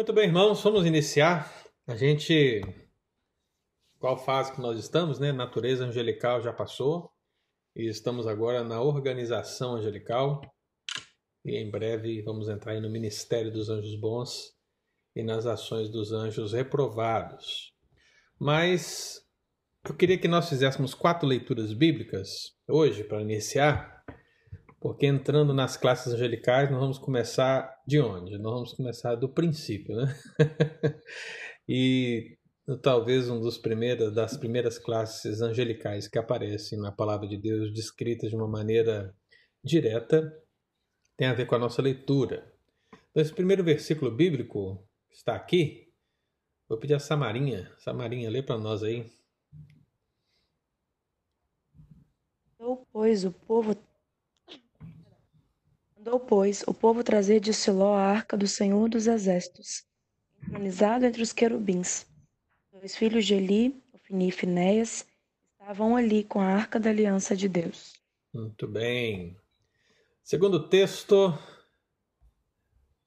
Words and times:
Muito 0.00 0.14
bem, 0.14 0.28
irmãos, 0.28 0.62
vamos 0.62 0.86
iniciar. 0.86 1.52
A 1.86 1.94
gente. 1.94 2.62
Qual 3.98 4.16
fase 4.16 4.50
que 4.50 4.58
nós 4.58 4.78
estamos, 4.78 5.18
né? 5.18 5.30
Natureza 5.30 5.84
angelical 5.84 6.40
já 6.40 6.54
passou. 6.54 7.12
E 7.76 7.86
estamos 7.86 8.26
agora 8.26 8.64
na 8.64 8.80
organização 8.80 9.74
angelical. 9.74 10.40
E 11.44 11.54
em 11.54 11.70
breve 11.70 12.22
vamos 12.22 12.48
entrar 12.48 12.72
aí 12.72 12.80
no 12.80 12.88
ministério 12.88 13.52
dos 13.52 13.68
anjos 13.68 13.94
bons 14.00 14.54
e 15.14 15.22
nas 15.22 15.44
ações 15.44 15.90
dos 15.90 16.12
anjos 16.12 16.54
reprovados. 16.54 17.74
Mas 18.38 19.20
eu 19.86 19.94
queria 19.94 20.16
que 20.16 20.28
nós 20.28 20.48
fizéssemos 20.48 20.94
quatro 20.94 21.28
leituras 21.28 21.74
bíblicas 21.74 22.54
hoje 22.66 23.04
para 23.04 23.20
iniciar, 23.20 23.99
porque 24.80 25.06
entrando 25.06 25.52
nas 25.52 25.76
classes 25.76 26.14
angelicais 26.14 26.70
nós 26.70 26.80
vamos 26.80 26.98
começar 26.98 27.78
de 27.86 28.00
onde? 28.00 28.38
Nós 28.38 28.52
vamos 28.54 28.72
começar 28.72 29.14
do 29.14 29.28
princípio, 29.28 29.94
né? 29.94 30.14
e 31.68 32.38
talvez 32.82 33.28
um 33.28 33.40
dos 33.40 33.58
primeiros 33.58 34.14
das 34.14 34.36
primeiras 34.36 34.78
classes 34.78 35.42
angelicais 35.42 36.08
que 36.08 36.18
aparecem 36.18 36.78
na 36.78 36.90
palavra 36.90 37.28
de 37.28 37.36
Deus 37.36 37.72
descritas 37.72 38.30
de 38.30 38.36
uma 38.36 38.48
maneira 38.48 39.14
direta 39.62 40.32
tem 41.20 41.28
a 41.28 41.34
ver 41.34 41.44
com 41.44 41.54
a 41.54 41.58
nossa 41.58 41.82
leitura. 41.82 42.50
Então, 43.10 43.22
esse 43.22 43.34
primeiro 43.34 43.62
versículo 43.62 44.10
bíblico 44.10 44.82
está 45.10 45.36
aqui. 45.36 45.92
Vou 46.66 46.78
pedir 46.78 46.94
a 46.94 46.98
Samarinha. 46.98 47.70
Samarinha, 47.76 48.30
lê 48.30 48.42
para 48.42 48.56
nós 48.56 48.82
aí. 48.82 49.04
Mandou, 52.58 52.86
pois, 52.90 53.26
o 53.26 53.32
povo 53.32 53.74
Mandou, 56.00 56.18
pois, 56.18 56.64
o 56.66 56.72
povo 56.72 57.04
trazer 57.04 57.40
de 57.40 57.52
Siló 57.52 57.94
a 57.94 58.00
arca 58.00 58.34
do 58.34 58.46
Senhor 58.46 58.88
dos 58.88 59.06
Exércitos, 59.06 59.84
entronizado 60.42 61.04
entre 61.04 61.20
os 61.20 61.30
querubins. 61.30 62.06
Dois 62.72 62.96
filhos 62.96 63.26
de 63.26 63.34
Eli, 63.34 63.84
Ofni 63.92 64.28
e 64.28 64.32
Finéias, 64.32 65.06
estavam 65.52 65.94
ali 65.94 66.24
com 66.24 66.40
a 66.40 66.46
arca 66.46 66.80
da 66.80 66.88
aliança 66.88 67.36
de 67.36 67.50
Deus. 67.50 68.00
Muito 68.32 68.66
bem. 68.66 69.36
Segundo 70.22 70.70
texto, 70.70 71.38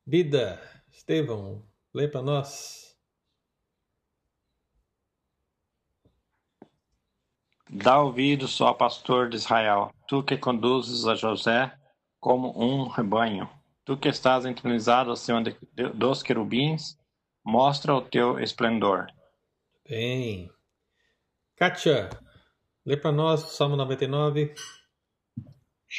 Bida, 0.05 0.61
Estevão, 0.91 1.65
lê 1.91 2.07
para 2.07 2.21
nós. 2.21 2.95
Dá 7.67 7.99
ouvido 7.99 8.47
só, 8.47 8.71
pastor 8.71 9.29
de 9.29 9.37
Israel, 9.37 9.91
tu 10.07 10.21
que 10.21 10.37
conduzes 10.37 11.07
a 11.07 11.15
José 11.15 11.75
como 12.23 12.57
um 12.57 12.87
rebanho. 12.87 13.49
Tu 13.83 13.97
que 13.97 14.07
estás 14.07 14.45
entronizado 14.45 15.11
acima 15.11 15.43
de, 15.43 15.53
dos 15.93 16.23
querubins, 16.23 16.97
mostra 17.45 17.93
o 17.93 18.01
teu 18.01 18.39
esplendor. 18.39 19.07
Bem. 19.85 20.49
Kátia, 21.57 22.09
lê 22.85 22.95
para 22.95 23.11
nós 23.11 23.41
Salmo 23.41 23.75
99. 23.75 24.55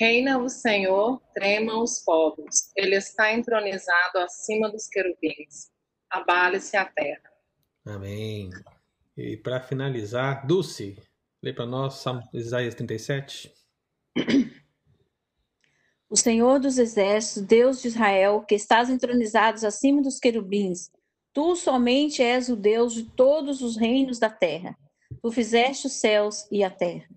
Reina 0.00 0.38
o 0.38 0.48
Senhor, 0.48 1.20
tremam 1.34 1.82
os 1.82 2.02
povos. 2.02 2.72
Ele 2.74 2.96
está 2.96 3.34
entronizado 3.34 4.18
acima 4.20 4.70
dos 4.70 4.88
querubins. 4.88 5.70
Abale-se 6.08 6.74
a 6.74 6.86
terra. 6.86 7.30
Amém. 7.84 8.48
E 9.14 9.36
para 9.36 9.60
finalizar, 9.60 10.46
Dulce, 10.46 10.98
lê 11.42 11.52
para 11.52 11.66
nós 11.66 11.96
Salmo 11.96 12.22
Isaías 12.32 12.74
37. 12.74 13.52
O 16.14 16.16
Senhor 16.16 16.60
dos 16.60 16.78
exércitos, 16.78 17.42
Deus 17.42 17.82
de 17.82 17.88
Israel, 17.88 18.44
que 18.46 18.54
estás 18.54 18.88
entronizados 18.88 19.64
acima 19.64 20.00
dos 20.00 20.20
querubins, 20.20 20.88
tu 21.32 21.56
somente 21.56 22.22
és 22.22 22.48
o 22.48 22.54
Deus 22.54 22.94
de 22.94 23.02
todos 23.02 23.60
os 23.60 23.76
reinos 23.76 24.20
da 24.20 24.30
terra. 24.30 24.78
Tu 25.20 25.32
fizeste 25.32 25.88
os 25.88 25.94
céus 25.94 26.46
e 26.52 26.62
a 26.62 26.70
terra. 26.70 27.08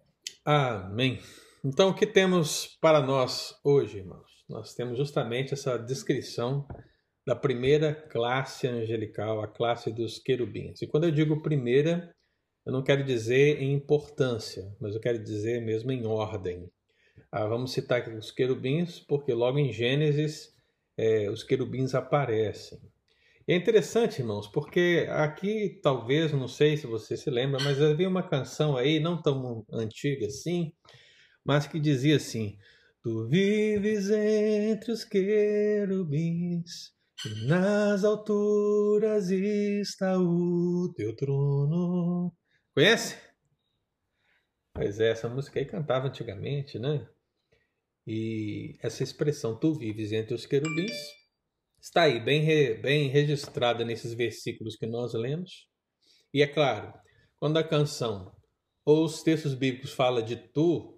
Amém. 0.43 1.19
Então, 1.63 1.89
o 1.89 1.93
que 1.93 2.07
temos 2.07 2.75
para 2.81 2.99
nós 2.99 3.53
hoje, 3.63 3.99
irmãos? 3.99 4.31
Nós 4.49 4.73
temos 4.73 4.97
justamente 4.97 5.53
essa 5.53 5.77
descrição 5.77 6.67
da 7.23 7.35
primeira 7.35 7.93
classe 7.93 8.65
angelical, 8.65 9.43
a 9.43 9.47
classe 9.47 9.91
dos 9.91 10.17
querubins. 10.17 10.81
E 10.81 10.87
quando 10.87 11.03
eu 11.03 11.11
digo 11.11 11.43
primeira, 11.43 12.11
eu 12.65 12.73
não 12.73 12.83
quero 12.83 13.03
dizer 13.03 13.61
em 13.61 13.73
importância, 13.73 14.75
mas 14.81 14.95
eu 14.95 14.99
quero 14.99 15.23
dizer 15.23 15.61
mesmo 15.61 15.91
em 15.91 16.07
ordem. 16.07 16.67
Ah, 17.31 17.45
vamos 17.45 17.73
citar 17.73 17.99
aqui 17.99 18.09
os 18.11 18.31
querubins, 18.31 18.99
porque 18.99 19.33
logo 19.33 19.59
em 19.59 19.71
Gênesis 19.71 20.55
é, 20.97 21.29
os 21.29 21.43
querubins 21.43 21.93
aparecem. 21.93 22.79
É 23.47 23.55
interessante, 23.55 24.19
irmãos, 24.19 24.47
porque 24.47 25.07
aqui 25.09 25.79
talvez, 25.81 26.33
não 26.33 26.47
sei 26.47 26.75
se 26.77 26.87
você 26.87 27.15
se 27.15 27.29
lembra, 27.29 27.61
mas 27.63 27.81
havia 27.81 28.09
uma 28.09 28.27
canção 28.27 28.75
aí, 28.75 28.99
não 28.99 29.21
tão 29.21 29.65
antiga 29.71 30.27
assim, 30.27 30.73
mas 31.45 31.67
que 31.67 31.79
dizia 31.79 32.17
assim: 32.17 32.57
Tu 33.01 33.27
vives 33.29 34.09
entre 34.09 34.91
os 34.91 35.05
querubins, 35.05 36.91
e 37.25 37.47
nas 37.47 38.03
alturas 38.03 39.29
está 39.29 40.17
o 40.19 40.93
teu 40.95 41.15
trono. 41.15 42.33
Conhece? 42.73 43.17
Pois 44.73 44.99
é, 44.99 45.11
essa 45.11 45.29
música 45.29 45.59
aí 45.59 45.65
cantava 45.65 46.07
antigamente, 46.07 46.77
né? 46.77 47.07
E 48.07 48.77
essa 48.81 49.03
expressão, 49.03 49.59
tu 49.59 49.73
vives 49.73 50.13
entre 50.13 50.33
os 50.33 50.45
querubins, 50.45 50.95
está 51.81 52.03
aí 52.03 52.19
bem, 52.19 52.41
re, 52.41 52.75
bem 52.75 53.09
registrada 53.09 53.83
nesses 53.83 54.13
versículos 54.13 54.75
que 54.75 54.87
nós 54.87 55.13
lemos. 55.13 55.67
E 56.33 56.41
é 56.41 56.47
claro, 56.47 56.93
quando 57.37 57.57
a 57.57 57.63
canção 57.63 58.33
ou 58.85 59.03
os 59.03 59.21
textos 59.21 59.53
bíblicos 59.53 59.91
fala 59.91 60.23
de 60.23 60.37
tu, 60.37 60.97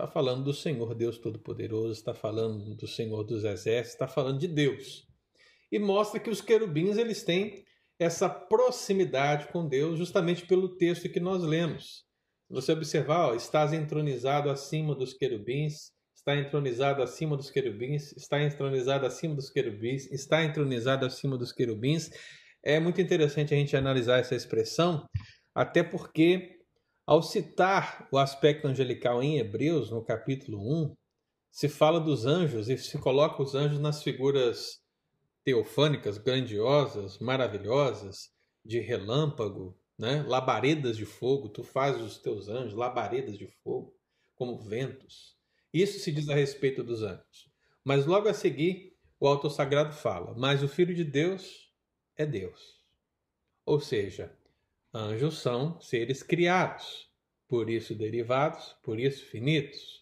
Está 0.00 0.06
falando 0.06 0.44
do 0.44 0.54
Senhor 0.54 0.94
Deus 0.94 1.18
Todo-Poderoso, 1.18 1.92
está 1.92 2.14
falando 2.14 2.74
do 2.74 2.86
Senhor 2.86 3.22
dos 3.22 3.44
Exércitos, 3.44 3.92
está 3.92 4.08
falando 4.08 4.38
de 4.38 4.48
Deus. 4.48 5.06
E 5.70 5.78
mostra 5.78 6.18
que 6.18 6.30
os 6.30 6.40
querubins 6.40 6.96
eles 6.96 7.22
têm 7.22 7.66
essa 7.98 8.26
proximidade 8.26 9.48
com 9.48 9.68
Deus 9.68 9.98
justamente 9.98 10.46
pelo 10.46 10.76
texto 10.76 11.08
que 11.10 11.20
nós 11.20 11.42
lemos. 11.42 12.06
Você 12.48 12.72
observar, 12.72 13.30
ó, 13.30 13.34
estás 13.34 13.74
entronizado 13.74 14.48
acima 14.48 14.94
dos 14.94 15.12
querubins, 15.12 15.92
está 16.20 16.36
entronizado 16.36 17.02
acima 17.02 17.34
dos 17.34 17.50
querubins, 17.50 18.12
está 18.12 18.42
entronizado 18.42 19.06
acima 19.06 19.34
dos 19.34 19.48
querubins, 19.48 20.04
está 20.12 20.44
entronizado 20.44 21.06
acima 21.06 21.36
dos 21.38 21.50
querubins. 21.50 22.10
É 22.62 22.78
muito 22.78 23.00
interessante 23.00 23.54
a 23.54 23.56
gente 23.56 23.74
analisar 23.74 24.18
essa 24.18 24.34
expressão, 24.34 25.06
até 25.54 25.82
porque 25.82 26.58
ao 27.06 27.22
citar 27.22 28.06
o 28.12 28.18
aspecto 28.18 28.68
angelical 28.68 29.22
em 29.22 29.38
Hebreus, 29.38 29.90
no 29.90 30.04
capítulo 30.04 30.58
1, 30.60 30.94
se 31.50 31.70
fala 31.70 31.98
dos 31.98 32.26
anjos 32.26 32.68
e 32.68 32.76
se 32.76 32.98
coloca 32.98 33.42
os 33.42 33.54
anjos 33.54 33.80
nas 33.80 34.02
figuras 34.02 34.78
teofânicas, 35.42 36.18
grandiosas, 36.18 37.18
maravilhosas, 37.18 38.28
de 38.62 38.78
relâmpago, 38.78 39.74
né? 39.98 40.22
labaredas 40.28 40.98
de 40.98 41.06
fogo. 41.06 41.48
Tu 41.48 41.64
fazes 41.64 42.02
os 42.02 42.18
teus 42.18 42.46
anjos 42.46 42.74
labaredas 42.74 43.38
de 43.38 43.46
fogo, 43.64 43.96
como 44.36 44.58
ventos. 44.58 45.39
Isso 45.72 45.98
se 46.00 46.12
diz 46.12 46.28
a 46.28 46.34
respeito 46.34 46.82
dos 46.82 47.02
anjos. 47.02 47.50
Mas 47.84 48.06
logo 48.06 48.28
a 48.28 48.34
seguir, 48.34 48.96
o 49.18 49.26
autor 49.26 49.50
sagrado 49.50 49.94
fala: 49.94 50.34
Mas 50.36 50.62
o 50.62 50.68
Filho 50.68 50.94
de 50.94 51.04
Deus 51.04 51.72
é 52.16 52.26
Deus. 52.26 52.80
Ou 53.64 53.80
seja, 53.80 54.36
Anjos 54.92 55.38
são 55.38 55.80
seres 55.80 56.20
criados, 56.20 57.08
por 57.46 57.70
isso 57.70 57.94
derivados, 57.94 58.76
por 58.82 58.98
isso 58.98 59.24
finitos. 59.24 60.00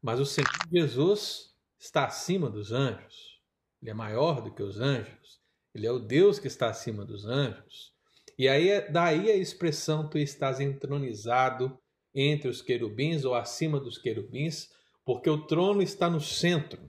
Mas 0.00 0.18
o 0.18 0.24
Senhor 0.24 0.48
Jesus 0.72 1.54
está 1.78 2.06
acima 2.06 2.48
dos 2.48 2.72
anjos. 2.72 3.38
Ele 3.82 3.90
é 3.90 3.94
maior 3.94 4.40
do 4.40 4.50
que 4.50 4.62
os 4.62 4.80
anjos. 4.80 5.38
Ele 5.74 5.86
é 5.86 5.92
o 5.92 5.98
Deus 5.98 6.38
que 6.38 6.46
está 6.46 6.70
acima 6.70 7.04
dos 7.04 7.26
anjos. 7.26 7.92
E 8.38 8.48
aí 8.48 8.90
daí 8.90 9.30
a 9.30 9.36
expressão 9.36 10.08
tu 10.08 10.16
estás 10.16 10.58
entronizado 10.58 11.78
entre 12.14 12.48
os 12.48 12.62
querubins 12.62 13.26
ou 13.26 13.34
acima 13.34 13.78
dos 13.78 13.98
querubins, 13.98 14.70
porque 15.10 15.28
o 15.28 15.44
trono 15.44 15.82
está 15.82 16.08
no 16.08 16.20
centro. 16.20 16.88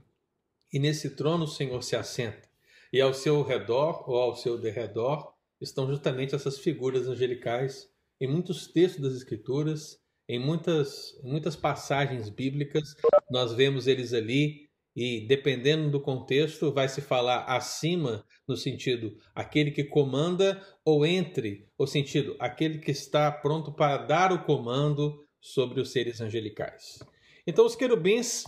E 0.72 0.78
nesse 0.78 1.16
trono 1.16 1.42
o 1.42 1.48
Senhor 1.48 1.82
se 1.82 1.96
assenta. 1.96 2.48
E 2.92 3.00
ao 3.00 3.12
seu 3.12 3.42
redor 3.42 4.08
ou 4.08 4.16
ao 4.16 4.36
seu 4.36 4.56
derredor 4.56 5.32
estão 5.60 5.88
justamente 5.88 6.32
essas 6.32 6.56
figuras 6.60 7.08
angelicais 7.08 7.90
em 8.20 8.28
muitos 8.28 8.68
textos 8.68 9.02
das 9.02 9.14
Escrituras, 9.14 9.98
em 10.28 10.38
muitas, 10.38 11.18
muitas 11.24 11.56
passagens 11.56 12.28
bíblicas, 12.28 12.94
nós 13.28 13.54
vemos 13.54 13.88
eles 13.88 14.12
ali 14.12 14.68
e 14.94 15.26
dependendo 15.26 15.90
do 15.90 16.00
contexto 16.00 16.70
vai 16.70 16.88
se 16.88 17.00
falar 17.00 17.46
acima 17.46 18.24
no 18.46 18.56
sentido 18.56 19.16
aquele 19.34 19.72
que 19.72 19.82
comanda 19.82 20.64
ou 20.84 21.04
entre 21.04 21.66
o 21.76 21.88
sentido 21.88 22.36
aquele 22.38 22.78
que 22.78 22.92
está 22.92 23.32
pronto 23.32 23.72
para 23.72 23.96
dar 23.96 24.30
o 24.30 24.44
comando 24.44 25.26
sobre 25.40 25.80
os 25.80 25.90
seres 25.90 26.20
angelicais. 26.20 27.00
Então 27.46 27.66
os 27.66 27.74
querubins 27.74 28.44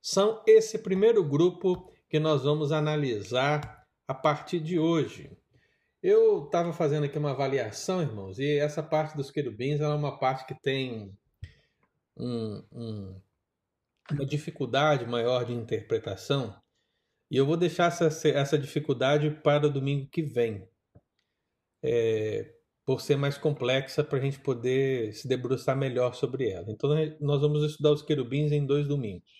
são 0.00 0.42
esse 0.46 0.78
primeiro 0.78 1.22
grupo 1.22 1.92
que 2.08 2.18
nós 2.18 2.44
vamos 2.44 2.72
analisar 2.72 3.86
a 4.06 4.14
partir 4.14 4.60
de 4.60 4.78
hoje. 4.78 5.30
Eu 6.02 6.44
estava 6.44 6.72
fazendo 6.72 7.04
aqui 7.04 7.18
uma 7.18 7.32
avaliação, 7.32 8.00
irmãos, 8.00 8.38
e 8.38 8.58
essa 8.58 8.82
parte 8.82 9.16
dos 9.16 9.30
querubins 9.30 9.80
é 9.80 9.88
uma 9.88 10.18
parte 10.18 10.46
que 10.46 10.54
tem 10.54 11.12
um, 12.16 12.64
um, 12.72 13.20
uma 14.10 14.24
dificuldade 14.24 15.04
maior 15.06 15.44
de 15.44 15.52
interpretação, 15.52 16.56
e 17.30 17.36
eu 17.36 17.44
vou 17.44 17.56
deixar 17.56 17.88
essa, 17.88 18.28
essa 18.28 18.58
dificuldade 18.58 19.30
para 19.42 19.66
o 19.66 19.70
domingo 19.70 20.08
que 20.08 20.22
vem, 20.22 20.66
é, 21.82 22.54
por 22.88 23.02
ser 23.02 23.16
mais 23.16 23.36
complexa 23.36 24.02
para 24.02 24.16
a 24.16 24.20
gente 24.22 24.38
poder 24.38 25.12
se 25.12 25.28
debruçar 25.28 25.76
melhor 25.76 26.14
sobre 26.14 26.48
ela. 26.48 26.64
Então, 26.70 26.88
nós 27.20 27.38
vamos 27.38 27.62
estudar 27.62 27.92
os 27.92 28.00
querubins 28.00 28.50
em 28.50 28.64
dois 28.64 28.88
domingos. 28.88 29.30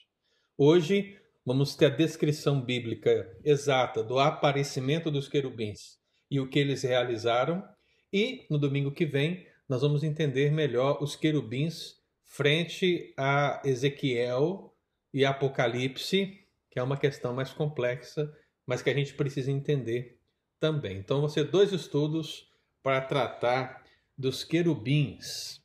Hoje, 0.54 1.16
vamos 1.46 1.74
ter 1.74 1.86
a 1.86 1.96
descrição 1.96 2.60
bíblica 2.60 3.26
exata 3.42 4.02
do 4.02 4.18
aparecimento 4.18 5.10
dos 5.10 5.28
querubins 5.28 5.96
e 6.30 6.38
o 6.38 6.46
que 6.46 6.58
eles 6.58 6.82
realizaram, 6.82 7.64
e 8.12 8.44
no 8.50 8.58
domingo 8.58 8.92
que 8.92 9.06
vem, 9.06 9.46
nós 9.66 9.80
vamos 9.80 10.04
entender 10.04 10.52
melhor 10.52 11.02
os 11.02 11.16
querubins 11.16 11.94
frente 12.26 13.14
a 13.16 13.62
Ezequiel 13.64 14.74
e 15.10 15.24
Apocalipse, 15.24 16.38
que 16.70 16.78
é 16.78 16.82
uma 16.82 16.98
questão 16.98 17.32
mais 17.32 17.50
complexa, 17.50 18.30
mas 18.66 18.82
que 18.82 18.90
a 18.90 18.94
gente 18.94 19.14
precisa 19.14 19.50
entender 19.50 20.18
também. 20.60 20.98
Então, 20.98 21.20
vão 21.20 21.30
ser 21.30 21.44
dois 21.44 21.72
estudos 21.72 22.46
para 22.82 23.00
tratar 23.00 23.84
dos 24.16 24.44
querubins. 24.44 25.60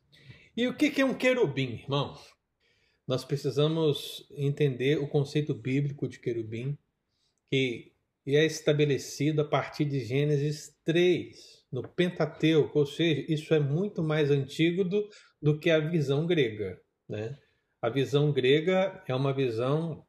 E 0.55 0.67
o 0.67 0.75
que 0.75 1.01
é 1.01 1.05
um 1.05 1.13
querubim, 1.13 1.73
irmão? 1.73 2.15
Nós 3.07 3.25
precisamos 3.25 4.25
entender 4.31 4.97
o 4.99 5.07
conceito 5.07 5.53
bíblico 5.53 6.07
de 6.07 6.19
querubim, 6.19 6.77
que 7.51 7.91
é 8.27 8.45
estabelecido 8.45 9.41
a 9.41 9.45
partir 9.45 9.85
de 9.85 9.99
Gênesis 9.99 10.73
3, 10.85 11.65
no 11.71 11.87
Pentateuco, 11.87 12.79
ou 12.79 12.85
seja, 12.85 13.25
isso 13.27 13.53
é 13.53 13.59
muito 13.59 14.01
mais 14.01 14.31
antigo 14.31 14.83
do, 14.83 15.09
do 15.41 15.59
que 15.59 15.69
a 15.69 15.79
visão 15.79 16.25
grega. 16.25 16.79
Né? 17.09 17.37
A 17.81 17.89
visão 17.89 18.31
grega 18.31 19.03
é 19.07 19.13
uma 19.13 19.33
visão 19.33 20.05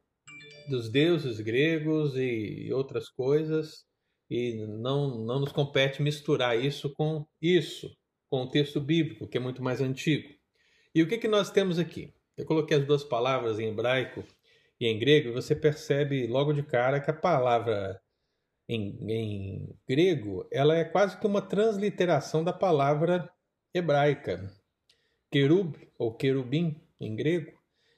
dos 0.68 0.88
deuses 0.88 1.40
gregos 1.40 2.16
e 2.16 2.70
outras 2.72 3.08
coisas, 3.08 3.84
e 4.30 4.54
não, 4.66 5.18
não 5.18 5.40
nos 5.40 5.52
compete 5.52 6.02
misturar 6.02 6.58
isso 6.58 6.90
com 6.94 7.26
isso, 7.40 7.94
com 8.30 8.42
o 8.42 8.48
texto 8.48 8.80
bíblico, 8.80 9.28
que 9.28 9.36
é 9.36 9.40
muito 9.40 9.62
mais 9.62 9.80
antigo. 9.80 10.28
E 10.94 11.02
o 11.02 11.08
que, 11.08 11.18
que 11.18 11.28
nós 11.28 11.50
temos 11.50 11.78
aqui? 11.78 12.12
Eu 12.36 12.44
coloquei 12.44 12.76
as 12.76 12.86
duas 12.86 13.04
palavras 13.04 13.58
em 13.58 13.68
hebraico 13.68 14.24
e 14.80 14.86
em 14.86 14.98
grego, 14.98 15.28
e 15.28 15.32
você 15.32 15.54
percebe 15.54 16.26
logo 16.26 16.52
de 16.52 16.62
cara 16.62 17.00
que 17.00 17.10
a 17.10 17.14
palavra 17.14 18.00
em, 18.68 18.96
em 19.08 19.78
grego 19.88 20.46
ela 20.50 20.76
é 20.76 20.84
quase 20.84 21.18
que 21.18 21.26
uma 21.26 21.42
transliteração 21.42 22.42
da 22.42 22.52
palavra 22.52 23.30
hebraica 23.72 24.50
querub 25.30 25.76
ou 25.98 26.14
querubim 26.14 26.80
em 27.00 27.14
grego, 27.16 27.52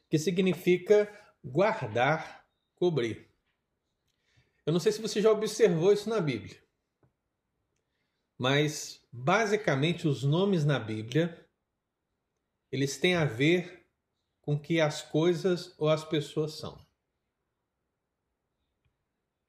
que 0.09 0.19
significa 0.19 1.07
guardar, 1.45 2.45
cobrir. 2.77 3.26
Eu 4.67 4.73
não 4.73 4.81
sei 4.81 4.91
se 4.91 5.01
você 5.01 5.23
já 5.23 5.31
observou 5.31 5.93
isso 5.93 6.11
na 6.11 6.21
Bíblia, 6.21 6.61
mas 8.37 9.01
basicamente 9.13 10.09
os 10.09 10.25
nomes 10.25 10.65
na 10.65 10.79
Bíblia 10.79 11.49
eles 12.71 12.99
têm 12.99 13.15
a 13.15 13.25
ver 13.25 13.87
com 14.43 14.59
que 14.59 14.81
as 14.81 15.03
coisas 15.03 15.73
ou 15.79 15.89
as 15.89 16.05
pessoas 16.05 16.55
são. 16.55 16.85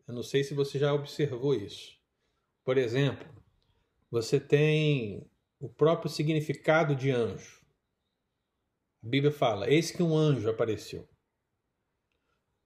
Eu 0.07 0.13
não 0.13 0.23
sei 0.23 0.43
se 0.43 0.53
você 0.53 0.79
já 0.79 0.93
observou 0.93 1.53
isso. 1.53 1.99
Por 2.63 2.77
exemplo, 2.77 3.27
você 4.09 4.39
tem 4.39 5.29
o 5.59 5.67
próprio 5.67 6.09
significado 6.09 6.95
de 6.95 7.11
anjo. 7.11 7.65
A 9.03 9.07
Bíblia 9.07 9.31
fala: 9.31 9.69
Eis 9.69 9.91
que 9.91 10.01
um 10.01 10.15
anjo 10.15 10.49
apareceu. 10.49 11.09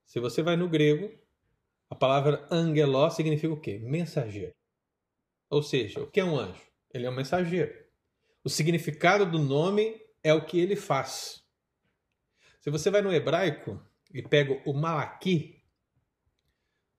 Se 0.05 0.19
você 0.19 0.43
vai 0.43 0.55
no 0.55 0.69
grego, 0.69 1.17
a 1.91 1.95
palavra 1.95 2.47
angeló 2.49 3.09
significa 3.09 3.53
o 3.53 3.59
quê? 3.59 3.77
Mensageiro. 3.77 4.55
Ou 5.49 5.61
seja, 5.61 6.01
o 6.01 6.09
que 6.09 6.21
é 6.21 6.23
um 6.23 6.39
anjo? 6.39 6.61
Ele 6.93 7.05
é 7.05 7.09
um 7.09 7.13
mensageiro. 7.13 7.85
O 8.45 8.49
significado 8.49 9.29
do 9.29 9.37
nome 9.37 10.01
é 10.23 10.33
o 10.33 10.45
que 10.45 10.57
ele 10.57 10.77
faz. 10.77 11.43
Se 12.61 12.69
você 12.69 12.89
vai 12.89 13.01
no 13.01 13.13
hebraico 13.13 13.77
e 14.13 14.21
pega 14.21 14.61
o 14.65 14.73
malaqui, 14.73 15.61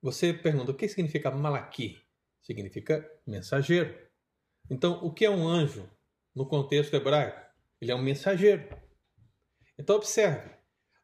você 0.03 0.31
pergunta 0.31 0.73
o 0.73 0.75
que 0.75 0.87
significa 0.87 1.31
malaqui? 1.31 1.99
Significa 2.43 3.11
mensageiro. 3.27 3.99
Então, 4.69 5.03
o 5.03 5.11
que 5.11 5.25
é 5.25 5.31
um 5.31 5.49
anjo 5.49 5.89
no 6.35 6.44
contexto 6.44 6.94
hebraico? 6.94 7.41
Ele 7.81 7.93
é 7.93 7.94
um 7.94 8.03
mensageiro. 8.03 8.69
Então 9.79 9.97
observe, 9.97 10.55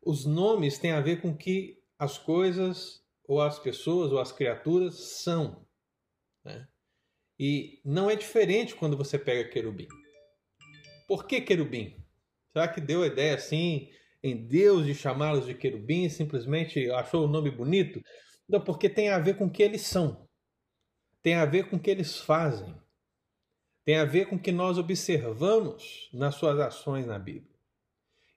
os 0.05 0.26
nomes 0.26 0.79
têm 0.79 0.93
a 0.93 1.00
ver 1.00 1.23
com 1.23 1.35
que 1.35 1.82
as 1.99 2.19
coisas, 2.19 2.98
ou 3.28 3.42
as 3.42 3.58
pessoas, 3.58 4.10
ou 4.10 4.19
as 4.19 4.32
criaturas 4.32 5.22
são. 5.22 5.64
Né? 6.42 6.66
E 7.38 7.80
não 7.84 8.10
é 8.10 8.16
diferente 8.16 8.75
quando 8.75 8.96
você 8.96 9.19
pega 9.19 9.50
querubim. 9.50 9.86
Por 11.06 11.26
que 11.26 11.42
querubim? 11.42 11.94
Será 12.52 12.66
que 12.66 12.80
deu 12.80 13.02
a 13.02 13.06
ideia 13.06 13.34
assim 13.34 13.90
em 14.22 14.48
Deus 14.48 14.86
de 14.86 14.94
chamá-los 14.94 15.46
de 15.46 15.54
querubim 15.54 16.08
simplesmente 16.08 16.90
achou 16.90 17.26
o 17.26 17.28
nome 17.28 17.50
bonito? 17.50 18.02
Não, 18.48 18.60
porque 18.60 18.88
tem 18.88 19.10
a 19.10 19.19
ver 19.19 19.36
com 19.36 19.44
o 19.44 19.50
que 19.50 19.62
eles 19.62 19.82
são. 19.82 20.26
Tem 21.22 21.34
a 21.34 21.44
ver 21.44 21.69
com 21.69 21.76
o 21.76 21.80
que 21.80 21.90
eles 21.90 22.16
fazem. 22.16 22.75
Tem 23.84 23.96
a 23.96 24.04
ver 24.06 24.26
com 24.26 24.36
o 24.36 24.40
que 24.40 24.50
nós 24.50 24.78
observamos 24.78 26.08
nas 26.14 26.34
suas 26.34 26.58
ações 26.58 27.06
na 27.06 27.19
Bíblia. 27.19 27.58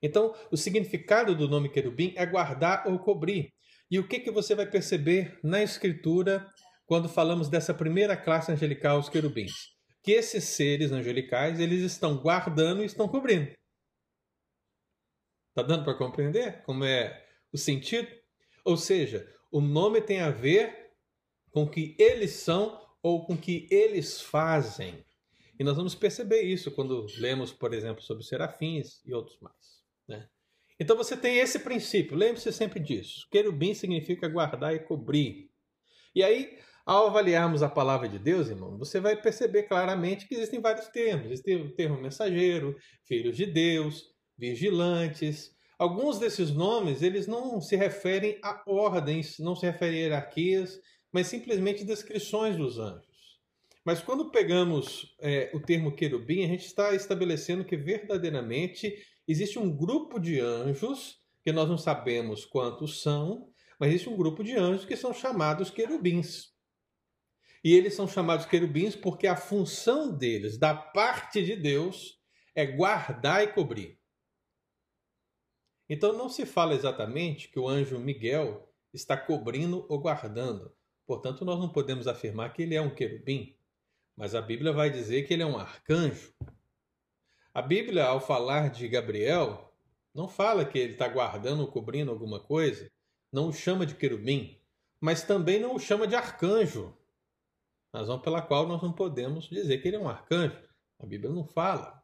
Então, 0.02 0.36
o 0.52 0.58
significado 0.58 1.36
do 1.36 1.48
nome 1.48 1.70
querubim 1.70 2.14
é 2.18 2.26
guardar 2.26 2.88
ou 2.88 3.00
cobrir. 3.00 3.54
E 3.92 4.00
o 4.00 4.08
que, 4.08 4.22
que 4.22 4.32
você 4.32 4.56
vai 4.56 4.66
perceber 4.66 5.38
na 5.44 5.62
Escritura 5.62 6.50
quando 6.86 7.10
falamos 7.10 7.50
dessa 7.50 7.74
primeira 7.74 8.16
classe 8.16 8.50
angelical, 8.50 8.98
os 8.98 9.10
querubins? 9.10 9.52
Que 10.02 10.14
esses 10.14 10.46
seres 10.46 10.94
angelicais, 10.94 11.60
eles 11.60 11.82
estão 11.82 12.18
guardando 12.18 12.82
e 12.82 12.86
estão 12.86 13.10
cobrindo. 13.10 13.52
Está 15.50 15.62
dando 15.62 15.84
para 15.84 15.98
compreender 15.98 16.64
como 16.64 16.86
é 16.86 17.28
o 17.52 17.58
sentido? 17.58 18.08
Ou 18.64 18.78
seja, 18.78 19.30
o 19.52 19.60
nome 19.60 20.02
tem 20.02 20.22
a 20.22 20.32
ver 20.32 20.94
com 21.52 21.64
o 21.64 21.70
que 21.70 21.94
eles 22.00 22.32
são 22.32 22.80
ou 23.04 23.26
com 23.26 23.34
o 23.34 23.38
que 23.38 23.68
eles 23.70 24.22
fazem. 24.22 25.04
E 25.60 25.66
nós 25.66 25.76
vamos 25.76 25.94
perceber 25.94 26.44
isso 26.44 26.72
quando 26.72 27.06
lemos, 27.18 27.52
por 27.52 27.74
exemplo, 27.74 28.02
sobre 28.02 28.24
serafins 28.24 29.04
e 29.06 29.14
outros 29.14 29.38
mais. 29.42 29.84
Né? 30.08 30.30
Então 30.82 30.98
você 30.98 31.16
tem 31.16 31.38
esse 31.38 31.60
princípio, 31.60 32.18
lembre-se 32.18 32.52
sempre 32.52 32.80
disso. 32.80 33.28
Querubim 33.30 33.72
significa 33.72 34.28
guardar 34.28 34.74
e 34.74 34.80
cobrir. 34.80 35.52
E 36.16 36.24
aí, 36.24 36.58
ao 36.84 37.06
avaliarmos 37.06 37.62
a 37.62 37.70
palavra 37.70 38.10
de 38.10 38.18
Deus, 38.18 38.50
irmão, 38.50 38.80
você 38.80 39.00
vai 39.00 39.16
perceber 39.16 39.64
claramente 39.68 40.28
que 40.28 40.34
existem 40.34 40.60
vários 40.60 40.88
termos. 40.88 41.28
Existe 41.28 41.54
o 41.54 41.76
termo 41.76 42.02
mensageiro, 42.02 42.76
filhos 43.06 43.38
de 43.38 43.46
Deus, 43.46 44.08
vigilantes. 44.36 45.56
Alguns 45.78 46.18
desses 46.18 46.50
nomes, 46.50 47.04
eles 47.04 47.28
não 47.28 47.62
se 47.62 47.76
referem 47.76 48.40
a 48.42 48.64
ordens, 48.66 49.38
não 49.38 49.56
se 49.56 49.68
referem 49.68 50.00
a 50.00 50.02
hierarquias, 50.02 50.82
mas 51.14 51.28
simplesmente 51.28 51.86
descrições 51.86 52.58
dos 52.58 52.80
anjos. 52.80 53.12
Mas 53.86 54.02
quando 54.02 54.32
pegamos 54.32 55.16
é, 55.20 55.52
o 55.54 55.60
termo 55.60 55.96
querubim, 55.96 56.44
a 56.44 56.48
gente 56.48 56.66
está 56.66 56.96
estabelecendo 56.96 57.64
que 57.64 57.78
verdadeiramente 57.78 58.96
existe 59.32 59.58
um 59.58 59.76
grupo 59.76 60.20
de 60.20 60.40
anjos, 60.40 61.20
que 61.44 61.52
nós 61.52 61.68
não 61.68 61.78
sabemos 61.78 62.46
quantos 62.46 63.02
são, 63.02 63.52
mas 63.80 63.90
existe 63.90 64.10
um 64.10 64.18
grupo 64.18 64.44
de 64.44 64.56
anjos 64.56 64.86
que 64.86 64.96
são 64.96 65.14
chamados 65.14 65.70
querubins. 65.70 66.52
E 67.64 67.74
eles 67.74 67.94
são 67.94 68.08
chamados 68.08 68.46
querubins 68.46 68.96
porque 68.96 69.28
a 69.28 69.36
função 69.36 70.16
deles, 70.16 70.58
da 70.58 70.76
parte 70.76 71.44
de 71.44 71.56
Deus, 71.56 72.20
é 72.56 72.66
guardar 72.66 73.44
e 73.44 73.54
cobrir. 73.54 74.00
Então 75.90 76.14
não 76.14 76.30
se 76.30 76.46
fala 76.46 76.74
exatamente 76.74 77.50
que 77.50 77.60
o 77.60 77.68
anjo 77.68 78.00
Miguel 78.00 78.72
está 78.94 79.18
cobrindo 79.18 79.86
ou 79.90 80.00
guardando. 80.00 80.74
Portanto, 81.06 81.44
nós 81.44 81.60
não 81.60 81.72
podemos 81.72 82.08
afirmar 82.08 82.54
que 82.54 82.62
ele 82.64 82.76
é 82.76 82.82
um 82.82 82.94
querubim, 82.94 83.58
mas 84.16 84.34
a 84.34 84.42
Bíblia 84.42 84.72
vai 84.72 84.90
dizer 84.90 85.24
que 85.24 85.34
ele 85.34 85.44
é 85.44 85.46
um 85.46 85.58
arcanjo. 85.58 86.34
A 87.54 87.62
Bíblia, 87.62 88.06
ao 88.06 88.22
falar 88.22 88.70
de 88.70 88.88
Gabriel, 88.88 89.74
não 90.14 90.28
fala 90.28 90.64
que 90.64 90.80
ele 90.80 90.94
está 90.94 91.08
guardando 91.08 91.62
ou 91.62 91.72
cobrindo 91.72 92.10
alguma 92.10 92.40
coisa, 92.40 92.90
não 93.32 93.50
o 93.50 93.54
chama 93.54 93.86
de 93.86 93.96
querubim, 93.96 94.58
mas 95.02 95.24
também 95.24 95.60
não 95.60 95.76
o 95.76 95.80
chama 95.80 96.08
de 96.08 96.16
arcanjo, 96.16 96.96
razão 97.94 98.20
pela 98.20 98.42
qual 98.42 98.68
nós 98.68 98.82
não 98.82 98.94
podemos 98.94 99.50
dizer 99.50 99.80
que 99.80 99.88
ele 99.90 99.98
é 99.98 100.00
um 100.00 100.08
arcanjo. 100.08 100.58
A 101.00 101.06
Bíblia 101.06 101.32
não 101.32 101.44
fala. 101.44 102.02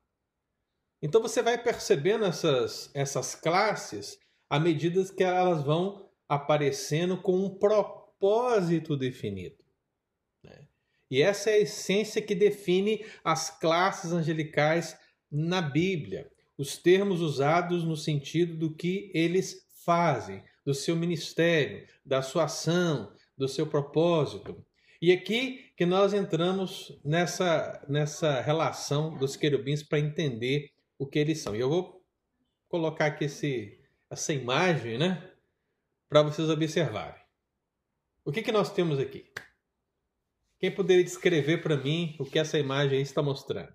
Então 1.01 1.21
você 1.21 1.41
vai 1.41 1.61
percebendo 1.61 2.25
essas, 2.25 2.91
essas 2.93 3.35
classes 3.35 4.19
à 4.49 4.59
medida 4.59 5.03
que 5.13 5.23
elas 5.23 5.63
vão 5.63 6.09
aparecendo 6.27 7.21
com 7.21 7.37
um 7.37 7.57
propósito 7.57 8.97
definido. 8.97 9.63
Né? 10.43 10.67
E 11.09 11.21
essa 11.21 11.51
é 11.51 11.53
a 11.53 11.59
essência 11.59 12.21
que 12.21 12.35
define 12.35 13.05
as 13.23 13.49
classes 13.49 14.11
angelicais 14.11 14.97
na 15.31 15.61
Bíblia. 15.61 16.31
Os 16.57 16.77
termos 16.77 17.21
usados 17.21 17.83
no 17.83 17.95
sentido 17.95 18.57
do 18.57 18.75
que 18.75 19.11
eles 19.13 19.67
fazem, 19.85 20.43
do 20.65 20.73
seu 20.73 20.95
ministério, 20.95 21.87
da 22.05 22.21
sua 22.21 22.45
ação, 22.45 23.13
do 23.37 23.47
seu 23.47 23.67
propósito. 23.67 24.65
E 25.01 25.11
aqui 25.11 25.71
que 25.77 25.85
nós 25.85 26.13
entramos 26.13 26.99
nessa, 27.05 27.85
nessa 27.87 28.41
relação 28.41 29.15
dos 29.15 29.35
querubins 29.35 29.83
para 29.83 29.99
entender 29.99 30.71
o 30.97 31.05
que 31.05 31.19
eles 31.19 31.39
são. 31.39 31.55
E 31.55 31.59
eu 31.59 31.69
vou 31.69 32.03
colocar 32.67 33.05
aqui 33.05 33.25
esse, 33.25 33.79
essa 34.09 34.33
imagem, 34.33 34.97
né, 34.97 35.31
para 36.09 36.23
vocês 36.23 36.49
observarem. 36.49 37.21
O 38.25 38.31
que, 38.31 38.41
que 38.41 38.51
nós 38.51 38.73
temos 38.73 38.99
aqui? 38.99 39.31
Quem 40.59 40.73
poderia 40.73 41.03
descrever 41.03 41.61
para 41.61 41.77
mim 41.77 42.15
o 42.19 42.25
que 42.25 42.39
essa 42.39 42.57
imagem 42.57 42.99
está 42.99 43.21
mostrando? 43.21 43.73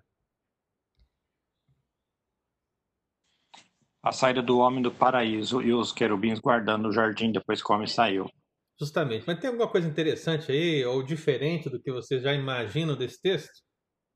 A 4.03 4.11
saída 4.11 4.41
do 4.41 4.59
homem 4.59 4.81
do 4.81 4.91
paraíso 4.91 5.61
e 5.61 5.73
os 5.73 5.93
querubins 5.93 6.39
guardando 6.39 6.89
o 6.89 6.91
jardim 6.91 7.31
depois 7.31 7.63
que 7.63 7.71
o 7.71 7.75
homem 7.75 7.87
saiu. 7.87 8.29
Justamente. 8.77 9.23
Mas 9.25 9.39
tem 9.39 9.49
alguma 9.49 9.69
coisa 9.69 9.87
interessante 9.87 10.51
aí, 10.51 10.83
ou 10.85 11.01
diferente 11.01 11.69
do 11.69 11.81
que 11.81 11.91
vocês 11.91 12.21
já 12.21 12.33
imaginam 12.33 12.97
desse 12.97 13.21
texto? 13.21 13.51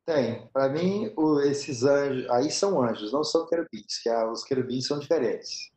Tem. 0.06 0.48
Para 0.52 0.68
mim, 0.70 1.14
o, 1.16 1.40
esses 1.42 1.84
anjos, 1.84 2.30
aí 2.30 2.52
são 2.52 2.82
anjos, 2.82 3.14
não 3.14 3.24
são 3.24 3.48
querubins, 3.48 3.98
que 4.02 4.10
a, 4.10 4.30
os 4.30 4.44
querubins 4.44 4.86
são 4.86 5.00
diferentes. 5.00 5.72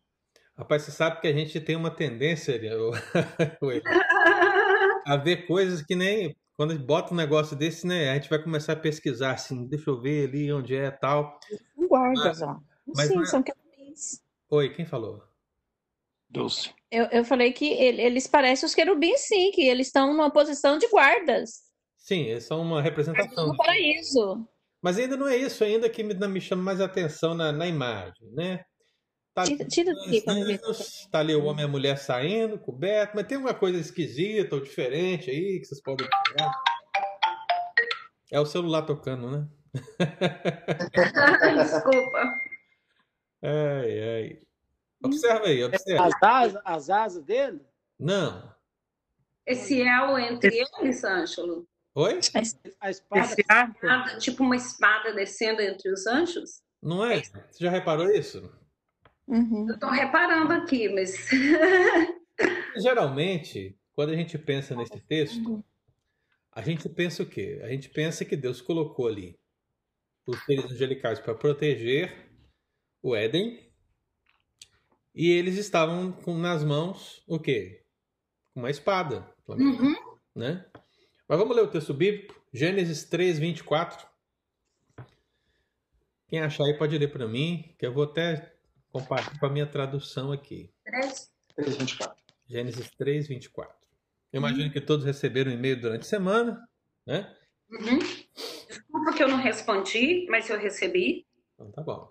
Rapaz, 0.56 0.82
você 0.82 0.90
sabe 0.90 1.20
que 1.20 1.26
a 1.26 1.32
gente 1.32 1.60
tem 1.60 1.76
uma 1.76 1.90
tendência 1.90 2.60
a 5.06 5.16
ver 5.16 5.46
coisas 5.46 5.82
que 5.82 5.94
nem 5.94 6.36
quando 6.56 6.72
a 6.72 6.74
gente 6.74 6.84
bota 6.84 7.14
um 7.14 7.16
negócio 7.16 7.56
desse, 7.56 7.86
né? 7.86 8.10
A 8.10 8.14
gente 8.14 8.28
vai 8.28 8.42
começar 8.42 8.74
a 8.74 8.76
pesquisar 8.76 9.32
assim, 9.32 9.66
deixa 9.66 9.88
eu 9.88 10.00
ver 10.00 10.28
ali 10.28 10.52
onde 10.52 10.76
é 10.76 10.90
tal. 10.90 11.38
São 11.74 11.88
guardas, 11.88 12.42
ó. 12.42 12.58
mas 12.86 13.08
Sim, 13.08 13.14
não 13.14 13.22
é- 13.22 13.26
são 13.26 13.42
querubins. 13.42 13.69
Oi, 14.50 14.73
quem 14.75 14.85
falou? 14.85 15.23
Dulce. 16.28 16.73
Eu, 16.90 17.06
eu 17.06 17.25
falei 17.25 17.52
que 17.52 17.66
ele- 17.73 18.02
eles 18.02 18.26
parecem 18.26 18.66
os 18.66 18.75
querubins, 18.75 19.20
sim, 19.20 19.50
que 19.52 19.62
eles 19.62 19.87
estão 19.88 20.09
numa 20.12 20.30
posição 20.30 20.78
de 20.78 20.87
guardas 20.88 21.68
Sim, 21.97 22.23
eles 22.23 22.44
são 22.44 22.61
uma 22.62 22.80
representação. 22.82 23.49
no 23.49 23.56
paraíso. 23.56 24.49
Mas 24.82 24.99
ainda 24.99 25.16
não 25.16 25.28
é 25.28 25.37
isso 25.37 25.62
ainda 25.62 25.88
que 25.88 26.02
me, 26.02 26.14
me 26.14 26.40
chama 26.40 26.62
mais 26.62 26.80
atenção 26.80 27.35
na, 27.35 27.52
na 27.52 27.66
imagem, 27.66 28.26
né? 28.32 28.64
Tá, 29.35 29.44
Tira, 29.44 29.64
tira 29.68 29.94
daqui 29.94 30.25
anjos, 30.26 31.06
tá 31.11 31.20
ali 31.20 31.35
o 31.37 31.44
homem 31.44 31.62
e 31.62 31.68
a 31.68 31.68
mulher 31.70 31.97
saindo, 31.99 32.59
coberto, 32.59 33.12
mas 33.14 33.26
tem 33.26 33.37
alguma 33.37 33.54
coisa 33.54 33.78
esquisita 33.78 34.56
ou 34.56 34.62
diferente 34.62 35.30
aí 35.30 35.61
que 35.61 35.66
vocês 35.66 35.80
podem 35.82 36.06
observar? 36.06 36.52
É 38.32 38.40
o 38.40 38.47
celular 38.47 38.82
tocando, 38.82 39.30
né? 39.30 39.49
Desculpa. 41.62 42.40
Ai, 43.42 44.02
ai. 44.02 44.42
Observa 45.02 45.47
aí, 45.47 45.64
observa. 45.64 46.06
As 46.06 46.23
asas, 46.23 46.62
as 46.64 46.90
asas 46.90 47.25
dele? 47.25 47.61
Não. 47.99 48.54
Esse 49.47 49.82
elo 49.82 50.18
entre 50.18 50.64
eles, 50.80 51.02
Ângelo? 51.02 51.66
Oi? 51.94 52.20
A 52.80 52.90
espada. 52.90 53.75
Nada, 53.82 54.18
Tipo 54.18 54.42
uma 54.42 54.56
espada 54.56 55.12
descendo 55.12 55.61
entre 55.61 55.90
os 55.90 56.06
anjos? 56.06 56.62
Não 56.82 57.04
é? 57.04 57.20
Você 57.20 57.64
já 57.64 57.70
reparou 57.70 58.11
isso? 58.11 58.52
Uhum. 59.26 59.68
Eu 59.68 59.78
tô 59.78 59.88
reparando 59.88 60.52
aqui, 60.52 60.88
mas. 60.88 61.28
Geralmente, 62.76 63.76
quando 63.92 64.11
a 64.11 64.16
gente 64.16 64.38
pensa 64.38 64.75
nesse 64.75 65.00
texto, 65.00 65.64
a 66.52 66.62
gente 66.62 66.88
pensa 66.88 67.23
o 67.23 67.26
quê? 67.26 67.61
A 67.62 67.68
gente 67.68 67.88
pensa 67.88 68.25
que 68.25 68.37
Deus 68.37 68.61
colocou 68.61 69.09
ali 69.09 69.38
os 70.26 70.42
seres 70.44 70.70
angelicais 70.70 71.18
para 71.18 71.35
proteger 71.35 72.29
o 73.02 73.14
Éden 73.16 73.59
e 75.14 75.30
eles 75.30 75.57
estavam 75.57 76.12
com 76.12 76.37
nas 76.37 76.62
mãos 76.64 77.23
o 77.26 77.38
quê? 77.38 77.85
Uma 78.54 78.71
espada, 78.71 79.28
Uhum. 79.49 79.95
né? 80.35 80.64
Mas 81.28 81.38
vamos 81.38 81.57
ler 81.57 81.62
o 81.62 81.71
texto 81.71 81.92
bíblico, 81.95 82.40
Gênesis 82.52 83.04
3, 83.04 83.38
24. 83.38 84.07
Quem 86.28 86.40
achar 86.40 86.64
aí 86.64 86.78
pode 86.78 86.97
ler 86.97 87.09
para 87.09 87.26
mim, 87.26 87.75
que 87.78 87.85
eu 87.87 87.92
vou 87.92 88.04
até 88.04 88.54
compartilhar 88.90 89.38
com 89.38 89.47
a 89.47 89.50
minha 89.50 89.66
tradução 89.66 90.30
aqui. 90.33 90.73
Três. 90.85 91.33
324. 91.57 92.16
Gênesis 92.49 92.90
3, 92.97 93.28
24. 93.28 93.75
Eu 94.33 94.38
imagino 94.38 94.71
que 94.73 94.80
todos 94.80 95.04
receberam 95.04 95.50
e-mail 95.50 95.80
durante 95.80 96.02
a 96.02 96.09
semana, 96.09 96.69
né? 97.07 97.37
Uhum. 97.71 97.99
Desculpa 98.69 99.12
que 99.16 99.23
eu 99.23 99.28
não 99.28 99.38
respondi, 99.38 100.26
mas 100.28 100.49
eu 100.49 100.59
recebi. 100.59 101.26
Então 101.54 101.71
tá 101.73 101.83
bom. 101.83 102.11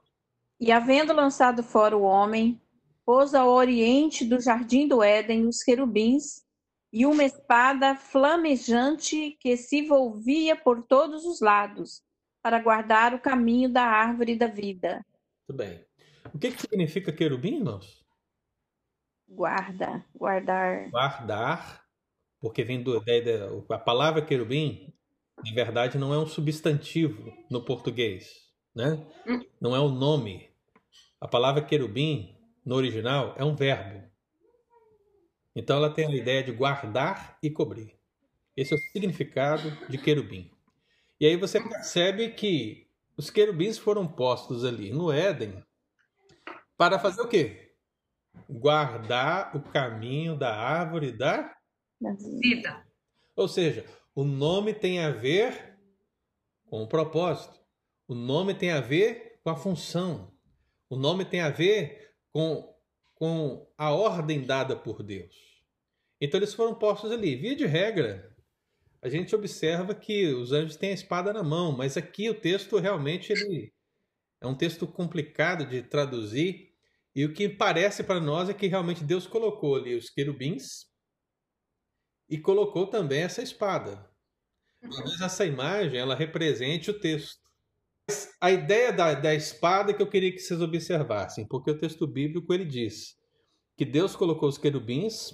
E 0.59 0.71
havendo 0.71 1.13
lançado 1.13 1.63
fora 1.63 1.97
o 1.97 2.03
homem, 2.03 2.59
pôs 3.05 3.33
ao 3.33 3.49
oriente 3.49 4.25
do 4.25 4.39
jardim 4.39 4.87
do 4.87 5.01
Éden 5.01 5.47
os 5.47 5.63
querubins 5.63 6.43
e 6.91 7.05
uma 7.05 7.23
espada 7.23 7.95
flamejante 7.95 9.37
que 9.39 9.55
se 9.55 9.87
volvia 9.87 10.55
por 10.55 10.83
todos 10.83 11.23
os 11.25 11.39
lados, 11.39 12.01
para 12.41 12.59
guardar 12.59 13.13
o 13.13 13.19
caminho 13.19 13.71
da 13.71 13.83
árvore 13.83 14.35
da 14.35 14.47
vida. 14.47 15.05
Tudo 15.47 15.57
bem. 15.57 15.85
O 16.33 16.37
que, 16.39 16.51
que 16.51 16.61
significa 16.61 17.11
querubim, 17.13 17.57
irmãos? 17.57 18.05
Guarda, 19.27 20.05
guardar. 20.13 20.89
Guardar, 20.91 21.85
porque 22.41 22.63
vem 22.63 22.81
do, 22.83 22.99
da, 22.99 23.13
da- 23.21 23.75
a 23.75 23.79
palavra 23.79 24.25
querubim, 24.25 24.93
na 25.43 25.53
verdade, 25.53 25.97
não 25.97 26.13
é 26.13 26.17
um 26.19 26.27
substantivo 26.27 27.31
no 27.49 27.63
português, 27.63 28.29
né? 28.75 29.05
Não 29.61 29.75
é 29.75 29.79
um 29.79 29.89
nome. 29.89 30.48
A 31.19 31.27
palavra 31.27 31.61
querubim, 31.61 32.35
no 32.65 32.75
original, 32.75 33.35
é 33.37 33.43
um 33.43 33.55
verbo. 33.55 34.09
Então 35.55 35.77
ela 35.77 35.89
tem 35.89 36.05
a 36.05 36.15
ideia 36.15 36.43
de 36.43 36.51
guardar 36.51 37.37
e 37.43 37.49
cobrir. 37.49 37.99
Esse 38.55 38.73
é 38.73 38.77
o 38.77 38.79
significado 38.79 39.69
de 39.89 39.97
querubim. 39.97 40.49
E 41.19 41.25
aí 41.25 41.35
você 41.35 41.61
percebe 41.61 42.29
que 42.29 42.87
os 43.17 43.29
querubins 43.29 43.77
foram 43.77 44.07
postos 44.07 44.63
ali 44.63 44.93
no 44.93 45.11
Éden 45.11 45.61
para 46.77 46.97
fazer 46.97 47.21
o 47.21 47.27
quê? 47.27 47.73
Guardar 48.49 49.53
o 49.55 49.61
caminho 49.61 50.37
da 50.37 50.55
árvore 50.55 51.11
da. 51.11 51.53
Vida. 52.41 52.85
Ou 53.35 53.49
seja, 53.49 53.85
o 54.15 54.23
nome 54.23 54.73
tem 54.73 55.01
a 55.01 55.11
ver 55.11 55.77
com 56.69 56.81
o 56.81 56.87
propósito. 56.87 57.59
O 58.07 58.15
nome 58.15 58.53
tem 58.53 58.71
a 58.71 58.79
ver 58.79 59.39
com 59.43 59.49
a 59.49 59.55
função. 59.57 60.31
O 60.89 60.95
nome 60.95 61.23
tem 61.23 61.41
a 61.41 61.49
ver 61.49 62.13
com, 62.31 62.75
com 63.13 63.71
a 63.77 63.91
ordem 63.91 64.45
dada 64.45 64.75
por 64.75 65.03
Deus. 65.03 65.35
Então 66.19 66.39
eles 66.39 66.53
foram 66.53 66.75
postos 66.75 67.11
ali. 67.11 67.35
Via 67.35 67.55
de 67.55 67.65
regra, 67.65 68.35
a 69.01 69.07
gente 69.07 69.35
observa 69.35 69.95
que 69.95 70.27
os 70.27 70.51
anjos 70.51 70.75
têm 70.75 70.91
a 70.91 70.93
espada 70.93 71.31
na 71.31 71.43
mão, 71.43 71.71
mas 71.71 71.95
aqui 71.95 72.29
o 72.29 72.39
texto 72.39 72.77
realmente 72.77 73.31
ele 73.31 73.71
é 74.41 74.47
um 74.47 74.55
texto 74.55 74.87
complicado 74.87 75.65
de 75.65 75.83
traduzir. 75.83 76.73
E 77.15 77.25
o 77.25 77.33
que 77.33 77.49
parece 77.49 78.03
para 78.03 78.19
nós 78.19 78.49
é 78.49 78.53
que 78.53 78.67
realmente 78.67 79.03
Deus 79.03 79.27
colocou 79.27 79.75
ali 79.75 79.95
os 79.95 80.09
querubins 80.09 80.85
e 82.29 82.37
colocou 82.37 82.87
também 82.87 83.21
essa 83.21 83.41
espada. 83.41 84.09
Talvez 84.81 85.19
essa 85.19 85.45
imagem 85.45 85.99
ela 85.99 86.15
represente 86.15 86.89
o 86.89 86.99
texto. 86.99 87.48
A 88.41 88.51
ideia 88.51 88.91
da, 88.91 89.13
da 89.13 89.33
espada 89.33 89.93
que 89.93 90.01
eu 90.01 90.09
queria 90.09 90.31
que 90.31 90.39
vocês 90.39 90.61
observassem, 90.61 91.47
porque 91.47 91.71
o 91.71 91.77
texto 91.77 92.07
bíblico 92.07 92.53
ele 92.53 92.65
diz 92.65 93.15
que 93.77 93.85
Deus 93.85 94.15
colocou 94.15 94.49
os 94.49 94.57
querubins 94.57 95.31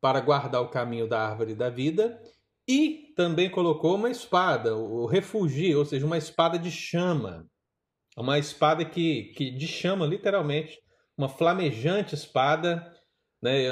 para 0.00 0.20
guardar 0.20 0.60
o 0.60 0.68
caminho 0.68 1.08
da 1.08 1.26
árvore 1.26 1.54
da 1.54 1.70
vida 1.70 2.20
e 2.68 3.12
também 3.16 3.50
colocou 3.50 3.94
uma 3.94 4.10
espada, 4.10 4.76
o 4.76 5.06
refugio, 5.06 5.78
ou 5.78 5.84
seja, 5.84 6.06
uma 6.06 6.18
espada 6.18 6.58
de 6.58 6.70
chama. 6.70 7.46
Uma 8.16 8.38
espada 8.38 8.84
que, 8.84 9.32
que 9.34 9.50
de 9.50 9.66
chama, 9.66 10.06
literalmente, 10.06 10.78
uma 11.16 11.28
flamejante 11.28 12.14
espada, 12.14 12.92
né? 13.42 13.64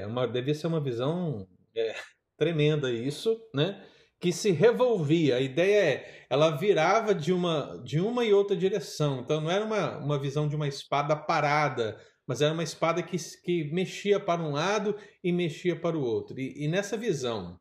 É 0.00 0.06
uma, 0.06 0.26
devia 0.26 0.54
ser 0.54 0.68
uma 0.68 0.80
visão 0.80 1.46
é, 1.74 1.94
tremenda 2.36 2.90
isso, 2.90 3.38
né? 3.54 3.84
Que 4.22 4.32
se 4.32 4.52
revolvia. 4.52 5.36
A 5.36 5.40
ideia 5.40 5.84
é, 5.84 6.26
ela 6.30 6.56
virava 6.56 7.14
de 7.14 7.32
uma, 7.32 7.82
de 7.84 8.00
uma 8.00 8.24
e 8.24 8.32
outra 8.32 8.56
direção. 8.56 9.20
Então 9.20 9.40
não 9.40 9.50
era 9.50 9.64
uma, 9.64 9.98
uma 9.98 10.18
visão 10.18 10.48
de 10.48 10.54
uma 10.56 10.68
espada 10.68 11.16
parada, 11.16 12.00
mas 12.26 12.40
era 12.40 12.54
uma 12.54 12.62
espada 12.62 13.02
que, 13.02 13.16
que 13.42 13.64
mexia 13.64 14.20
para 14.20 14.40
um 14.40 14.52
lado 14.52 14.96
e 15.22 15.32
mexia 15.32 15.78
para 15.78 15.98
o 15.98 16.02
outro. 16.02 16.38
E, 16.38 16.64
e 16.64 16.68
nessa 16.68 16.96
visão 16.96 17.60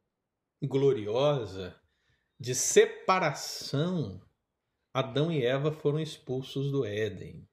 gloriosa 0.63 1.75
de 2.39 2.53
separação, 2.53 4.21
Adão 4.93 5.31
e 5.31 5.43
Eva 5.43 5.71
foram 5.71 5.99
expulsos 5.99 6.71
do 6.71 6.85
Éden. 6.85 7.47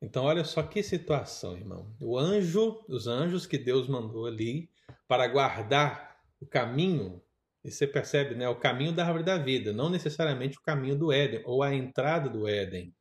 Então, 0.00 0.24
olha 0.24 0.44
só 0.44 0.62
que 0.62 0.82
situação, 0.82 1.56
irmão. 1.56 1.94
O 2.00 2.16
anjo, 2.16 2.84
os 2.88 3.06
anjos 3.06 3.46
que 3.46 3.58
Deus 3.58 3.86
mandou 3.88 4.26
ali 4.26 4.70
para 5.06 5.26
guardar 5.26 6.16
o 6.40 6.46
caminho 6.46 7.20
E 7.64 7.70
você 7.70 7.86
percebe, 7.86 8.34
né? 8.34 8.48
O 8.48 8.58
caminho 8.58 8.92
da 8.92 9.04
árvore 9.04 9.24
da 9.24 9.36
vida, 9.36 9.72
não 9.72 9.90
necessariamente 9.90 10.58
o 10.58 10.62
caminho 10.62 10.96
do 10.96 11.12
Éden 11.12 11.42
ou 11.44 11.62
a 11.62 11.74
entrada 11.74 12.28
do 12.28 12.46
Éden. 12.46 12.94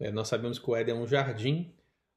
É, 0.00 0.10
nós 0.10 0.28
sabemos 0.28 0.58
que 0.58 0.70
o 0.70 0.74
Éden 0.74 0.94
é 0.94 0.98
um 0.98 1.06
jardim, 1.06 1.74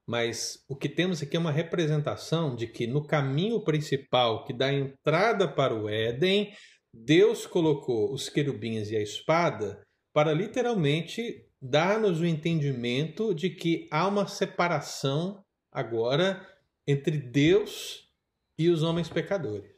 mas 0.07 0.63
o 0.67 0.75
que 0.75 0.89
temos 0.89 1.21
aqui 1.21 1.35
é 1.35 1.39
uma 1.39 1.51
representação 1.51 2.55
de 2.55 2.67
que 2.67 2.87
no 2.87 3.05
caminho 3.05 3.61
principal 3.61 4.45
que 4.45 4.53
dá 4.53 4.71
entrada 4.71 5.47
para 5.47 5.75
o 5.75 5.89
Éden, 5.89 6.53
Deus 6.93 7.45
colocou 7.45 8.13
os 8.13 8.29
querubins 8.29 8.89
e 8.89 8.95
a 8.95 9.01
espada 9.01 9.81
para 10.13 10.33
literalmente 10.33 11.49
dar-nos 11.61 12.19
o 12.19 12.25
entendimento 12.25 13.33
de 13.33 13.49
que 13.49 13.87
há 13.91 14.07
uma 14.07 14.27
separação 14.27 15.43
agora 15.71 16.45
entre 16.85 17.17
Deus 17.17 18.11
e 18.57 18.69
os 18.69 18.83
homens 18.83 19.09
pecadores. 19.09 19.73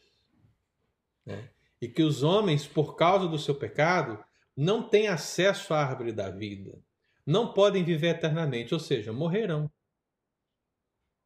Né? 1.26 1.50
E 1.82 1.88
que 1.88 2.04
os 2.04 2.24
homens, 2.24 2.68
por 2.68 2.96
causa 2.96 3.28
do 3.28 3.38
seu 3.38 3.56
pecado, 3.56 4.24
não 4.56 4.88
têm 4.88 5.08
acesso 5.08 5.74
à 5.74 5.84
árvore 5.84 6.12
da 6.12 6.30
vida. 6.30 6.82
Não 7.26 7.54
podem 7.54 7.84
viver 7.84 8.10
eternamente, 8.10 8.74
ou 8.74 8.80
seja, 8.80 9.12
morrerão. 9.12 9.70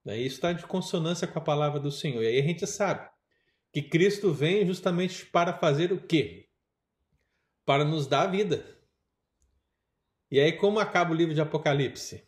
Isso 0.06 0.36
está 0.36 0.54
de 0.54 0.66
consonância 0.66 1.28
com 1.28 1.38
a 1.38 1.44
palavra 1.44 1.80
do 1.80 1.92
Senhor. 1.92 2.24
E 2.24 2.28
aí 2.28 2.40
a 2.40 2.44
gente 2.44 2.66
sabe 2.66 3.08
que 3.72 3.82
Cristo 3.82 4.34
vem 4.34 4.66
justamente 4.66 5.26
para 5.26 5.54
fazer 5.54 5.92
o 5.92 6.02
quê? 6.02 6.50
Para 7.66 7.86
nos 7.86 8.08
dar 8.08 8.28
vida. 8.28 8.66
E 10.32 10.40
aí, 10.40 10.54
como 10.54 10.80
acaba 10.80 11.12
o 11.12 11.16
livro 11.16 11.34
de 11.34 11.42
Apocalipse? 11.42 12.28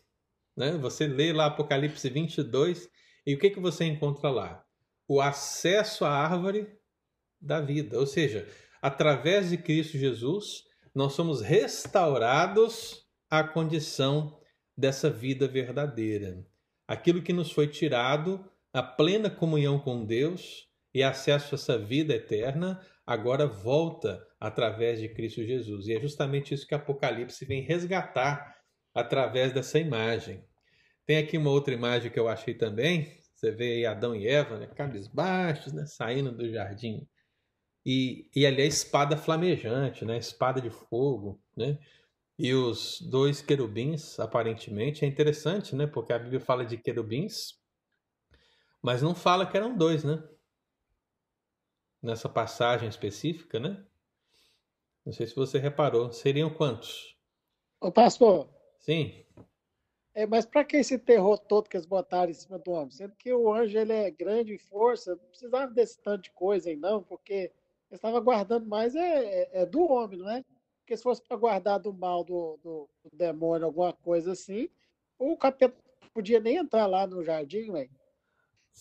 Né? 0.56 0.72
Você 0.78 1.08
lê 1.08 1.32
lá 1.32 1.48
Apocalipse 1.48 2.10
22 2.10 2.90
e 3.26 3.36
o 3.36 3.40
que, 3.40 3.50
que 3.50 3.60
você 3.60 3.86
encontra 3.86 4.30
lá? 4.30 4.66
O 5.08 5.22
acesso 5.22 6.06
à 6.06 6.12
árvore 6.12 6.68
da 7.42 7.60
vida. 7.60 7.98
Ou 7.98 8.06
seja, 8.06 8.48
através 8.82 9.50
de 9.50 9.58
Cristo 9.58 9.98
Jesus, 9.98 10.64
nós 10.94 11.14
somos 11.14 11.42
restaurados 11.42 13.06
à 13.30 13.44
condição 13.44 14.38
dessa 14.78 15.10
vida 15.10 15.48
verdadeira. 15.48 16.46
Aquilo 16.88 17.22
que 17.22 17.34
nos 17.34 17.52
foi 17.52 17.68
tirado, 17.68 18.46
a 18.74 18.84
plena 18.84 19.30
comunhão 19.30 19.80
com 19.80 20.06
Deus 20.06 20.68
e 20.94 21.02
acesso 21.02 21.56
a 21.56 21.58
essa 21.58 21.78
vida 21.78 22.14
eterna, 22.14 22.82
agora 23.06 23.48
volta 23.48 24.26
através 24.40 25.00
de 25.00 25.08
Cristo 25.10 25.44
Jesus. 25.44 25.88
E 25.88 25.94
é 25.94 26.00
justamente 26.00 26.54
isso 26.54 26.68
que 26.68 26.76
Apocalipse 26.76 27.46
vem 27.46 27.62
resgatar 27.62 28.58
através 28.94 29.54
dessa 29.54 29.80
imagem. 29.80 30.44
Tem 31.06 31.18
aqui 31.18 31.38
uma 31.38 31.50
outra 31.50 31.74
imagem 31.74 32.12
que 32.12 32.20
eu 32.20 32.28
achei 32.28 32.54
também. 32.54 33.18
Você 33.34 33.52
vê 33.52 33.76
aí 33.76 33.86
Adão 33.86 34.16
e 34.16 34.28
Eva, 34.28 34.58
né, 34.58 34.68
cabisbaixos, 34.68 35.74
né, 35.74 35.86
saindo 35.86 36.32
do 36.32 36.48
jardim 36.50 37.08
e, 37.86 38.30
e 38.36 38.46
ali 38.46 38.62
a 38.62 38.66
espada 38.66 39.18
flamejante, 39.18 40.06
né? 40.06 40.18
Espada 40.18 40.62
de 40.62 40.70
fogo, 40.70 41.42
né? 41.56 41.80
E 42.38 42.54
os 42.54 43.02
dois 43.02 43.42
querubins, 43.42 44.20
aparentemente, 44.20 45.06
é 45.06 45.08
interessante, 45.08 45.76
né? 45.76 45.88
Porque 45.88 46.14
a 46.14 46.20
Bíblia 46.20 46.40
fala 46.40 46.66
de 46.66 46.78
querubins, 46.78 47.60
mas 48.82 49.02
não 49.02 49.14
fala 49.14 49.46
que 49.46 49.58
eram 49.58 49.76
dois, 49.76 50.04
né? 50.04 50.24
Nessa 52.02 52.28
passagem 52.28 52.90
específica, 52.90 53.60
né? 53.60 53.86
Não 55.06 55.14
sei 55.14 55.28
se 55.28 55.36
você 55.36 55.60
reparou. 55.60 56.12
Seriam 56.12 56.50
quantos? 56.50 57.16
Ô, 57.80 57.92
pastor. 57.92 58.50
Sim. 58.80 59.26
É, 60.14 60.26
mas 60.26 60.46
para 60.46 60.66
que 60.66 60.78
esse 60.78 61.00
terror 61.00 61.38
todo 61.38 61.70
que 61.70 61.78
eles 61.78 61.86
botaram 61.86 62.30
em 62.30 62.34
cima 62.34 62.60
do 62.60 62.72
homem? 62.72 62.92
Sendo 62.92 63.16
que 63.16 63.32
o 63.34 63.54
anjo 63.54 63.78
ele 63.78 63.94
é 63.94 64.12
grande 64.12 64.54
em 64.54 64.58
força, 64.58 65.16
não 65.16 65.26
precisava 65.30 65.72
desse 65.72 66.02
tanto 66.02 66.24
de 66.24 66.32
coisa 66.32 66.70
aí, 66.70 66.76
não, 66.76 67.02
porque 67.02 67.52
estava 67.96 68.20
guardando 68.20 68.68
mais 68.68 68.96
é, 68.96 69.26
é, 69.26 69.62
é, 69.62 69.66
do 69.66 69.82
homem, 69.82 70.20
não 70.20 70.30
é? 70.30 70.44
Porque 70.80 70.98
se 70.98 71.04
fosse 71.04 71.22
para 71.22 71.38
guardar 71.38 71.80
do 71.80 71.94
mal 71.94 72.24
do, 72.24 72.60
do, 72.64 72.90
do, 73.04 73.18
demônio, 73.18 73.66
alguma 73.66 73.94
coisa 73.94 74.32
assim, 74.32 74.70
o 75.20 75.38
capeta 75.38 75.76
podia 76.14 76.40
nem 76.40 76.58
entrar 76.58 76.86
lá 76.88 77.06
no 77.06 77.24
jardim, 77.24 77.72
velho. 77.72 77.90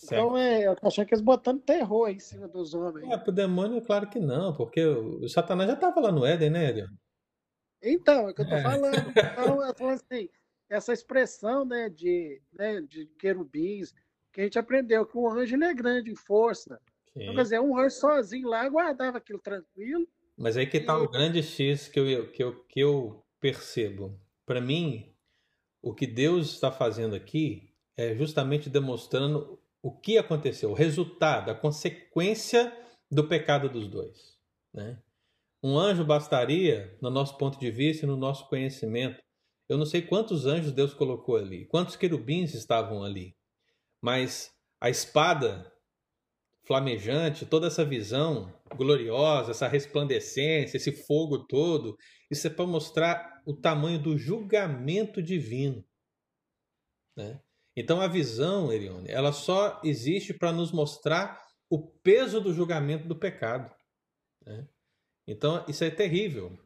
Então 0.03 0.37
é, 0.37 0.67
eu 0.67 0.75
tô 0.75 0.87
achando 0.87 1.05
que 1.05 1.13
eles 1.13 1.23
botando 1.23 1.61
terror 1.61 2.09
em 2.09 2.19
cima 2.19 2.47
dos 2.47 2.73
homens. 2.73 3.09
É, 3.09 3.17
pro 3.17 3.31
demônio, 3.31 3.81
claro 3.81 4.09
que 4.09 4.19
não, 4.19 4.55
porque 4.55 4.83
o 4.83 5.27
Satanás 5.27 5.69
já 5.69 5.75
estava 5.75 5.99
lá 5.99 6.11
no 6.11 6.25
Éden, 6.25 6.49
né, 6.49 6.69
Elion? 6.69 6.87
Então, 7.83 8.27
é 8.27 8.31
o 8.31 8.33
que 8.33 8.41
eu 8.41 8.47
tô 8.47 8.55
é. 8.55 8.61
falando. 8.61 8.91
Então, 9.41 9.65
eu 9.65 9.73
tô 9.73 9.87
assim, 9.87 10.29
essa 10.69 10.93
expressão, 10.93 11.65
né, 11.65 11.89
de, 11.89 12.41
né, 12.53 12.81
de 12.81 13.07
querubins, 13.19 13.93
que 14.31 14.41
a 14.41 14.43
gente 14.45 14.57
aprendeu 14.57 15.05
que 15.05 15.17
o 15.17 15.29
anjo 15.29 15.55
ele 15.55 15.65
é 15.65 15.73
grande 15.73 16.11
em 16.11 16.15
força, 16.15 16.79
então, 17.15 17.35
quer 17.35 17.43
dizer, 17.43 17.59
um 17.59 17.77
anjo 17.77 17.95
sozinho 17.95 18.47
lá 18.47 18.67
guardava 18.69 19.17
aquilo 19.17 19.39
tranquilo. 19.39 20.07
Mas 20.37 20.55
aí 20.57 20.65
que 20.65 20.77
está 20.77 20.97
o 20.97 21.09
grande 21.09 21.43
X 21.43 21.87
que 21.87 21.99
eu, 21.99 22.31
que 22.31 22.43
eu, 22.43 22.63
que 22.65 22.79
eu 22.79 23.23
percebo. 23.39 24.19
Para 24.45 24.61
mim, 24.61 25.13
o 25.81 25.93
que 25.93 26.07
Deus 26.07 26.53
está 26.53 26.71
fazendo 26.71 27.15
aqui 27.15 27.73
é 27.97 28.15
justamente 28.15 28.69
demonstrando 28.69 29.59
o 29.81 29.91
que 29.91 30.17
aconteceu, 30.17 30.71
o 30.71 30.75
resultado, 30.75 31.49
a 31.49 31.55
consequência 31.55 32.71
do 33.09 33.27
pecado 33.27 33.67
dos 33.67 33.87
dois. 33.87 34.39
Né? 34.73 34.97
Um 35.61 35.77
anjo 35.77 36.05
bastaria, 36.05 36.97
no 37.01 37.09
nosso 37.09 37.37
ponto 37.37 37.59
de 37.59 37.69
vista 37.69 38.05
e 38.05 38.09
no 38.09 38.15
nosso 38.15 38.47
conhecimento. 38.47 39.21
Eu 39.67 39.77
não 39.77 39.85
sei 39.85 40.01
quantos 40.01 40.45
anjos 40.45 40.71
Deus 40.71 40.93
colocou 40.93 41.35
ali, 41.35 41.65
quantos 41.65 41.95
querubins 41.95 42.53
estavam 42.53 43.03
ali, 43.03 43.35
mas 44.01 44.51
a 44.79 44.89
espada 44.89 45.70
flamejante, 46.63 47.45
toda 47.45 47.67
essa 47.67 47.83
visão 47.83 48.53
gloriosa, 48.75 49.51
essa 49.51 49.67
resplandecência, 49.67 50.77
esse 50.77 50.91
fogo 50.91 51.39
todo, 51.45 51.97
isso 52.29 52.47
é 52.47 52.49
para 52.49 52.65
mostrar 52.65 53.41
o 53.45 53.53
tamanho 53.53 53.99
do 53.99 54.17
julgamento 54.17 55.21
divino. 55.21 55.83
Né? 57.17 57.39
Então 57.75 57.99
a 57.99 58.07
visão, 58.07 58.71
Erione, 58.71 59.09
ela 59.09 59.31
só 59.31 59.81
existe 59.83 60.33
para 60.33 60.51
nos 60.51 60.71
mostrar 60.71 61.41
o 61.69 61.87
peso 61.87 62.39
do 62.39 62.53
julgamento 62.53 63.07
do 63.07 63.17
pecado. 63.17 63.73
Né? 64.45 64.67
Então 65.27 65.65
isso 65.67 65.83
é 65.83 65.89
terrível. 65.89 66.57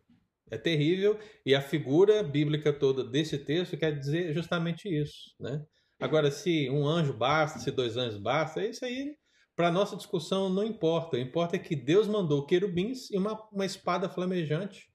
É 0.51 0.57
terrível 0.57 1.19
e 1.43 1.55
a 1.55 1.61
figura 1.61 2.21
bíblica 2.21 2.71
toda 2.71 3.03
desse 3.03 3.37
texto 3.37 3.77
quer 3.77 3.97
dizer 3.97 4.33
justamente 4.33 4.87
isso. 4.87 5.33
Né? 5.39 5.65
Agora, 5.99 6.29
se 6.29 6.69
um 6.69 6.85
anjo 6.85 7.13
basta, 7.13 7.57
se 7.57 7.71
dois 7.71 7.97
anjos 7.97 8.19
basta, 8.19 8.63
isso 8.63 8.85
aí 8.85 9.15
para 9.55 9.71
nossa 9.71 9.95
discussão 9.95 10.49
não 10.49 10.63
importa. 10.63 11.15
O 11.15 11.19
importa 11.19 11.55
é 11.55 11.59
que 11.59 11.75
Deus 11.75 12.07
mandou 12.07 12.45
querubins 12.45 13.09
e 13.09 13.17
uma, 13.17 13.41
uma 13.51 13.65
espada 13.65 14.09
flamejante 14.09 14.89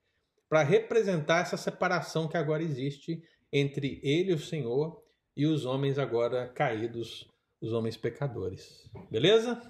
para 0.48 0.62
representar 0.62 1.40
essa 1.40 1.56
separação 1.56 2.28
que 2.28 2.36
agora 2.36 2.62
existe 2.62 3.22
entre 3.52 4.00
ele, 4.02 4.32
o 4.32 4.38
Senhor, 4.38 5.02
e 5.36 5.46
os 5.46 5.64
homens 5.64 5.98
agora 5.98 6.48
caídos, 6.48 7.28
os 7.60 7.72
homens 7.72 7.96
pecadores. 7.96 8.90
Beleza? 9.10 9.60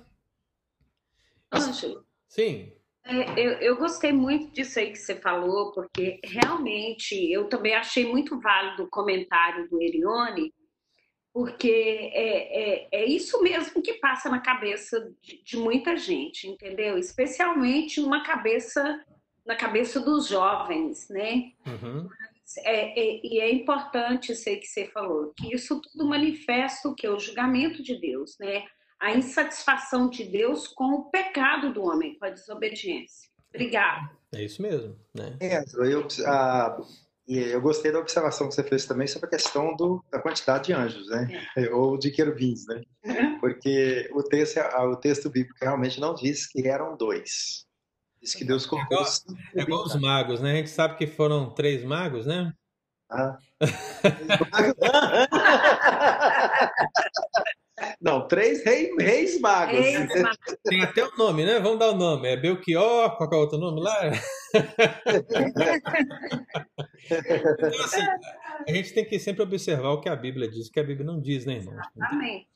Ângelo. 1.52 2.04
Sim. 2.28 2.72
É, 3.04 3.32
eu, 3.38 3.52
eu, 3.60 3.76
gostei 3.76 4.12
muito 4.12 4.52
disso 4.52 4.78
aí 4.78 4.90
que 4.90 4.98
você 4.98 5.16
falou, 5.16 5.72
porque 5.72 6.20
realmente 6.22 7.14
eu 7.32 7.48
também 7.48 7.74
achei 7.74 8.06
muito 8.06 8.38
válido 8.40 8.84
o 8.84 8.90
comentário 8.90 9.68
do 9.68 9.80
Erione, 9.80 10.52
porque 11.32 12.10
é, 12.12 12.82
é, 12.82 12.88
é, 12.90 13.04
isso 13.06 13.40
mesmo 13.42 13.80
que 13.80 13.94
passa 13.94 14.28
na 14.28 14.40
cabeça 14.40 15.12
de, 15.22 15.42
de, 15.42 15.56
muita 15.56 15.96
gente, 15.96 16.48
entendeu? 16.48 16.98
Especialmente 16.98 18.00
uma 18.00 18.24
cabeça 18.24 19.04
na 19.46 19.56
cabeça 19.56 20.00
dos 20.00 20.26
jovens, 20.26 21.08
né? 21.08 21.52
Uhum. 21.66 22.08
É, 22.58 23.00
é, 23.00 23.20
e 23.24 23.40
é 23.40 23.52
importante 23.52 24.32
isso 24.32 24.48
aí 24.48 24.56
que 24.56 24.66
você 24.66 24.86
falou, 24.86 25.32
que 25.36 25.54
isso 25.54 25.80
tudo 25.80 26.04
manifesta 26.04 26.88
o 26.88 26.94
que? 26.94 27.08
O 27.08 27.18
julgamento 27.18 27.82
de 27.82 27.98
Deus, 28.00 28.36
né? 28.38 28.64
A 28.98 29.12
insatisfação 29.12 30.10
de 30.10 30.24
Deus 30.24 30.66
com 30.66 30.94
o 30.94 31.04
pecado 31.10 31.72
do 31.72 31.82
homem, 31.82 32.18
com 32.18 32.24
a 32.24 32.30
desobediência. 32.30 33.30
Obrigada. 33.48 34.10
É 34.34 34.44
isso 34.44 34.60
mesmo, 34.60 34.96
né? 35.14 35.36
É, 35.40 35.64
eu, 35.86 36.06
a, 36.26 36.80
e 37.30 37.38
eu 37.38 37.60
gostei 37.60 37.92
da 37.92 38.00
observação 38.00 38.48
que 38.48 38.54
você 38.56 38.64
fez 38.64 38.86
também 38.86 39.06
sobre 39.06 39.28
a 39.28 39.30
questão 39.30 39.76
do, 39.76 40.04
da 40.10 40.18
quantidade 40.18 40.64
de 40.64 40.72
anjos, 40.72 41.08
né? 41.08 41.46
É. 41.56 41.66
Ou 41.72 41.96
de 41.96 42.10
querubins, 42.10 42.66
né? 42.66 42.82
É. 43.04 43.38
Porque 43.38 44.10
o 44.12 44.20
texto, 44.20 44.58
o 44.58 44.96
texto 44.96 45.30
bíblico 45.30 45.56
realmente 45.62 46.00
não 46.00 46.12
diz 46.12 46.48
que 46.48 46.66
eram 46.66 46.96
dois. 46.96 47.64
Diz 48.20 48.34
que 48.34 48.44
Deus 48.44 48.66
colocou. 48.66 48.98
É 48.98 49.02
igual, 49.02 49.14
é 49.54 49.62
igual 49.62 49.84
os 49.84 49.94
magos, 49.94 50.40
né? 50.40 50.54
A 50.54 50.56
gente 50.56 50.70
sabe 50.70 50.96
que 50.96 51.06
foram 51.06 51.54
três 51.54 51.84
magos, 51.84 52.26
né? 52.26 52.52
Ah. 53.08 53.38
Não, 58.00 58.28
três 58.28 58.64
reis, 58.64 58.90
reis 58.98 59.40
magos. 59.40 59.78
Reis 59.78 60.08
Tem 60.64 60.82
até 60.82 61.04
o 61.04 61.16
nome, 61.16 61.44
né? 61.44 61.58
Vamos 61.60 61.78
dar 61.78 61.90
o 61.90 61.96
nome. 61.96 62.28
É 62.28 62.36
Belchior, 62.36 63.16
qual 63.16 63.30
é 63.32 63.36
o 63.36 63.38
outro 63.38 63.58
nome 63.58 63.80
lá? 63.80 63.98
então, 67.10 67.84
assim, 67.84 68.02
a 68.68 68.72
gente 68.72 68.92
tem 68.92 69.04
que 69.04 69.18
sempre 69.18 69.42
observar 69.42 69.90
o 69.90 70.00
que 70.00 70.08
a 70.08 70.16
Bíblia 70.16 70.48
diz, 70.48 70.68
o 70.68 70.72
que 70.72 70.80
a 70.80 70.84
Bíblia 70.84 71.06
não 71.06 71.20
diz, 71.20 71.44
né, 71.46 71.54
irmão? 71.54 71.76
Amém. 72.00 72.46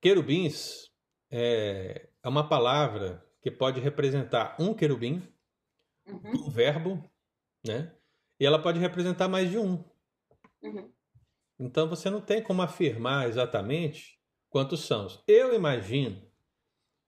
Querubins 0.00 0.90
é, 1.30 2.08
é 2.22 2.28
uma 2.28 2.48
palavra 2.48 3.22
que 3.42 3.50
que 3.50 3.50
pode 3.50 3.80
representar 3.80 4.56
um 4.60 4.74
querubim, 4.74 5.22
Uhum, 6.06 6.46
um 6.46 6.50
verbo, 6.50 7.04
né? 7.66 7.94
E 8.40 8.46
ela 8.46 8.60
pode 8.60 8.78
representar 8.78 9.28
mais 9.28 9.50
de 9.50 9.58
um. 9.58 9.84
uhum. 10.62 10.90
Então 11.58 11.88
você 11.88 12.08
não 12.08 12.20
tem 12.20 12.42
como 12.42 12.62
afirmar 12.62 13.28
exatamente 13.28 14.17
quantos 14.48 14.80
são. 14.80 15.06
Eu 15.26 15.54
imagino 15.54 16.22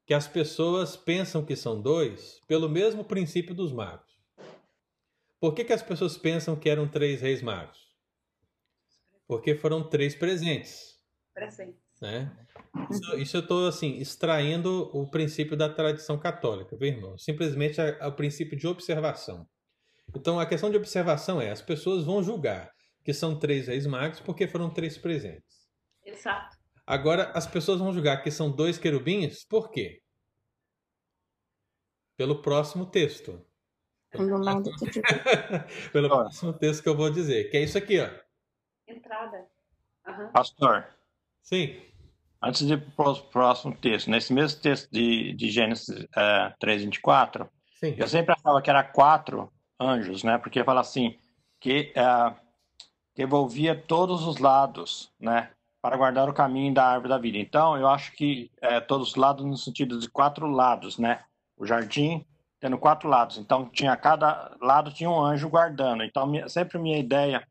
que 0.07 0.14
as 0.14 0.26
pessoas 0.26 0.96
pensam 0.96 1.44
que 1.44 1.55
são 1.55 1.81
dois 1.81 2.40
pelo 2.46 2.68
mesmo 2.68 3.05
princípio 3.05 3.55
dos 3.55 3.72
magos. 3.72 4.11
Por 5.38 5.55
que, 5.55 5.64
que 5.64 5.72
as 5.72 5.83
pessoas 5.83 6.18
pensam 6.18 6.55
que 6.57 6.68
eram 6.68 6.88
três 6.88 7.20
reis 7.22 7.40
magos? 7.40 7.79
Porque 9.26 9.55
foram 9.55 9.88
três 9.88 10.14
presentes. 10.14 10.98
Presente. 11.33 11.79
né? 12.03 12.37
Isso, 12.90 13.16
isso 13.16 13.37
eu 13.37 13.40
estou 13.40 13.66
assim 13.66 13.98
extraindo 13.98 14.90
o 14.92 15.09
princípio 15.09 15.57
da 15.57 15.68
tradição 15.68 16.18
católica, 16.18 16.76
viu, 16.76 16.88
irmão? 16.88 17.16
Simplesmente 17.16 17.81
o 17.81 18.12
princípio 18.12 18.59
de 18.59 18.66
observação. 18.66 19.48
Então 20.14 20.40
a 20.40 20.46
questão 20.46 20.70
de 20.70 20.76
observação 20.76 21.40
é: 21.40 21.50
as 21.50 21.62
pessoas 21.62 22.05
vão 22.05 22.22
julgar 22.22 22.72
que 23.05 23.14
são 23.14 23.38
três 23.38 23.68
reis 23.68 23.87
magos 23.87 24.20
porque 24.20 24.46
foram 24.46 24.68
três 24.68 24.98
presentes. 24.98 25.68
Exato. 26.05 26.60
Agora 26.90 27.31
as 27.37 27.46
pessoas 27.46 27.79
vão 27.79 27.92
julgar 27.92 28.20
que 28.20 28.33
são 28.33 28.50
dois 28.50 28.76
querubins, 28.76 29.44
por 29.44 29.70
quê? 29.70 30.03
Pelo 32.16 32.42
próximo 32.42 32.85
texto. 32.85 33.40
Do 34.12 34.37
lado 34.37 34.64
do 34.64 34.72
tipo, 34.72 35.07
Pelo 35.92 36.09
próximo 36.09 36.53
texto 36.53 36.83
que 36.83 36.88
eu 36.88 36.96
vou 36.96 37.09
dizer, 37.09 37.48
que 37.48 37.59
é 37.59 37.62
isso 37.62 37.79
aqui, 37.79 38.00
ó. 38.00 38.11
Entrada. 38.88 39.46
Aham. 40.05 40.33
Pastor, 40.33 40.85
Sim. 41.40 41.81
antes 42.42 42.66
de 42.66 42.74
ir 42.74 42.81
para 42.96 43.09
o 43.09 43.22
próximo 43.29 43.72
texto, 43.76 44.11
nesse 44.11 44.33
mesmo 44.33 44.61
texto 44.61 44.90
de, 44.90 45.33
de 45.35 45.48
Gênesis 45.48 46.09
é, 46.16 46.53
3, 46.59 46.83
24, 46.87 47.48
Sim. 47.79 47.94
eu 47.96 48.09
sempre 48.09 48.35
achava 48.35 48.61
que 48.61 48.68
era 48.68 48.83
quatro 48.83 49.48
anjos, 49.79 50.24
né? 50.24 50.38
Porque 50.38 50.64
fala 50.64 50.81
assim, 50.81 51.16
que, 51.61 51.92
é, 51.94 52.35
que 53.14 53.22
envolvia 53.22 53.81
todos 53.81 54.26
os 54.26 54.38
lados, 54.38 55.14
né? 55.20 55.53
Para 55.83 55.97
guardar 55.97 56.29
o 56.29 56.33
caminho 56.35 56.75
da 56.75 56.85
árvore 56.85 57.09
da 57.09 57.19
vida. 57.19 57.38
Então, 57.38 57.77
eu 57.77 57.88
acho 57.88 58.12
que 58.12 58.51
é, 58.61 58.81
todos 58.81 59.09
os 59.11 59.14
lados 59.16 59.45
no 59.47 59.57
sentido 59.57 59.99
de 59.99 60.09
quatro 60.11 60.47
lados, 60.47 60.99
né? 60.99 61.21
O 61.57 61.64
jardim 61.66 62.25
tendo 62.61 62.77
quatro 62.77 63.09
lados. 63.09 63.38
Então, 63.38 63.66
tinha 63.71 63.97
cada 63.97 64.55
lado 64.61 64.93
tinha 64.93 65.09
um 65.09 65.19
anjo 65.19 65.49
guardando. 65.49 66.03
Então, 66.05 66.27
minha- 66.27 66.49
sempre 66.49 66.79
minha 66.79 66.99
ideia 66.99 67.43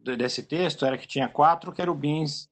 de- 0.00 0.16
desse 0.16 0.42
texto 0.42 0.84
era 0.84 0.98
que 0.98 1.06
tinha 1.06 1.28
quatro 1.28 1.72
querubins 1.72 2.48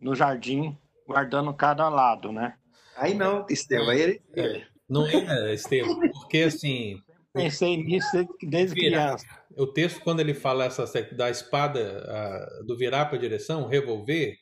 no 0.00 0.14
jardim 0.16 0.76
guardando 1.06 1.54
cada 1.54 1.88
lado, 1.88 2.32
né? 2.32 2.54
Aí 2.96 3.14
não, 3.14 3.46
Estevão, 3.48 3.90
aí 3.90 4.00
ele, 4.00 4.22
É, 4.36 4.66
não 4.88 5.06
é, 5.06 5.54
Estevam, 5.54 5.98
porque 6.12 6.38
assim, 6.42 7.00
Pensei 7.32 7.76
nisso 7.82 8.26
desde- 8.42 8.74
Virar. 8.74 9.16
criança. 9.16 9.26
o 9.56 9.66
texto, 9.66 10.00
quando 10.02 10.20
ele 10.20 10.34
fala 10.34 10.64
essa 10.66 10.84
da 11.14 11.30
espada, 11.30 12.04
ah, 12.06 12.62
do 12.66 12.76
virar 12.76 13.06
para 13.06 13.16
a 13.16 13.20
direção, 13.20 13.66
revolver, 13.68 14.36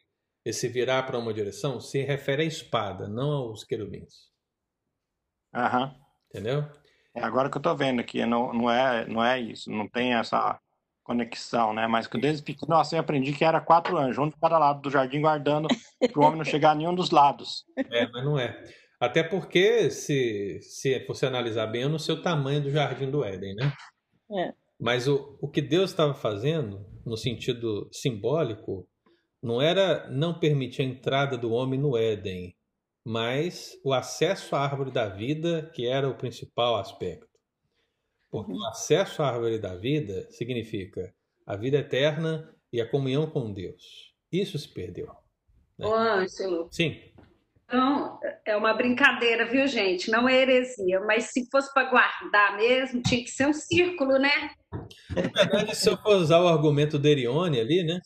esse 0.50 0.68
virar 0.68 1.04
para 1.04 1.18
uma 1.18 1.32
direção, 1.32 1.80
se 1.80 2.02
refere 2.02 2.42
à 2.42 2.44
espada, 2.44 3.08
não 3.08 3.30
aos 3.30 3.64
querubins. 3.64 4.30
Aham. 5.54 5.94
Entendeu? 6.28 6.64
É 7.14 7.22
agora 7.22 7.50
que 7.50 7.56
eu 7.56 7.62
tô 7.62 7.74
vendo 7.74 8.00
aqui, 8.00 8.24
não, 8.24 8.52
não, 8.52 8.70
é, 8.70 9.06
não 9.06 9.24
é 9.24 9.40
isso, 9.40 9.70
não 9.70 9.88
tem 9.88 10.14
essa 10.14 10.60
conexão, 11.02 11.72
né? 11.72 11.86
Mas 11.88 12.06
que 12.06 12.16
eu 12.16 12.20
desde 12.20 12.42
pequeno 12.42 12.76
assim, 12.76 12.96
eu 12.96 13.00
aprendi 13.00 13.32
que 13.32 13.44
era 13.44 13.60
quatro 13.60 13.96
anjos, 13.98 14.18
um 14.18 14.28
de 14.28 14.36
cada 14.36 14.58
lado 14.58 14.80
do 14.80 14.90
jardim 14.90 15.20
guardando 15.20 15.66
para 15.98 16.20
o 16.20 16.24
homem 16.24 16.38
não 16.38 16.44
chegar 16.44 16.70
a 16.70 16.74
nenhum 16.74 16.94
dos 16.94 17.10
lados. 17.10 17.64
É, 17.76 18.06
mas 18.06 18.24
não 18.24 18.38
é. 18.38 18.62
Até 19.00 19.22
porque, 19.22 19.90
se, 19.90 20.60
se 20.60 21.04
você 21.06 21.26
analisar 21.26 21.66
bem, 21.66 21.84
é 21.84 21.88
no 21.88 21.98
seu 21.98 22.22
tamanho 22.22 22.62
do 22.62 22.70
jardim 22.70 23.10
do 23.10 23.24
Éden, 23.24 23.54
né? 23.56 23.72
É. 24.30 24.52
Mas 24.78 25.08
o, 25.08 25.38
o 25.40 25.48
que 25.48 25.60
Deus 25.60 25.90
estava 25.90 26.14
fazendo, 26.14 26.86
no 27.04 27.16
sentido 27.16 27.88
simbólico, 27.90 28.86
não 29.42 29.60
era 29.60 30.08
não 30.10 30.38
permitir 30.38 30.82
a 30.82 30.84
entrada 30.84 31.36
do 31.36 31.52
homem 31.52 31.78
no 31.78 31.96
Éden, 31.96 32.54
mas 33.04 33.78
o 33.84 33.92
acesso 33.92 34.54
à 34.54 34.60
árvore 34.60 34.90
da 34.90 35.08
vida, 35.08 35.70
que 35.74 35.86
era 35.86 36.08
o 36.08 36.16
principal 36.16 36.76
aspecto. 36.76 37.28
Porque 38.30 38.52
o 38.52 38.64
acesso 38.66 39.22
à 39.22 39.28
árvore 39.28 39.58
da 39.58 39.74
vida 39.74 40.30
significa 40.30 41.12
a 41.46 41.56
vida 41.56 41.78
eterna 41.78 42.54
e 42.72 42.80
a 42.80 42.88
comunhão 42.88 43.28
com 43.28 43.52
Deus. 43.52 44.14
Isso 44.30 44.58
se 44.58 44.68
perdeu. 44.68 45.10
É. 45.78 45.86
Ô, 45.86 45.94
Ângelo, 45.94 46.68
Sim, 46.70 47.00
então, 47.70 48.18
é 48.44 48.56
uma 48.56 48.74
brincadeira, 48.74 49.46
viu, 49.48 49.64
gente? 49.68 50.10
Não 50.10 50.28
é 50.28 50.42
heresia, 50.42 50.98
mas 51.06 51.26
se 51.26 51.48
fosse 51.52 51.72
para 51.72 51.88
guardar 51.88 52.56
mesmo, 52.56 53.00
tinha 53.00 53.22
que 53.22 53.30
ser 53.30 53.46
um 53.46 53.52
círculo, 53.52 54.18
né? 54.18 54.50
Na 55.14 55.22
verdade, 55.22 55.76
se 55.76 55.88
eu 55.88 55.96
for 55.96 56.16
usar 56.16 56.40
o 56.40 56.48
argumento 56.48 56.98
do 56.98 57.06
Erione 57.06 57.60
ali, 57.60 57.84
né? 57.84 58.00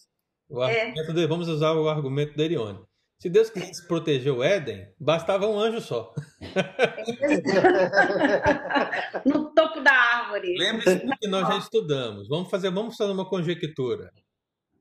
O 0.54 0.62
É. 0.62 0.82
argumento 0.88 1.12
de- 1.12 1.26
vamos 1.26 1.48
usar 1.48 1.72
o 1.72 1.88
argumento 1.88 2.34
do 2.34 2.42
Erione. 2.42 2.80
Se 3.20 3.28
Deus 3.30 3.48
quisesse 3.50 3.86
proteger 3.88 4.32
o 4.32 4.42
Éden, 4.42 4.86
bastava 5.00 5.46
um 5.46 5.58
anjo 5.58 5.80
só. 5.80 6.12
no 9.24 9.52
topo 9.54 9.80
da 9.80 9.92
árvore. 9.92 10.56
Lembre-se 10.58 11.06
do 11.06 11.16
que 11.16 11.28
nós 11.28 11.48
já 11.48 11.58
estudamos. 11.58 12.28
Vamos 12.28 12.50
fazer, 12.50 12.70
vamos 12.70 12.96
fazer 12.96 13.12
uma 13.12 13.28
conjectura. 13.28 14.12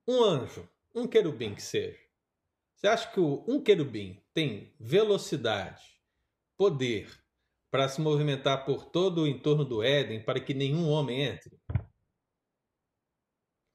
Um 0.08 0.24
anjo, 0.24 0.68
um 0.94 1.08
querubim 1.08 1.56
que 1.56 1.62
seja. 1.62 1.98
Você 2.76 2.88
acha 2.88 3.10
que 3.12 3.20
o- 3.20 3.46
um 3.48 3.62
querubim 3.62 4.22
tem 4.34 4.74
velocidade, 4.80 5.82
poder 6.58 7.10
para 7.72 7.88
se 7.88 8.02
movimentar 8.02 8.66
por 8.66 8.86
todo 8.86 9.22
o 9.22 9.28
entorno 9.28 9.64
do 9.64 9.82
Éden 9.82 10.24
para 10.24 10.40
que 10.40 10.54
nenhum 10.54 10.90
homem 10.90 11.22
entre? 11.22 11.58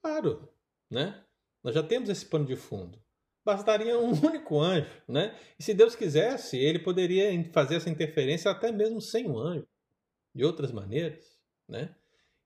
Claro, 0.03 0.49
né? 0.91 1.25
Nós 1.69 1.75
já 1.75 1.83
temos 1.83 2.09
esse 2.09 2.25
pano 2.25 2.47
de 2.47 2.57
fundo. 2.57 2.99
Bastaria 3.45 3.99
um 3.99 4.09
único 4.25 4.59
anjo, 4.59 4.89
né? 5.07 5.39
E 5.59 5.63
se 5.63 5.75
Deus 5.75 5.95
quisesse, 5.95 6.57
ele 6.57 6.79
poderia 6.79 7.31
fazer 7.53 7.75
essa 7.75 7.91
interferência 7.91 8.51
até 8.51 8.73
mesmo 8.73 9.03
sem 9.03 9.29
um 9.29 9.37
anjo, 9.37 9.69
de 10.35 10.47
outras 10.47 10.73
maneiras, 10.73 11.39
né? 11.69 11.95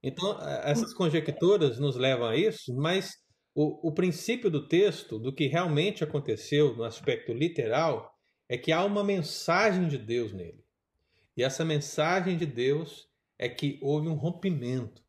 Então, 0.03 0.37
essas 0.65 0.93
conjecturas 0.93 1.79
nos 1.79 1.95
levam 1.95 2.27
a 2.27 2.37
isso, 2.37 2.75
mas 2.75 3.13
o, 3.55 3.91
o 3.91 3.95
princípio 3.95 4.51
do 4.51 4.67
texto, 4.67 5.21
do 5.21 5.33
que 5.33 5.47
realmente 5.47 6.03
aconteceu 6.03 6.75
no 6.75 6.83
aspecto 6.83 7.33
literal, 7.33 8.13
é 8.49 8.59
que 8.59 8.73
há 8.73 8.85
uma 8.85 9.05
mensagem 9.05 9.87
de 9.87 9.99
Deus 9.99 10.33
nele. 10.33 10.65
E 11.37 11.45
essa 11.45 11.65
mensagem 11.65 12.37
de 12.37 12.45
Deus 12.45 13.07
é 13.39 13.49
que 13.49 13.79
houve 13.81 14.09
um 14.09 14.15
rompimento. 14.15 15.01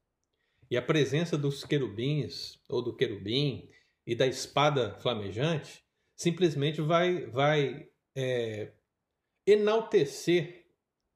E 0.70 0.78
a 0.78 0.84
presença 0.84 1.36
dos 1.36 1.64
querubins, 1.64 2.60
ou 2.70 2.80
do 2.80 2.96
querubim, 2.96 3.68
e 4.06 4.16
da 4.16 4.28
espada 4.28 4.96
flamejante, 5.00 5.84
simplesmente 6.16 6.82
vai, 6.82 7.26
vai 7.28 7.90
é, 8.16 8.74
enaltecer 9.46 10.66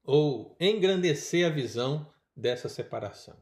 ou 0.04 0.56
engrandecer 0.60 1.46
a 1.46 1.50
visão 1.50 2.12
dessa 2.36 2.70
separação. 2.70 3.38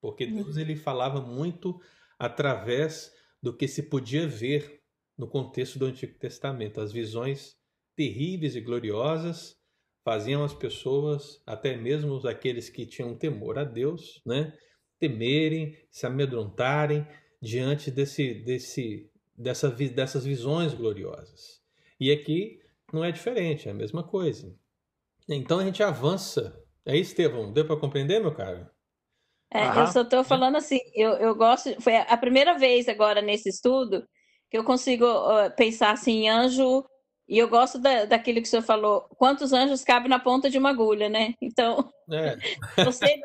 Porque 0.00 0.26
Deus 0.26 0.56
ele 0.56 0.74
falava 0.74 1.20
muito 1.20 1.80
através 2.18 3.12
do 3.42 3.56
que 3.56 3.68
se 3.68 3.84
podia 3.84 4.26
ver 4.26 4.80
no 5.16 5.28
contexto 5.28 5.78
do 5.78 5.86
Antigo 5.86 6.18
Testamento. 6.18 6.80
As 6.80 6.92
visões 6.92 7.56
terríveis 7.94 8.56
e 8.56 8.60
gloriosas 8.60 9.56
faziam 10.02 10.42
as 10.42 10.54
pessoas, 10.54 11.42
até 11.46 11.76
mesmo 11.76 12.16
aqueles 12.26 12.70
que 12.70 12.86
tinham 12.86 13.16
temor 13.16 13.58
a 13.58 13.64
Deus, 13.64 14.20
né, 14.24 14.56
temerem, 14.98 15.76
se 15.90 16.06
amedrontarem 16.06 17.06
diante 17.40 17.90
desse, 17.90 18.34
desse, 18.34 19.10
dessa, 19.36 19.70
dessas 19.70 20.24
visões 20.24 20.74
gloriosas. 20.74 21.60
E 21.98 22.10
aqui 22.10 22.60
não 22.92 23.04
é 23.04 23.10
diferente, 23.10 23.68
é 23.68 23.70
a 23.70 23.74
mesma 23.74 24.02
coisa. 24.02 24.54
Então 25.28 25.58
a 25.58 25.64
gente 25.64 25.82
avança. 25.82 26.62
É 26.84 26.96
isso, 26.96 27.10
Estevão? 27.10 27.52
Deu 27.52 27.66
para 27.66 27.76
compreender, 27.76 28.20
meu 28.20 28.34
caro? 28.34 28.68
É, 29.52 29.66
eu 29.80 29.86
só 29.88 30.02
estou 30.02 30.22
falando 30.22 30.56
assim, 30.56 30.78
eu, 30.94 31.10
eu 31.14 31.34
gosto, 31.34 31.80
foi 31.80 31.96
a 31.96 32.16
primeira 32.16 32.56
vez 32.56 32.88
agora 32.88 33.20
nesse 33.20 33.48
estudo 33.48 34.06
que 34.48 34.56
eu 34.56 34.64
consigo 34.64 35.04
ó, 35.04 35.50
pensar 35.50 35.92
assim 35.92 36.28
anjo, 36.28 36.84
e 37.30 37.38
eu 37.38 37.48
gosto 37.48 37.78
da, 37.78 38.06
daquilo 38.06 38.42
que 38.42 38.48
o 38.48 38.50
senhor 38.50 38.62
falou, 38.62 39.02
quantos 39.16 39.52
anjos 39.52 39.84
cabem 39.84 40.08
na 40.08 40.18
ponta 40.18 40.50
de 40.50 40.58
uma 40.58 40.70
agulha, 40.70 41.08
né? 41.08 41.34
Então, 41.40 41.88
É, 42.10 42.36
eu 42.76 42.90
sei 42.90 43.22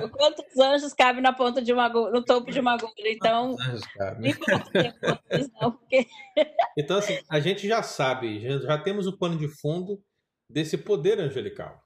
do 0.00 0.08
quantos 0.10 0.56
anjos 0.56 0.94
cabem 0.94 1.20
na 1.20 1.32
ponta 1.32 1.60
de 1.60 1.72
uma 1.72 1.86
agulha, 1.86 2.12
no 2.12 2.24
topo 2.24 2.52
de 2.52 2.60
uma 2.60 2.74
agulha, 2.74 2.92
então, 3.06 3.56
anjos, 3.60 5.50
não, 5.60 5.72
porque 5.72 6.06
Então, 6.78 6.98
assim, 6.98 7.18
a 7.28 7.40
gente 7.40 7.66
já 7.66 7.82
sabe, 7.82 8.38
já, 8.38 8.78
temos 8.78 9.08
o 9.08 9.18
pano 9.18 9.36
de 9.36 9.48
fundo 9.48 10.00
desse 10.48 10.78
poder 10.78 11.18
angelical, 11.18 11.82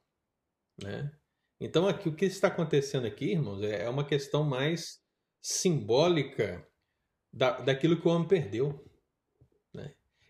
né? 0.83 1.11
Então, 1.59 1.89
aqui, 1.89 2.11
o 2.11 2.15
que 2.15 2.27
está 2.27 2.49
acontecendo 2.49 3.07
aqui, 3.07 3.33
irmãos, 3.33 3.63
é 3.63 3.85
é 3.85 3.89
uma 3.89 4.05
questão 4.05 4.45
mais 4.45 4.99
simbólica 5.43 6.69
da, 7.33 7.61
daquilo 7.61 7.99
que 7.99 8.07
o 8.07 8.11
homem 8.11 8.29
perdeu? 8.29 8.85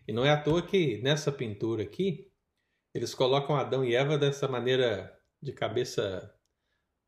E 0.07 0.13
não 0.13 0.25
é 0.25 0.29
à 0.29 0.41
toa 0.41 0.61
que 0.61 1.01
nessa 1.01 1.31
pintura 1.31 1.83
aqui, 1.83 2.31
eles 2.93 3.13
colocam 3.13 3.55
Adão 3.55 3.83
e 3.83 3.93
Eva 3.93 4.17
dessa 4.17 4.47
maneira 4.47 5.13
de 5.41 5.51
cabeça 5.51 6.33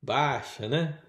baixa, 0.01 0.67
né? 0.67 1.01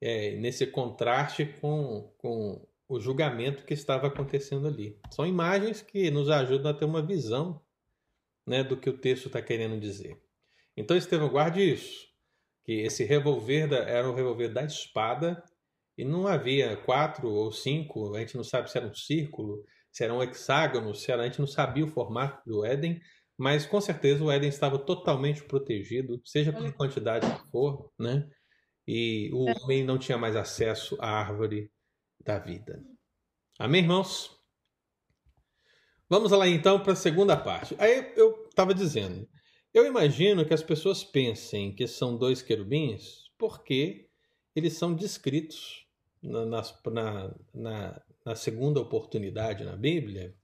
É, 0.00 0.36
nesse 0.36 0.66
contraste 0.66 1.46
com, 1.60 2.14
com 2.18 2.66
o 2.88 3.00
julgamento 3.00 3.64
que 3.64 3.74
estava 3.74 4.06
acontecendo 4.06 4.66
ali. 4.66 4.98
São 5.10 5.26
imagens 5.26 5.82
que 5.82 6.10
nos 6.10 6.28
ajudam 6.28 6.70
a 6.70 6.74
ter 6.74 6.84
uma 6.84 7.04
visão 7.04 7.62
né, 8.46 8.62
do 8.62 8.76
que 8.76 8.88
o 8.88 8.98
texto 8.98 9.26
está 9.26 9.42
querendo 9.42 9.78
dizer. 9.80 10.20
Então, 10.76 10.96
Estevão, 10.96 11.28
guarde 11.28 11.62
isso, 11.62 12.06
que 12.64 12.72
esse 12.72 13.04
revolver 13.04 13.68
da, 13.68 13.78
era 13.78 14.08
o 14.08 14.14
revolver 14.14 14.52
da 14.52 14.64
espada 14.64 15.42
e 15.96 16.04
não 16.04 16.26
havia 16.26 16.76
quatro 16.76 17.28
ou 17.28 17.50
cinco, 17.50 18.14
a 18.14 18.20
gente 18.20 18.36
não 18.36 18.44
sabe 18.44 18.70
se 18.70 18.76
era 18.76 18.86
um 18.86 18.94
círculo, 18.94 19.64
se 19.96 20.04
era 20.04 20.12
um 20.12 20.22
hexágono, 20.22 20.94
se 20.94 21.10
era, 21.10 21.22
a 21.22 21.24
gente 21.24 21.38
não 21.38 21.46
sabia 21.46 21.82
o 21.82 21.88
formato 21.88 22.42
do 22.46 22.66
Éden, 22.66 23.00
mas 23.34 23.64
com 23.64 23.80
certeza 23.80 24.22
o 24.22 24.30
Éden 24.30 24.50
estava 24.50 24.78
totalmente 24.78 25.42
protegido, 25.44 26.20
seja 26.22 26.52
pela 26.52 26.70
quantidade 26.70 27.26
que 27.26 27.50
for, 27.50 27.90
né? 27.98 28.28
E 28.86 29.30
o 29.32 29.46
homem 29.46 29.82
não 29.82 29.96
tinha 29.96 30.18
mais 30.18 30.36
acesso 30.36 30.98
à 31.00 31.08
árvore 31.08 31.72
da 32.22 32.38
vida. 32.38 32.84
Amém, 33.58 33.80
irmãos? 33.80 34.38
Vamos 36.10 36.30
lá 36.30 36.46
então 36.46 36.78
para 36.78 36.92
a 36.92 36.96
segunda 36.96 37.34
parte. 37.34 37.74
Aí 37.78 38.12
eu 38.18 38.48
estava 38.50 38.74
dizendo, 38.74 39.26
eu 39.72 39.86
imagino 39.86 40.44
que 40.44 40.52
as 40.52 40.62
pessoas 40.62 41.02
pensem 41.02 41.74
que 41.74 41.86
são 41.86 42.18
dois 42.18 42.42
querubins 42.42 43.30
porque 43.38 44.10
eles 44.54 44.74
são 44.74 44.94
descritos 44.94 45.86
na, 46.22 46.44
na, 46.44 47.34
na, 47.54 48.02
na 48.26 48.34
segunda 48.34 48.80
oportunidade 48.80 49.64
na 49.64 49.76
Bíblia 49.76 50.36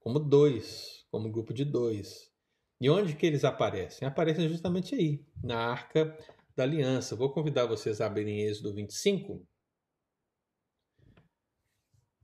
como 0.00 0.18
dois, 0.18 1.06
como 1.12 1.30
grupo 1.30 1.54
de 1.54 1.64
dois. 1.64 2.28
E 2.80 2.90
onde 2.90 3.14
que 3.14 3.24
eles 3.24 3.44
aparecem? 3.44 4.08
Aparecem 4.08 4.48
justamente 4.48 4.96
aí, 4.96 5.24
na 5.40 5.56
Arca 5.56 6.16
da 6.56 6.64
Aliança. 6.64 7.14
Vou 7.14 7.32
convidar 7.32 7.66
vocês 7.66 8.00
a 8.00 8.06
abrirem 8.06 8.40
Êxodo 8.40 8.74
25. 8.74 9.46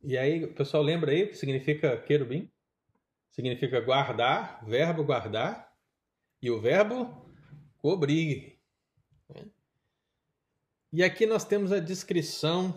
E 0.03 0.19
aí, 0.19 0.47
pessoal 0.49 0.83
lembra 0.83 1.12
aí 1.12 1.25
o 1.25 1.29
que 1.29 1.37
significa 1.37 1.97
querubim? 2.03 2.51
Significa 3.31 3.81
guardar, 3.81 4.64
verbo 4.66 5.05
guardar, 5.05 5.73
e 6.42 6.51
o 6.51 6.61
verbo 6.61 7.31
cobrir. 7.79 8.59
E 10.92 11.03
aqui 11.05 11.27
nós 11.27 11.45
temos 11.45 11.71
a 11.71 11.79
descrição, 11.79 12.75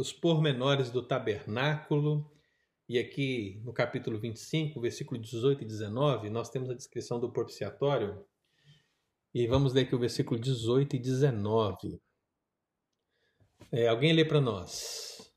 os 0.00 0.14
pormenores 0.14 0.90
do 0.90 1.02
tabernáculo, 1.02 2.32
e 2.88 2.98
aqui 2.98 3.60
no 3.62 3.72
capítulo 3.72 4.18
25, 4.18 4.80
versículo 4.80 5.20
18 5.20 5.62
e 5.62 5.66
19, 5.66 6.30
nós 6.30 6.48
temos 6.48 6.70
a 6.70 6.74
descrição 6.74 7.20
do 7.20 7.30
propiciatório. 7.30 8.24
E 9.34 9.46
vamos 9.46 9.74
ler 9.74 9.82
aqui 9.82 9.94
o 9.94 9.98
versículo 9.98 10.40
18 10.40 10.96
e 10.96 10.98
19. 10.98 12.00
É, 13.70 13.88
alguém 13.88 14.12
lê 14.12 14.24
para 14.24 14.40
nós. 14.40 15.32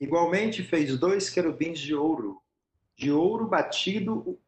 Igualmente 0.00 0.62
fez 0.64 0.98
dois 0.98 1.30
querubins 1.30 1.78
de 1.78 1.94
ouro, 1.94 2.42
de 2.96 3.10
ouro 3.10 3.46
batido. 3.46 4.38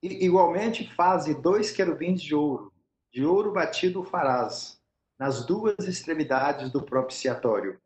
Igualmente 0.00 0.88
faze 0.94 1.34
dois 1.40 1.72
querubins 1.72 2.22
de 2.22 2.34
ouro, 2.34 2.72
de 3.10 3.24
ouro 3.24 3.52
batido 3.52 4.04
farás, 4.04 4.77
nas 5.18 5.44
duas 5.44 5.86
extremidades 5.86 6.70
do 6.70 6.82
propiciatório 6.82 7.80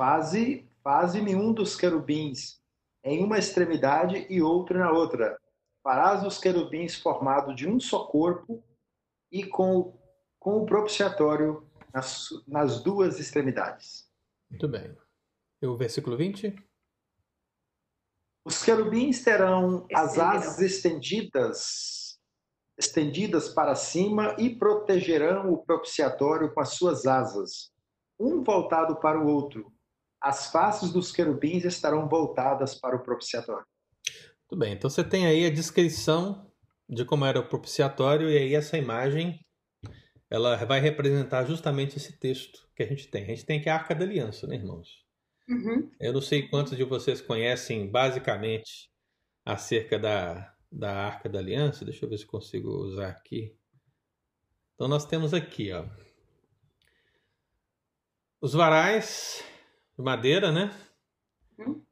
Faze, 0.00 0.66
faze-me 0.82 1.34
um 1.34 1.52
dos 1.52 1.76
querubins 1.76 2.58
em 3.04 3.22
uma 3.22 3.38
extremidade 3.38 4.26
e 4.30 4.40
outro 4.40 4.78
na 4.78 4.90
outra. 4.90 5.38
Farás 5.82 6.24
os 6.24 6.38
querubins 6.38 6.94
formados 6.94 7.54
de 7.54 7.68
um 7.68 7.78
só 7.78 8.06
corpo 8.06 8.64
e 9.30 9.44
com, 9.44 9.98
com 10.38 10.62
o 10.62 10.66
propiciatório 10.66 11.68
nas, 11.92 12.28
nas 12.46 12.82
duas 12.82 13.18
extremidades. 13.18 14.10
Muito 14.50 14.68
bem. 14.68 14.96
E 15.62 15.66
o 15.66 15.76
versículo 15.76 16.16
20? 16.16 16.56
Os 18.46 18.62
querubins 18.62 19.22
terão 19.22 19.86
as 19.94 20.18
asas 20.18 20.60
estendidas, 20.60 22.09
estendidas 22.80 23.50
para 23.50 23.74
cima 23.74 24.34
e 24.38 24.48
protegerão 24.48 25.52
o 25.52 25.58
propiciatório 25.58 26.52
com 26.52 26.60
as 26.60 26.70
suas 26.70 27.06
asas, 27.06 27.70
um 28.18 28.42
voltado 28.42 28.96
para 28.96 29.20
o 29.20 29.28
outro, 29.28 29.70
as 30.20 30.50
faces 30.50 30.90
dos 30.90 31.12
querubins 31.12 31.64
estarão 31.64 32.08
voltadas 32.08 32.74
para 32.74 32.96
o 32.96 33.02
propiciatório. 33.02 33.66
Muito 34.50 34.58
bem, 34.58 34.72
então 34.72 34.88
você 34.88 35.04
tem 35.04 35.26
aí 35.26 35.44
a 35.44 35.50
descrição 35.50 36.50
de 36.88 37.04
como 37.04 37.24
era 37.24 37.38
o 37.38 37.48
propiciatório 37.48 38.30
e 38.30 38.36
aí 38.36 38.54
essa 38.54 38.78
imagem 38.78 39.38
ela 40.30 40.56
vai 40.64 40.80
representar 40.80 41.44
justamente 41.44 41.96
esse 41.96 42.18
texto 42.18 42.66
que 42.74 42.82
a 42.82 42.86
gente 42.86 43.08
tem. 43.08 43.24
A 43.24 43.26
gente 43.26 43.44
tem 43.44 43.60
aqui 43.60 43.68
a 43.68 43.74
Arca 43.74 43.94
da 43.94 44.04
Aliança, 44.04 44.46
né, 44.46 44.56
irmãos? 44.56 44.88
Uhum. 45.48 45.90
Eu 46.00 46.12
não 46.12 46.20
sei 46.20 46.48
quantos 46.48 46.76
de 46.76 46.84
vocês 46.84 47.20
conhecem 47.20 47.90
basicamente 47.90 48.88
acerca 49.44 49.98
da, 49.98 50.49
da 50.70 50.92
Arca 51.06 51.28
da 51.28 51.38
Aliança. 51.38 51.84
Deixa 51.84 52.04
eu 52.04 52.08
ver 52.08 52.18
se 52.18 52.26
consigo 52.26 52.68
usar 52.68 53.08
aqui. 53.08 53.56
Então 54.74 54.88
nós 54.88 55.04
temos 55.04 55.34
aqui, 55.34 55.72
ó, 55.72 55.84
os 58.40 58.54
varais 58.54 59.44
de 59.94 60.02
madeira, 60.02 60.50
né? 60.50 60.70
Hum? 61.58 61.84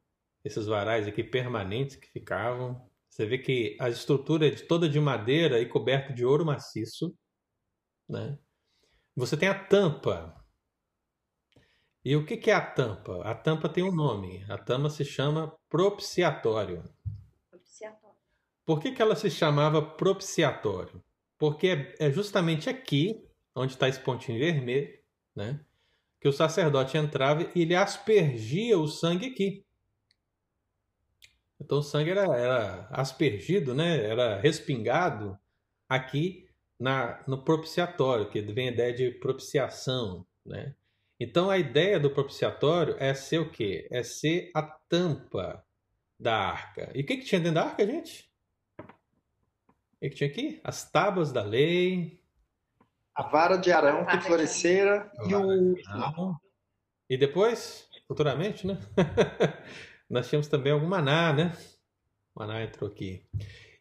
Esses 0.43 0.65
varais 0.65 1.07
aqui 1.07 1.23
permanentes 1.23 1.95
que 1.95 2.09
ficavam. 2.09 2.89
Você 3.07 3.25
vê 3.25 3.37
que 3.37 3.77
a 3.79 3.89
estrutura 3.89 4.47
é 4.47 4.51
toda 4.51 4.89
de 4.89 4.99
madeira 4.99 5.59
e 5.59 5.67
coberta 5.67 6.11
de 6.13 6.25
ouro 6.25 6.45
maciço, 6.45 7.15
né? 8.07 8.39
Você 9.15 9.37
tem 9.37 9.49
a 9.49 9.63
tampa. 9.67 10.35
E 12.03 12.15
o 12.15 12.25
que 12.25 12.49
é 12.49 12.53
a 12.53 12.65
tampa? 12.65 13.21
A 13.23 13.35
tampa 13.35 13.67
tem 13.69 13.83
um 13.83 13.93
nome. 13.93 14.43
A 14.49 14.57
tampa 14.57 14.89
se 14.89 15.05
chama 15.05 15.55
propiciatório. 15.69 16.77
Propiciatório. 16.77 16.98
Por 18.69 18.79
que, 18.79 18.91
que 18.91 19.01
ela 19.01 19.15
se 19.15 19.31
chamava 19.31 19.81
propiciatório? 19.81 21.03
Porque 21.39 21.91
é 21.97 22.11
justamente 22.11 22.69
aqui, 22.69 23.27
onde 23.55 23.73
está 23.73 23.89
esse 23.89 23.99
pontinho 23.99 24.37
vermelho, 24.37 24.95
né? 25.35 25.59
que 26.21 26.27
o 26.27 26.31
sacerdote 26.31 26.95
entrava 26.95 27.49
e 27.55 27.63
ele 27.63 27.73
aspergia 27.73 28.77
o 28.77 28.87
sangue 28.87 29.25
aqui. 29.25 29.65
Então 31.59 31.79
o 31.79 31.81
sangue 31.81 32.11
era, 32.11 32.25
era 32.37 32.87
aspergido, 32.91 33.73
né? 33.73 34.05
era 34.05 34.39
respingado 34.39 35.35
aqui 35.89 36.47
na, 36.79 37.23
no 37.27 37.43
propiciatório, 37.43 38.29
que 38.29 38.39
vem 38.39 38.69
a 38.69 38.71
ideia 38.71 38.93
de 38.93 39.09
propiciação. 39.13 40.27
Né? 40.45 40.75
Então 41.19 41.49
a 41.49 41.57
ideia 41.57 41.99
do 41.99 42.11
propiciatório 42.11 42.95
é 42.99 43.15
ser 43.15 43.39
o 43.39 43.49
quê? 43.49 43.87
É 43.89 44.03
ser 44.03 44.51
a 44.53 44.61
tampa 44.61 45.65
da 46.19 46.35
arca. 46.35 46.91
E 46.93 47.01
o 47.01 47.03
que, 47.07 47.17
que 47.17 47.25
tinha 47.25 47.41
dentro 47.41 47.55
da 47.55 47.63
arca, 47.63 47.83
gente? 47.83 48.28
O 49.99 50.01
que, 50.01 50.09
que 50.11 50.15
tinha 50.15 50.29
aqui? 50.29 50.61
As 50.63 50.89
tábuas 50.89 51.33
da 51.33 51.43
lei, 51.43 52.19
a 53.19 53.23
vara 53.23 53.57
de 53.57 53.69
Arão 53.69 54.05
que 54.05 54.21
florescera 54.21 55.11
e 55.27 55.35
o. 55.35 56.39
E 57.09 57.17
depois, 57.17 57.89
futuramente, 58.07 58.65
né? 58.65 58.77
Nós 60.09 60.29
tínhamos 60.29 60.47
também 60.47 60.71
algum 60.71 60.87
maná, 60.87 61.33
né? 61.33 61.57
O 62.33 62.39
maná 62.39 62.63
entrou 62.63 62.89
aqui. 62.89 63.25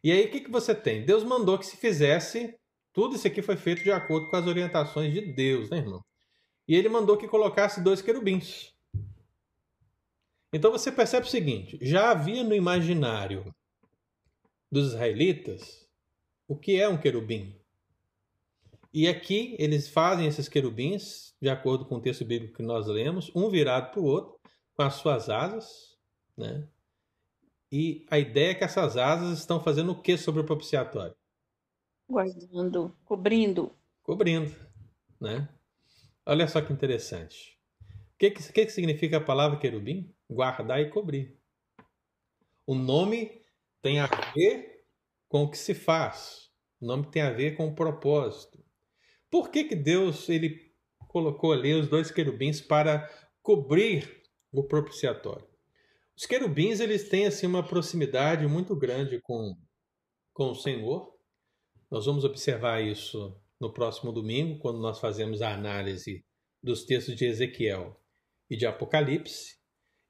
E 0.03 0.11
aí, 0.11 0.27
o 0.27 0.31
que, 0.33 0.41
que 0.41 0.51
você 0.51 0.75
tem? 0.75 1.05
Deus 1.05 1.23
mandou 1.23 1.57
que 1.57 1.67
se 1.67 1.77
fizesse. 1.77 2.59
Tudo 2.93 3.15
isso 3.15 3.29
aqui 3.29 3.41
foi 3.41 3.57
feito 3.57 3.85
de 3.85 3.93
acordo 3.93 4.29
com 4.29 4.35
as 4.35 4.45
orientações 4.45 5.13
de 5.13 5.21
Deus, 5.21 5.71
né, 5.71 5.79
irmão? 5.79 6.05
E 6.67 6.75
ele 6.75 6.89
mandou 6.89 7.17
que 7.17 7.29
colocasse 7.29 7.81
dois 7.81 8.03
querubins. 8.03 8.75
Então 10.53 10.73
você 10.73 10.91
percebe 10.91 11.29
o 11.29 11.31
seguinte: 11.31 11.79
já 11.81 12.11
havia 12.11 12.43
no 12.43 12.57
imaginário 12.57 13.55
dos 14.69 14.89
israelitas 14.89 15.88
o 16.49 16.57
que 16.57 16.81
é 16.81 16.89
um 16.89 16.99
querubim. 16.99 17.55
E 18.93 19.07
aqui 19.07 19.55
eles 19.59 19.87
fazem 19.87 20.27
esses 20.27 20.49
querubins, 20.49 21.35
de 21.41 21.51
acordo 21.51 21.85
com 21.85 21.97
o 21.97 22.01
texto 22.01 22.25
bíblico 22.25 22.57
que 22.57 22.63
nós 22.63 22.87
lemos, 22.87 23.31
um 23.35 23.51
virado 23.51 23.93
para 23.93 24.01
o 24.01 24.05
outro, 24.05 24.41
com 24.75 24.83
as 24.83 24.95
suas 24.95 25.29
asas, 25.29 25.97
né? 26.37 26.67
E 27.71 28.07
a 28.11 28.19
ideia 28.19 28.53
é 28.53 28.55
que 28.55 28.65
essas 28.65 28.97
asas 28.97 29.39
estão 29.39 29.61
fazendo 29.61 29.93
o 29.93 30.03
que 30.03 30.17
sobre 30.17 30.41
o 30.41 30.45
propiciatório? 30.45 31.15
Guardando, 32.09 32.97
cobrindo. 33.05 33.71
Cobrindo, 34.03 34.57
né? 35.21 35.47
Olha 36.25 36.49
só 36.49 36.63
que 36.63 36.73
interessante. 36.73 37.59
O 38.15 38.19
que, 38.19 38.31
que, 38.31 38.53
que 38.53 38.71
significa 38.71 39.19
a 39.19 39.25
palavra 39.25 39.59
querubim? 39.59 40.13
Guardar 40.29 40.81
e 40.81 40.89
cobrir. 40.89 41.39
O 42.67 42.75
nome 42.75 43.43
tem 43.83 44.01
a 44.01 44.07
ver 44.35 44.68
com 45.29 45.45
o 45.45 45.51
que 45.51 45.59
se 45.59 45.75
faz. 45.75 46.49
O 46.81 46.87
nome 46.87 47.11
tem 47.11 47.23
a 47.23 47.31
ver 47.31 47.57
com 47.57 47.67
o 47.67 47.75
propósito. 47.75 48.59
Por 49.31 49.51
que, 49.51 49.65
que 49.65 49.77
Deus 49.77 50.29
ele 50.29 50.73
colocou 51.09 51.53
ali 51.53 51.75
os 51.75 51.89
dois 51.89 52.11
querubins 52.11 52.61
para 52.61 53.09
cobrir 53.43 54.23
o 54.53 54.65
propiciatório? 54.65 55.47
Os 56.17 56.27
querubins 56.27 56.81
eles 56.81 57.09
têm 57.09 57.27
assim 57.27 57.47
uma 57.47 57.67
proximidade 57.67 58.47
muito 58.47 58.75
grande 58.75 59.21
com, 59.21 59.55
com 60.33 60.51
o 60.51 60.55
Senhor, 60.55 61.17
Nós 61.91 62.07
vamos 62.07 62.25
observar 62.25 62.83
isso 62.83 63.41
no 63.61 63.73
próximo 63.73 64.13
domingo, 64.13 64.59
quando 64.59 64.81
nós 64.81 65.01
fazemos 65.01 65.43
a 65.43 65.55
análise 65.55 66.25
dos 66.63 66.85
textos 66.85 67.17
de 67.17 67.25
Ezequiel 67.25 68.01
e 68.51 68.57
de 68.57 68.67
Apocalipse. 68.67 69.57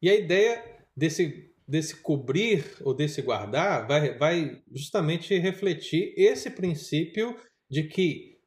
E 0.01 0.09
a 0.09 0.15
ideia 0.15 0.87
desse, 0.97 1.55
desse 1.69 1.97
cobrir 1.97 2.65
ou 2.81 2.95
desse 2.95 3.21
guardar 3.21 3.87
vai, 3.87 4.17
vai 4.17 4.63
justamente 4.73 5.39
refletir 5.39 6.15
esse 6.17 6.51
princípio 6.51 7.37
de 7.71 7.85
que 7.85 8.39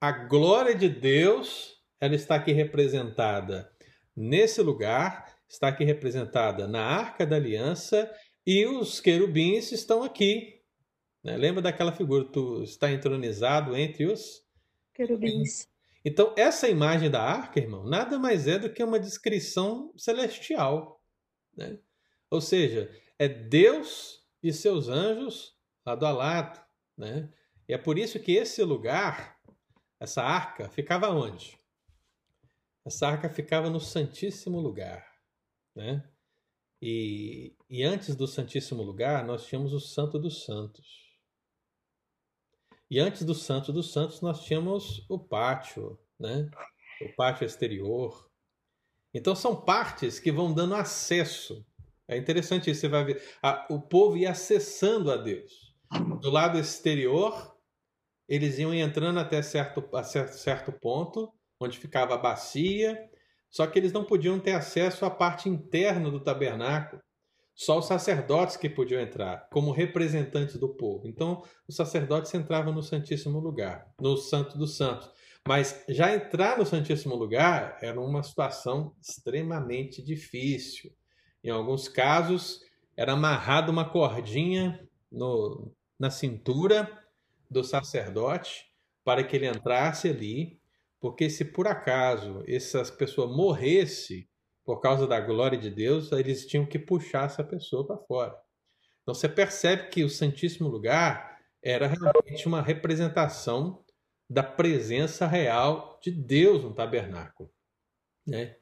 a 0.00 0.10
glória 0.10 0.74
de 0.74 0.88
Deus 0.88 1.74
ela 2.00 2.14
está 2.14 2.34
aqui 2.34 2.52
representada 2.52 3.70
nesse 4.14 4.60
lugar, 4.60 5.34
está 5.48 5.68
aqui 5.68 5.84
representada 5.84 6.66
na 6.66 6.82
Arca 6.82 7.24
da 7.24 7.36
Aliança 7.36 8.10
e 8.46 8.66
os 8.66 9.00
querubins 9.00 9.70
estão 9.72 10.02
aqui. 10.02 10.60
Né? 11.22 11.36
Lembra 11.36 11.62
daquela 11.62 11.92
figura? 11.92 12.24
Tu 12.24 12.62
está 12.64 12.90
entronizado 12.90 13.76
entre 13.76 14.06
os 14.06 14.44
Querubins. 14.92 15.68
Então, 16.06 16.34
essa 16.36 16.68
imagem 16.68 17.10
da 17.10 17.22
arca, 17.22 17.58
irmão, 17.58 17.82
nada 17.82 18.18
mais 18.18 18.46
é 18.46 18.58
do 18.58 18.70
que 18.70 18.84
uma 18.84 19.00
descrição 19.00 19.90
celestial. 19.96 21.00
Né? 21.56 21.78
Ou 22.34 22.40
seja, 22.40 22.90
é 23.16 23.28
Deus 23.28 24.20
e 24.42 24.52
seus 24.52 24.88
anjos 24.88 25.56
lado 25.86 26.04
a 26.04 26.10
lado. 26.10 26.60
Né? 26.98 27.32
E 27.68 27.72
é 27.72 27.78
por 27.78 27.96
isso 27.96 28.18
que 28.18 28.32
esse 28.32 28.60
lugar, 28.64 29.40
essa 30.00 30.20
arca, 30.20 30.68
ficava 30.68 31.10
onde? 31.10 31.56
Essa 32.84 33.06
arca 33.06 33.30
ficava 33.30 33.70
no 33.70 33.78
Santíssimo 33.78 34.58
Lugar. 34.58 35.08
Né? 35.76 36.04
E, 36.82 37.56
e 37.70 37.84
antes 37.84 38.16
do 38.16 38.26
Santíssimo 38.26 38.82
Lugar, 38.82 39.24
nós 39.24 39.46
tínhamos 39.46 39.72
o 39.72 39.78
Santo 39.78 40.18
dos 40.18 40.44
Santos. 40.44 41.16
E 42.90 42.98
antes 42.98 43.22
do 43.22 43.34
Santo 43.34 43.72
dos 43.72 43.92
Santos, 43.92 44.20
nós 44.20 44.44
tínhamos 44.44 45.08
o 45.08 45.20
pátio, 45.20 45.96
né? 46.18 46.50
o 47.00 47.14
pátio 47.14 47.44
exterior. 47.44 48.28
Então, 49.14 49.36
são 49.36 49.64
partes 49.64 50.18
que 50.18 50.32
vão 50.32 50.52
dando 50.52 50.74
acesso. 50.74 51.64
É 52.08 52.16
interessante 52.16 52.70
isso, 52.70 52.80
você 52.80 52.88
vai 52.88 53.04
ver. 53.04 53.22
A, 53.42 53.66
o 53.70 53.80
povo 53.80 54.16
ia 54.16 54.30
acessando 54.30 55.10
a 55.10 55.16
Deus. 55.16 55.74
Do 56.20 56.30
lado 56.30 56.58
exterior, 56.58 57.54
eles 58.28 58.58
iam 58.58 58.74
entrando 58.74 59.18
até 59.20 59.40
certo, 59.42 59.84
a 59.94 60.02
certo 60.02 60.72
ponto, 60.72 61.32
onde 61.60 61.78
ficava 61.78 62.14
a 62.14 62.18
bacia, 62.18 62.98
só 63.50 63.66
que 63.66 63.78
eles 63.78 63.92
não 63.92 64.04
podiam 64.04 64.40
ter 64.40 64.52
acesso 64.52 65.04
à 65.04 65.10
parte 65.10 65.48
interna 65.48 66.10
do 66.10 66.20
tabernáculo. 66.20 67.00
Só 67.54 67.78
os 67.78 67.86
sacerdotes 67.86 68.56
que 68.56 68.68
podiam 68.68 69.00
entrar, 69.00 69.48
como 69.52 69.70
representantes 69.70 70.56
do 70.56 70.74
povo. 70.74 71.06
Então, 71.06 71.44
os 71.68 71.76
sacerdotes 71.76 72.34
entravam 72.34 72.74
no 72.74 72.82
Santíssimo 72.82 73.38
Lugar, 73.38 73.94
no 74.00 74.16
Santo 74.16 74.58
dos 74.58 74.76
Santos. 74.76 75.08
Mas 75.46 75.84
já 75.88 76.12
entrar 76.12 76.58
no 76.58 76.66
Santíssimo 76.66 77.14
Lugar 77.14 77.78
era 77.80 78.00
uma 78.00 78.24
situação 78.24 78.96
extremamente 79.00 80.02
difícil. 80.02 80.90
Em 81.44 81.50
alguns 81.50 81.88
casos, 81.88 82.62
era 82.96 83.12
amarrada 83.12 83.70
uma 83.70 83.88
cordinha 83.88 84.88
no, 85.12 85.70
na 85.98 86.10
cintura 86.10 86.90
do 87.50 87.62
sacerdote 87.62 88.66
para 89.04 89.22
que 89.22 89.36
ele 89.36 89.46
entrasse 89.46 90.08
ali, 90.08 90.58
porque 90.98 91.28
se 91.28 91.44
por 91.44 91.68
acaso 91.68 92.42
essa 92.48 92.82
pessoa 92.92 93.28
morresse 93.28 94.26
por 94.64 94.80
causa 94.80 95.06
da 95.06 95.20
glória 95.20 95.58
de 95.58 95.68
Deus, 95.70 96.10
eles 96.12 96.46
tinham 96.46 96.64
que 96.64 96.78
puxar 96.78 97.26
essa 97.26 97.44
pessoa 97.44 97.86
para 97.86 97.98
fora. 97.98 98.34
Então 99.02 99.14
você 99.14 99.28
percebe 99.28 99.90
que 99.90 100.02
o 100.02 100.08
Santíssimo 100.08 100.66
Lugar 100.68 101.38
era 101.62 101.86
realmente 101.86 102.46
uma 102.46 102.62
representação 102.62 103.84
da 104.28 104.42
presença 104.42 105.26
real 105.26 106.00
de 106.02 106.10
Deus 106.10 106.62
no 106.62 106.72
tabernáculo. 106.72 107.52
Né? 108.26 108.56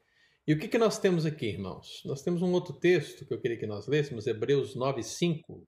E 0.45 0.53
o 0.53 0.59
que, 0.59 0.67
que 0.67 0.77
nós 0.77 0.99
temos 0.99 1.25
aqui, 1.25 1.45
irmãos? 1.45 2.01
Nós 2.05 2.21
temos 2.21 2.41
um 2.41 2.51
outro 2.51 2.73
texto 2.73 3.25
que 3.25 3.33
eu 3.33 3.39
queria 3.39 3.57
que 3.57 3.65
nós 3.65 3.87
lêssemos, 3.87 4.27
Hebreus 4.27 4.75
9, 4.75 5.01
5. 5.01 5.65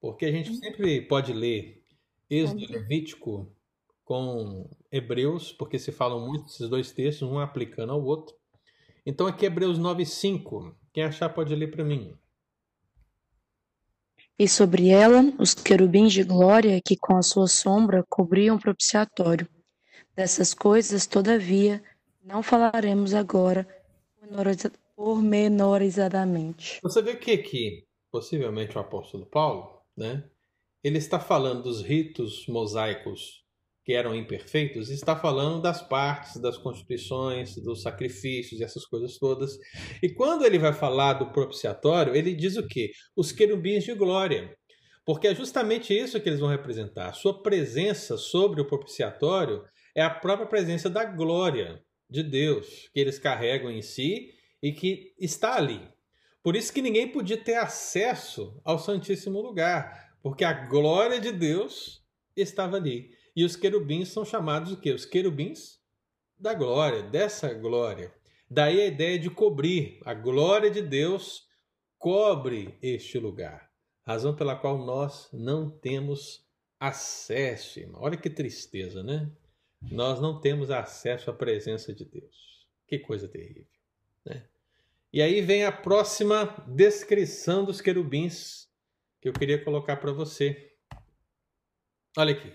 Porque 0.00 0.24
a 0.24 0.30
gente 0.30 0.54
sempre 0.54 1.02
pode 1.02 1.32
ler 1.32 1.82
Êxodo 2.30 2.60
e 2.60 2.66
Levítico 2.66 3.52
com 4.04 4.70
Hebreus, 4.90 5.52
porque 5.52 5.80
se 5.80 5.90
falam 5.90 6.24
muito 6.24 6.46
esses 6.46 6.68
dois 6.68 6.92
textos, 6.92 7.28
um 7.28 7.40
aplicando 7.40 7.92
ao 7.92 8.02
outro. 8.02 8.36
Então 9.04 9.26
aqui 9.26 9.44
é 9.44 9.48
Hebreus 9.48 9.78
9:5. 9.78 10.74
Quem 10.92 11.02
achar 11.02 11.28
pode 11.28 11.54
ler 11.54 11.70
para 11.70 11.84
mim. 11.84 12.16
E 14.38 14.46
sobre 14.48 14.88
ela 14.88 15.22
os 15.38 15.54
querubins 15.54 16.12
de 16.12 16.22
glória 16.22 16.80
que 16.80 16.96
com 16.96 17.16
a 17.16 17.22
sua 17.22 17.48
sombra 17.48 18.04
cobriam 18.08 18.56
o 18.56 18.60
propiciatório. 18.60 19.48
Dessas 20.14 20.54
coisas, 20.54 21.06
todavia, 21.06 21.82
não 22.26 22.42
falaremos 22.42 23.14
agora 23.14 23.66
pormenorizadamente. 24.96 26.80
Você 26.82 27.00
vê 27.00 27.14
que 27.14 27.30
aqui, 27.30 27.86
possivelmente 28.10 28.76
o 28.76 28.80
apóstolo 28.80 29.24
Paulo, 29.24 29.80
né, 29.96 30.24
ele 30.82 30.98
está 30.98 31.20
falando 31.20 31.62
dos 31.62 31.80
ritos 31.82 32.44
mosaicos 32.48 33.46
que 33.84 33.92
eram 33.92 34.12
imperfeitos, 34.16 34.90
está 34.90 35.14
falando 35.14 35.62
das 35.62 35.80
partes, 35.80 36.40
das 36.40 36.58
constituições, 36.58 37.54
dos 37.54 37.82
sacrifícios 37.82 38.60
e 38.60 38.64
essas 38.64 38.84
coisas 38.84 39.16
todas. 39.16 39.56
E 40.02 40.08
quando 40.08 40.44
ele 40.44 40.58
vai 40.58 40.72
falar 40.72 41.12
do 41.12 41.30
propiciatório, 41.30 42.16
ele 42.16 42.34
diz 42.34 42.56
o 42.56 42.66
quê? 42.66 42.90
Os 43.14 43.30
querubins 43.30 43.84
de 43.84 43.94
glória. 43.94 44.52
Porque 45.04 45.28
é 45.28 45.34
justamente 45.36 45.96
isso 45.96 46.20
que 46.20 46.28
eles 46.28 46.40
vão 46.40 46.48
representar. 46.48 47.10
A 47.10 47.12
sua 47.12 47.40
presença 47.40 48.16
sobre 48.16 48.60
o 48.60 48.66
propiciatório 48.66 49.62
é 49.94 50.02
a 50.02 50.10
própria 50.10 50.48
presença 50.48 50.90
da 50.90 51.04
glória 51.04 51.80
de 52.08 52.22
Deus, 52.22 52.88
que 52.92 53.00
eles 53.00 53.18
carregam 53.18 53.70
em 53.70 53.82
si 53.82 54.34
e 54.62 54.72
que 54.72 55.14
está 55.18 55.56
ali. 55.56 55.80
Por 56.42 56.54
isso 56.54 56.72
que 56.72 56.82
ninguém 56.82 57.10
podia 57.10 57.36
ter 57.36 57.54
acesso 57.56 58.60
ao 58.64 58.78
Santíssimo 58.78 59.40
Lugar, 59.40 60.14
porque 60.22 60.44
a 60.44 60.52
glória 60.52 61.20
de 61.20 61.32
Deus 61.32 62.04
estava 62.36 62.76
ali. 62.76 63.10
E 63.34 63.44
os 63.44 63.56
querubins 63.56 64.08
são 64.08 64.24
chamados 64.24 64.72
o 64.72 64.80
quê? 64.80 64.92
Os 64.92 65.04
querubins 65.04 65.80
da 66.38 66.54
glória, 66.54 67.02
dessa 67.02 67.52
glória. 67.52 68.12
Daí 68.48 68.80
a 68.80 68.86
ideia 68.86 69.18
de 69.18 69.28
cobrir. 69.28 70.00
A 70.04 70.14
glória 70.14 70.70
de 70.70 70.82
Deus 70.82 71.46
cobre 71.98 72.78
este 72.80 73.18
lugar. 73.18 73.70
Razão 74.02 74.36
pela 74.36 74.54
qual 74.54 74.78
nós 74.78 75.28
não 75.32 75.68
temos 75.68 76.46
acesso. 76.78 77.80
Irmão. 77.80 78.00
Olha 78.02 78.16
que 78.16 78.30
tristeza, 78.30 79.02
né? 79.02 79.30
Nós 79.90 80.20
não 80.20 80.40
temos 80.40 80.70
acesso 80.70 81.30
à 81.30 81.34
presença 81.34 81.92
de 81.92 82.04
Deus. 82.04 82.66
Que 82.86 82.98
coisa 82.98 83.28
terrível, 83.28 83.66
né? 84.24 84.48
E 85.12 85.22
aí 85.22 85.40
vem 85.40 85.64
a 85.64 85.72
próxima 85.72 86.44
descrição 86.66 87.64
dos 87.64 87.80
querubins 87.80 88.68
que 89.20 89.28
eu 89.28 89.32
queria 89.32 89.62
colocar 89.62 89.96
para 89.96 90.12
você. 90.12 90.74
Olha 92.16 92.34
aqui. 92.34 92.52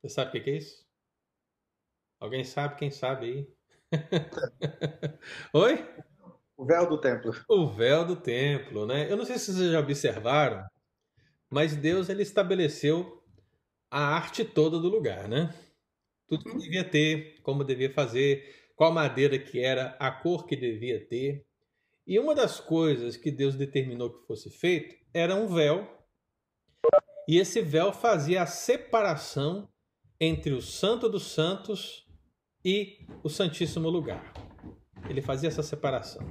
Você 0.00 0.08
sabe 0.08 0.30
o 0.38 0.42
que 0.42 0.50
é 0.50 0.56
isso? 0.56 0.86
Alguém 2.20 2.44
sabe? 2.44 2.76
Quem 2.76 2.90
sabe 2.90 3.26
aí? 3.26 3.58
Oi? 5.52 5.88
O 6.56 6.64
véu 6.64 6.88
do 6.88 7.00
templo. 7.00 7.32
O 7.48 7.68
véu 7.68 8.04
do 8.04 8.16
templo, 8.16 8.86
né? 8.86 9.10
Eu 9.10 9.16
não 9.16 9.24
sei 9.24 9.38
se 9.38 9.52
vocês 9.52 9.70
já 9.70 9.80
observaram, 9.80 10.66
mas 11.50 11.76
Deus 11.76 12.08
ele 12.08 12.22
estabeleceu 12.22 13.17
a 13.90 14.00
arte 14.00 14.44
toda 14.44 14.78
do 14.78 14.88
lugar, 14.88 15.28
né? 15.28 15.54
Tudo 16.28 16.44
que 16.44 16.56
devia 16.56 16.84
ter, 16.84 17.40
como 17.42 17.64
devia 17.64 17.92
fazer, 17.92 18.70
qual 18.76 18.92
madeira 18.92 19.38
que 19.38 19.60
era, 19.60 19.96
a 19.98 20.10
cor 20.10 20.46
que 20.46 20.54
devia 20.54 21.04
ter. 21.06 21.46
E 22.06 22.18
uma 22.18 22.34
das 22.34 22.60
coisas 22.60 23.16
que 23.16 23.30
Deus 23.30 23.54
determinou 23.54 24.10
que 24.10 24.26
fosse 24.26 24.50
feito 24.50 24.94
era 25.12 25.34
um 25.34 25.46
véu. 25.46 25.86
E 27.26 27.38
esse 27.38 27.60
véu 27.60 27.92
fazia 27.92 28.42
a 28.42 28.46
separação 28.46 29.68
entre 30.20 30.52
o 30.52 30.62
Santo 30.62 31.08
dos 31.08 31.24
Santos 31.32 32.06
e 32.64 33.06
o 33.22 33.28
Santíssimo 33.28 33.88
Lugar. 33.88 34.32
Ele 35.08 35.22
fazia 35.22 35.48
essa 35.48 35.62
separação. 35.62 36.22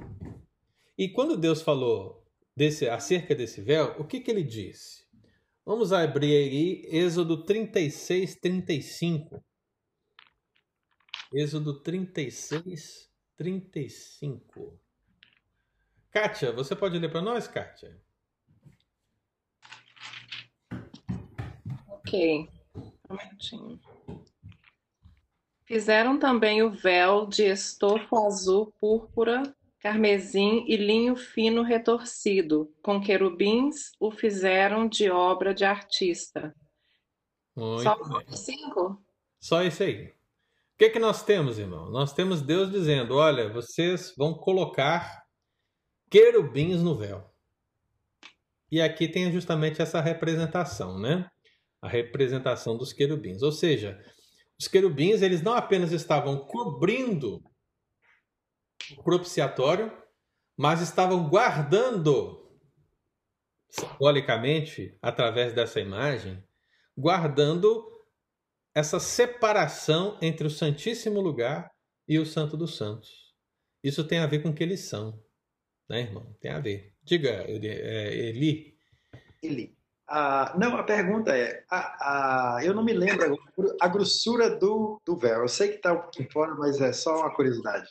E 0.96 1.08
quando 1.08 1.36
Deus 1.36 1.62
falou 1.62 2.24
desse, 2.56 2.88
acerca 2.88 3.34
desse 3.34 3.60
véu, 3.60 3.96
o 3.98 4.04
que, 4.04 4.20
que 4.20 4.30
ele 4.30 4.42
disse? 4.42 5.07
Vamos 5.68 5.92
abrir 5.92 6.34
aí 6.34 6.82
Êxodo 6.86 7.44
36, 7.44 8.36
35. 8.36 9.44
Êxodo 11.30 11.82
36, 11.82 13.12
35. 13.36 14.80
Kátia, 16.10 16.52
você 16.52 16.74
pode 16.74 16.98
ler 16.98 17.10
para 17.10 17.20
nós, 17.20 17.46
Kátia? 17.46 18.00
Ok. 21.86 22.48
Um. 23.52 23.78
Fizeram 25.66 26.18
também 26.18 26.62
o 26.62 26.70
véu 26.70 27.26
de 27.26 27.42
estofo 27.42 28.16
azul 28.24 28.72
púrpura 28.80 29.54
carmesim 29.80 30.64
e 30.66 30.76
linho 30.76 31.16
fino 31.16 31.62
retorcido, 31.62 32.72
com 32.82 33.00
querubins 33.00 33.92
o 34.00 34.10
fizeram 34.10 34.88
de 34.88 35.10
obra 35.10 35.54
de 35.54 35.64
artista. 35.64 36.54
Muito 37.54 37.82
Só 37.82 38.18
bem. 38.18 38.36
cinco? 38.36 39.02
Só 39.40 39.62
isso 39.62 39.82
aí. 39.82 40.08
O 40.08 40.78
que, 40.78 40.90
que 40.90 40.98
nós 40.98 41.24
temos, 41.24 41.58
irmão? 41.58 41.90
Nós 41.90 42.12
temos 42.12 42.40
Deus 42.40 42.70
dizendo: 42.70 43.16
olha, 43.16 43.52
vocês 43.52 44.14
vão 44.16 44.34
colocar 44.34 45.24
querubins 46.10 46.82
no 46.82 46.96
véu. 46.96 47.28
E 48.70 48.80
aqui 48.80 49.08
tem 49.08 49.32
justamente 49.32 49.80
essa 49.80 50.00
representação, 50.00 50.98
né? 50.98 51.28
A 51.80 51.88
representação 51.88 52.76
dos 52.76 52.92
querubins. 52.92 53.42
Ou 53.42 53.50
seja, 53.50 53.98
os 54.58 54.68
querubins, 54.68 55.22
eles 55.22 55.42
não 55.42 55.54
apenas 55.54 55.92
estavam 55.92 56.38
cobrindo 56.46 57.42
propiciatório, 58.96 59.92
mas 60.56 60.80
estavam 60.80 61.28
guardando, 61.28 62.50
simbolicamente, 63.70 64.96
através 65.00 65.52
dessa 65.52 65.80
imagem, 65.80 66.42
guardando 66.96 67.86
essa 68.74 69.00
separação 69.00 70.18
entre 70.20 70.46
o 70.46 70.50
Santíssimo 70.50 71.20
Lugar 71.20 71.70
e 72.06 72.18
o 72.18 72.26
Santo 72.26 72.56
dos 72.56 72.76
Santos. 72.76 73.34
Isso 73.82 74.06
tem 74.06 74.18
a 74.18 74.26
ver 74.26 74.42
com 74.42 74.50
o 74.50 74.54
que 74.54 74.62
eles 74.62 74.88
são, 74.88 75.22
né, 75.88 76.00
irmão? 76.00 76.36
Tem 76.40 76.50
a 76.50 76.60
ver. 76.60 76.94
Diga, 77.02 77.44
Eli. 77.48 77.68
é, 77.68 78.14
Eli. 78.14 78.76
Ele. 79.42 79.78
Ah, 80.06 80.54
não, 80.58 80.76
a 80.76 80.82
pergunta 80.82 81.36
é: 81.36 81.64
a, 81.70 82.60
eu 82.62 82.74
não 82.74 82.82
me 82.82 82.92
lembro 82.92 83.38
a 83.80 83.88
grossura 83.88 84.48
do, 84.48 85.00
do 85.04 85.16
véu. 85.16 85.42
Eu 85.42 85.48
sei 85.48 85.68
que 85.68 85.76
está 85.76 85.92
um 85.92 86.00
pouquinho 86.00 86.32
fora, 86.32 86.54
mas 86.54 86.80
é 86.80 86.92
só 86.92 87.20
uma 87.20 87.34
curiosidade. 87.34 87.88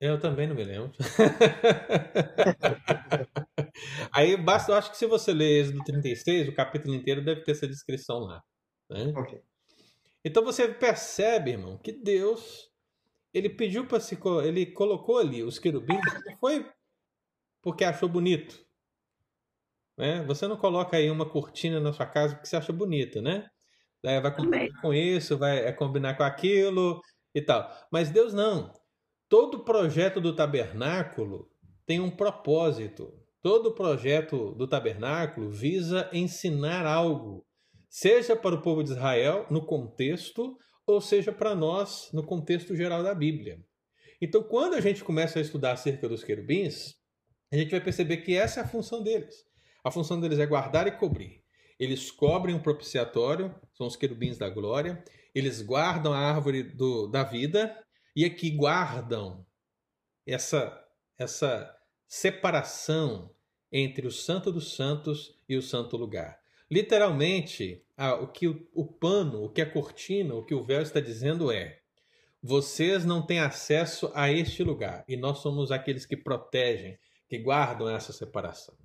Eu 0.00 0.20
também 0.20 0.46
não 0.46 0.54
me 0.54 0.64
lembro. 0.64 0.92
Aí 4.12 4.36
basta, 4.36 4.72
eu 4.72 4.76
acho 4.76 4.90
que 4.90 4.96
se 4.96 5.06
você 5.06 5.32
ler 5.32 5.60
Êxodo 5.60 5.82
36, 5.84 6.48
o 6.48 6.54
capítulo 6.54 6.94
inteiro 6.94 7.24
deve 7.24 7.42
ter 7.42 7.52
essa 7.52 7.66
descrição 7.66 8.20
lá. 8.20 8.42
né? 8.90 9.12
Ok. 9.16 9.40
Então 10.24 10.44
você 10.44 10.68
percebe, 10.68 11.52
irmão, 11.52 11.78
que 11.78 11.92
Deus 11.92 12.70
ele 13.32 13.50
pediu 13.50 13.86
para 13.86 13.98
se 13.98 14.16
ele 14.44 14.66
colocou 14.66 15.18
ali 15.18 15.42
os 15.42 15.58
querubins, 15.58 16.00
não 16.24 16.38
foi 16.38 16.70
porque 17.60 17.82
achou 17.82 18.08
bonito, 18.08 18.64
né? 19.98 20.22
Você 20.24 20.46
não 20.46 20.56
coloca 20.56 20.96
aí 20.96 21.10
uma 21.10 21.28
cortina 21.28 21.80
na 21.80 21.92
sua 21.92 22.06
casa 22.06 22.34
porque 22.34 22.46
você 22.46 22.56
acha 22.56 22.72
bonita, 22.72 23.20
né? 23.20 23.48
É, 24.04 24.20
vai 24.20 24.34
combinar 24.34 24.80
com 24.80 24.92
isso, 24.92 25.38
vai 25.38 25.64
é, 25.64 25.72
combinar 25.72 26.16
com 26.16 26.22
aquilo 26.22 27.00
e 27.34 27.40
tal. 27.40 27.70
Mas 27.90 28.10
Deus 28.10 28.34
não. 28.34 28.72
Todo 29.36 29.64
projeto 29.64 30.20
do 30.20 30.32
tabernáculo 30.32 31.50
tem 31.84 31.98
um 31.98 32.08
propósito. 32.08 33.12
Todo 33.42 33.74
projeto 33.74 34.54
do 34.54 34.64
tabernáculo 34.64 35.50
visa 35.50 36.08
ensinar 36.12 36.86
algo, 36.86 37.44
seja 37.90 38.36
para 38.36 38.54
o 38.54 38.62
povo 38.62 38.84
de 38.84 38.92
Israel 38.92 39.44
no 39.50 39.66
contexto, 39.66 40.56
ou 40.86 41.00
seja 41.00 41.32
para 41.32 41.52
nós 41.52 42.10
no 42.12 42.24
contexto 42.24 42.76
geral 42.76 43.02
da 43.02 43.12
Bíblia. 43.12 43.58
Então, 44.22 44.40
quando 44.40 44.74
a 44.74 44.80
gente 44.80 45.02
começa 45.02 45.40
a 45.40 45.42
estudar 45.42 45.72
acerca 45.72 46.08
dos 46.08 46.22
querubins, 46.22 46.94
a 47.52 47.56
gente 47.56 47.72
vai 47.72 47.80
perceber 47.80 48.18
que 48.18 48.36
essa 48.36 48.60
é 48.60 48.62
a 48.62 48.68
função 48.68 49.02
deles. 49.02 49.34
A 49.82 49.90
função 49.90 50.20
deles 50.20 50.38
é 50.38 50.46
guardar 50.46 50.86
e 50.86 50.92
cobrir. 50.92 51.42
Eles 51.76 52.08
cobrem 52.08 52.54
o 52.54 52.62
propiciatório, 52.62 53.52
são 53.72 53.88
os 53.88 53.96
querubins 53.96 54.38
da 54.38 54.48
glória. 54.48 55.02
Eles 55.34 55.60
guardam 55.60 56.12
a 56.12 56.18
árvore 56.18 56.62
do, 56.62 57.08
da 57.08 57.24
vida 57.24 57.83
e 58.14 58.24
aqui 58.24 58.50
guardam 58.50 59.44
essa, 60.26 60.86
essa 61.18 61.76
separação 62.06 63.34
entre 63.70 64.06
o 64.06 64.10
Santo 64.10 64.52
dos 64.52 64.74
Santos 64.74 65.38
e 65.48 65.56
o 65.56 65.62
Santo 65.62 65.96
Lugar. 65.96 66.38
Literalmente, 66.70 67.84
o 68.20 68.26
que 68.26 68.48
o, 68.48 68.68
o 68.72 68.86
pano, 68.86 69.44
o 69.44 69.48
que 69.48 69.60
a 69.60 69.70
cortina, 69.70 70.34
o 70.34 70.44
que 70.44 70.54
o 70.54 70.64
véu 70.64 70.80
está 70.80 71.00
dizendo 71.00 71.50
é: 71.50 71.80
vocês 72.42 73.04
não 73.04 73.24
têm 73.24 73.40
acesso 73.40 74.10
a 74.14 74.30
este 74.30 74.62
lugar 74.62 75.04
e 75.08 75.16
nós 75.16 75.38
somos 75.38 75.70
aqueles 75.70 76.06
que 76.06 76.16
protegem, 76.16 76.98
que 77.28 77.38
guardam 77.38 77.88
essa 77.88 78.12
separação. 78.12 78.76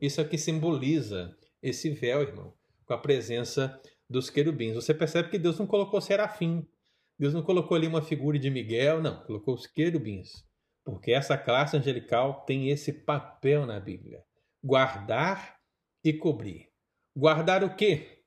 Isso 0.00 0.20
é 0.20 0.24
o 0.24 0.28
que 0.28 0.38
simboliza 0.38 1.36
esse 1.62 1.90
véu, 1.90 2.22
irmão, 2.22 2.54
com 2.84 2.94
a 2.94 2.98
presença 2.98 3.80
dos 4.08 4.28
querubins. 4.30 4.74
Você 4.74 4.92
percebe 4.92 5.30
que 5.30 5.38
Deus 5.38 5.58
não 5.58 5.66
colocou 5.66 6.00
serafim, 6.00 6.66
Deus 7.18 7.34
não 7.34 7.42
colocou 7.42 7.76
ali 7.76 7.86
uma 7.86 8.02
figura 8.02 8.38
de 8.38 8.50
Miguel, 8.50 9.00
não, 9.00 9.22
colocou 9.24 9.54
os 9.54 9.66
querubins. 9.66 10.44
Porque 10.84 11.12
essa 11.12 11.38
classe 11.38 11.76
angelical 11.76 12.44
tem 12.44 12.68
esse 12.70 12.92
papel 12.92 13.66
na 13.66 13.78
Bíblia: 13.78 14.24
guardar 14.62 15.58
e 16.04 16.12
cobrir. 16.12 16.68
Guardar 17.16 17.62
o 17.62 17.76
quê? 17.76 18.24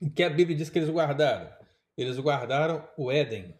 O 0.00 0.10
que 0.10 0.22
a 0.22 0.30
Bíblia 0.30 0.56
diz 0.56 0.70
que 0.70 0.78
eles 0.78 0.90
guardaram? 0.90 1.50
Eles 1.96 2.18
guardaram 2.18 2.86
o 2.96 3.10
Éden, 3.10 3.58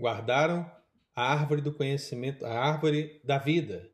guardaram 0.00 0.70
a 1.14 1.32
árvore 1.32 1.60
do 1.60 1.72
conhecimento, 1.72 2.44
a 2.44 2.58
árvore 2.58 3.20
da 3.22 3.38
vida. 3.38 3.90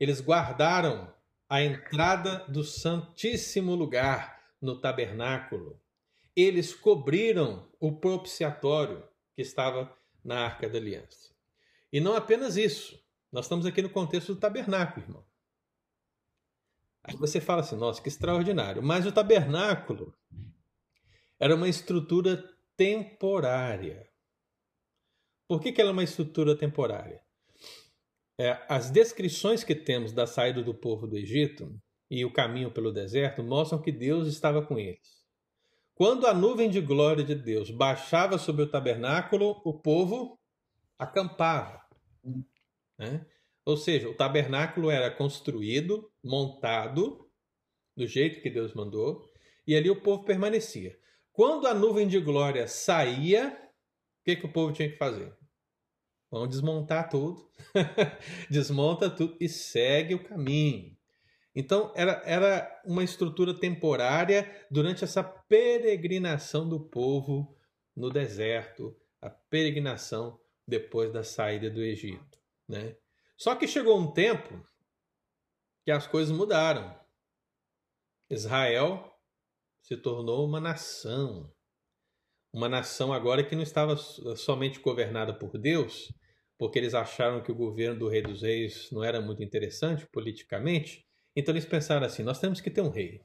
Eles 0.00 0.20
guardaram 0.20 1.12
a 1.48 1.62
entrada 1.62 2.44
do 2.48 2.64
Santíssimo 2.64 3.74
Lugar 3.74 4.40
no 4.60 4.80
tabernáculo. 4.80 5.80
Eles 6.34 6.74
cobriram 6.74 7.70
o 7.80 7.92
propiciatório 7.92 9.02
que 9.36 9.42
estava 9.42 9.94
na 10.24 10.46
Arca 10.46 10.68
da 10.68 10.78
Aliança. 10.78 11.30
E 11.92 12.00
não 12.00 12.16
apenas 12.16 12.56
isso, 12.56 12.98
nós 13.30 13.44
estamos 13.44 13.66
aqui 13.66 13.82
no 13.82 13.90
contexto 13.90 14.34
do 14.34 14.40
tabernáculo, 14.40 15.04
irmão. 15.06 15.24
Aí 17.04 17.14
você 17.16 17.40
fala 17.40 17.60
assim, 17.60 17.76
nossa, 17.76 18.02
que 18.02 18.08
extraordinário. 18.08 18.82
Mas 18.82 19.06
o 19.06 19.12
tabernáculo 19.12 20.12
era 21.38 21.54
uma 21.54 21.68
estrutura 21.68 22.42
temporária. 22.76 24.08
Por 25.46 25.60
que, 25.60 25.70
que 25.70 25.80
ela 25.80 25.90
é 25.90 25.92
uma 25.92 26.02
estrutura 26.02 26.56
temporária? 26.56 27.22
É, 28.38 28.64
as 28.68 28.90
descrições 28.90 29.62
que 29.62 29.74
temos 29.74 30.12
da 30.12 30.26
saída 30.26 30.62
do 30.62 30.74
povo 30.74 31.06
do 31.06 31.16
Egito 31.16 31.80
e 32.10 32.24
o 32.24 32.32
caminho 32.32 32.72
pelo 32.72 32.92
deserto 32.92 33.42
mostram 33.42 33.80
que 33.80 33.92
Deus 33.92 34.26
estava 34.26 34.64
com 34.64 34.78
eles. 34.78 35.15
Quando 35.96 36.26
a 36.26 36.34
nuvem 36.34 36.68
de 36.68 36.78
glória 36.78 37.24
de 37.24 37.34
Deus 37.34 37.70
baixava 37.70 38.36
sobre 38.36 38.62
o 38.62 38.70
tabernáculo, 38.70 39.62
o 39.64 39.72
povo 39.72 40.38
acampava. 40.98 41.80
Né? 42.98 43.26
Ou 43.64 43.78
seja, 43.78 44.06
o 44.06 44.14
tabernáculo 44.14 44.90
era 44.90 45.10
construído, 45.10 46.12
montado, 46.22 47.26
do 47.96 48.06
jeito 48.06 48.42
que 48.42 48.50
Deus 48.50 48.74
mandou, 48.74 49.26
e 49.66 49.74
ali 49.74 49.88
o 49.88 50.02
povo 50.02 50.22
permanecia. 50.22 50.98
Quando 51.32 51.66
a 51.66 51.72
nuvem 51.72 52.06
de 52.06 52.20
glória 52.20 52.68
saía, 52.68 53.58
o 54.20 54.24
que, 54.24 54.36
que 54.36 54.44
o 54.44 54.52
povo 54.52 54.74
tinha 54.74 54.90
que 54.90 54.98
fazer? 54.98 55.34
Vamos 56.30 56.50
desmontar 56.50 57.08
tudo, 57.08 57.50
desmonta 58.50 59.08
tudo 59.08 59.34
e 59.40 59.48
segue 59.48 60.14
o 60.14 60.22
caminho. 60.22 60.94
Então, 61.58 61.90
era, 61.96 62.22
era 62.26 62.82
uma 62.84 63.02
estrutura 63.02 63.58
temporária 63.58 64.66
durante 64.70 65.02
essa 65.02 65.24
peregrinação 65.24 66.68
do 66.68 66.78
povo 66.78 67.56
no 67.96 68.10
deserto, 68.10 68.94
a 69.22 69.30
peregrinação 69.30 70.38
depois 70.68 71.10
da 71.10 71.24
saída 71.24 71.70
do 71.70 71.80
Egito. 71.80 72.38
Né? 72.68 72.94
Só 73.38 73.56
que 73.56 73.66
chegou 73.66 73.98
um 73.98 74.12
tempo 74.12 74.62
que 75.82 75.90
as 75.90 76.06
coisas 76.06 76.36
mudaram. 76.36 76.94
Israel 78.28 79.18
se 79.80 79.96
tornou 79.96 80.46
uma 80.46 80.60
nação. 80.60 81.50
Uma 82.52 82.68
nação 82.68 83.14
agora 83.14 83.42
que 83.42 83.56
não 83.56 83.62
estava 83.62 83.96
somente 83.96 84.78
governada 84.80 85.32
por 85.32 85.56
Deus, 85.56 86.12
porque 86.58 86.78
eles 86.78 86.92
acharam 86.92 87.42
que 87.42 87.50
o 87.50 87.56
governo 87.56 88.00
do 88.00 88.08
rei 88.08 88.20
dos 88.20 88.42
reis 88.42 88.90
não 88.90 89.02
era 89.02 89.22
muito 89.22 89.42
interessante 89.42 90.06
politicamente, 90.06 91.05
então 91.36 91.52
eles 91.52 91.66
pensaram 91.66 92.06
assim: 92.06 92.22
nós 92.22 92.40
temos 92.40 92.60
que 92.60 92.70
ter 92.70 92.80
um 92.80 92.88
rei. 92.88 93.20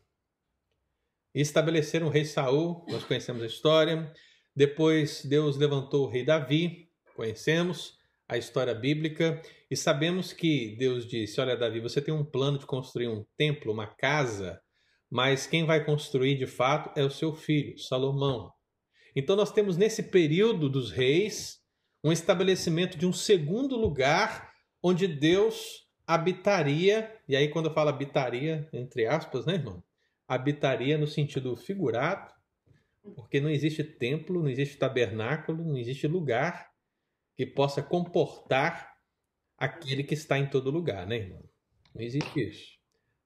E 1.34 1.40
estabeleceram 1.40 2.08
o 2.08 2.10
rei 2.10 2.26
Saul, 2.26 2.86
nós 2.90 3.06
conhecemos 3.06 3.42
a 3.42 3.46
história. 3.46 4.14
Depois 4.54 5.24
Deus 5.24 5.56
levantou 5.56 6.06
o 6.06 6.10
rei 6.10 6.26
Davi, 6.26 6.90
conhecemos 7.16 7.98
a 8.28 8.38
história 8.38 8.76
bíblica 8.76 9.42
e 9.70 9.78
sabemos 9.78 10.34
que 10.34 10.76
Deus 10.78 11.08
disse: 11.08 11.40
Olha, 11.40 11.56
Davi, 11.56 11.80
você 11.80 12.02
tem 12.02 12.14
um 12.14 12.26
plano 12.26 12.60
de 12.60 12.66
construir 12.66 13.08
um 13.08 13.26
templo, 13.38 13.72
uma 13.72 13.88
casa, 13.88 14.62
mas 15.10 15.48
quem 15.48 15.66
vai 15.66 15.86
construir 15.86 16.38
de 16.38 16.48
fato 16.48 16.98
é 17.00 17.04
o 17.04 17.10
seu 17.10 17.34
filho, 17.34 17.78
Salomão. 17.80 18.52
Então 19.16 19.36
nós 19.36 19.52
temos 19.52 19.78
nesse 19.78 20.04
período 20.04 20.70
dos 20.70 20.92
reis 20.92 21.60
um 22.04 22.12
estabelecimento 22.12 22.98
de 22.98 23.06
um 23.06 23.14
segundo 23.14 23.78
lugar 23.78 24.52
onde 24.84 25.08
Deus 25.08 25.86
habitaria, 26.14 27.16
e 27.28 27.36
aí 27.36 27.48
quando 27.48 27.68
eu 27.68 27.74
falo 27.74 27.90
habitaria, 27.90 28.68
entre 28.74 29.06
aspas, 29.06 29.46
né, 29.46 29.54
irmão? 29.54 29.84
Habitaria 30.28 30.98
no 30.98 31.08
sentido 31.08 31.56
figurado, 31.56 32.34
porque 33.16 33.40
não 33.40 33.50
existe 33.50 33.84
templo, 33.84 34.42
não 34.42 34.50
existe 34.50 34.78
tabernáculo, 34.78 35.64
não 35.64 35.78
existe 35.78 36.08
lugar 36.08 36.72
que 37.36 37.46
possa 37.46 37.82
comportar 37.82 38.94
aquele 39.58 40.04
que 40.04 40.14
está 40.14 40.38
em 40.38 40.50
todo 40.50 40.70
lugar, 40.70 41.08
né, 41.08 41.18
irmão? 41.18 41.44
Não 41.94 42.02
existe 42.02 42.40
isso. 42.40 42.80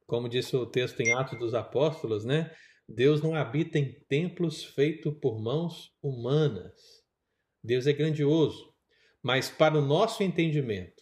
Como 0.06 0.30
disse 0.30 0.56
o 0.56 0.66
texto 0.66 1.00
em 1.02 1.12
Atos 1.12 1.40
dos 1.40 1.54
Apóstolos, 1.54 2.24
né? 2.24 2.52
Deus 2.88 3.22
não 3.22 3.34
habita 3.34 3.80
em 3.80 3.94
templos 4.08 4.64
feitos 4.64 5.14
por 5.20 5.42
mãos 5.42 5.92
humanas. 6.04 6.74
Deus 7.64 7.88
é 7.88 7.94
grandioso, 7.94 8.72
mas 9.24 9.50
para 9.50 9.78
o 9.78 9.82
nosso 9.82 10.22
entendimento, 10.22 10.95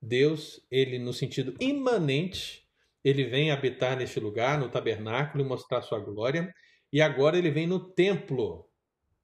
Deus, 0.00 0.64
ele 0.70 0.98
no 0.98 1.12
sentido 1.12 1.54
imanente, 1.60 2.66
ele 3.04 3.24
vem 3.24 3.50
habitar 3.50 3.96
neste 3.96 4.20
lugar, 4.20 4.58
no 4.58 4.68
tabernáculo, 4.68 5.44
e 5.44 5.46
mostrar 5.46 5.82
sua 5.82 5.98
glória, 5.98 6.54
e 6.92 7.00
agora 7.00 7.38
ele 7.38 7.50
vem 7.50 7.66
no 7.66 7.78
templo 7.92 8.68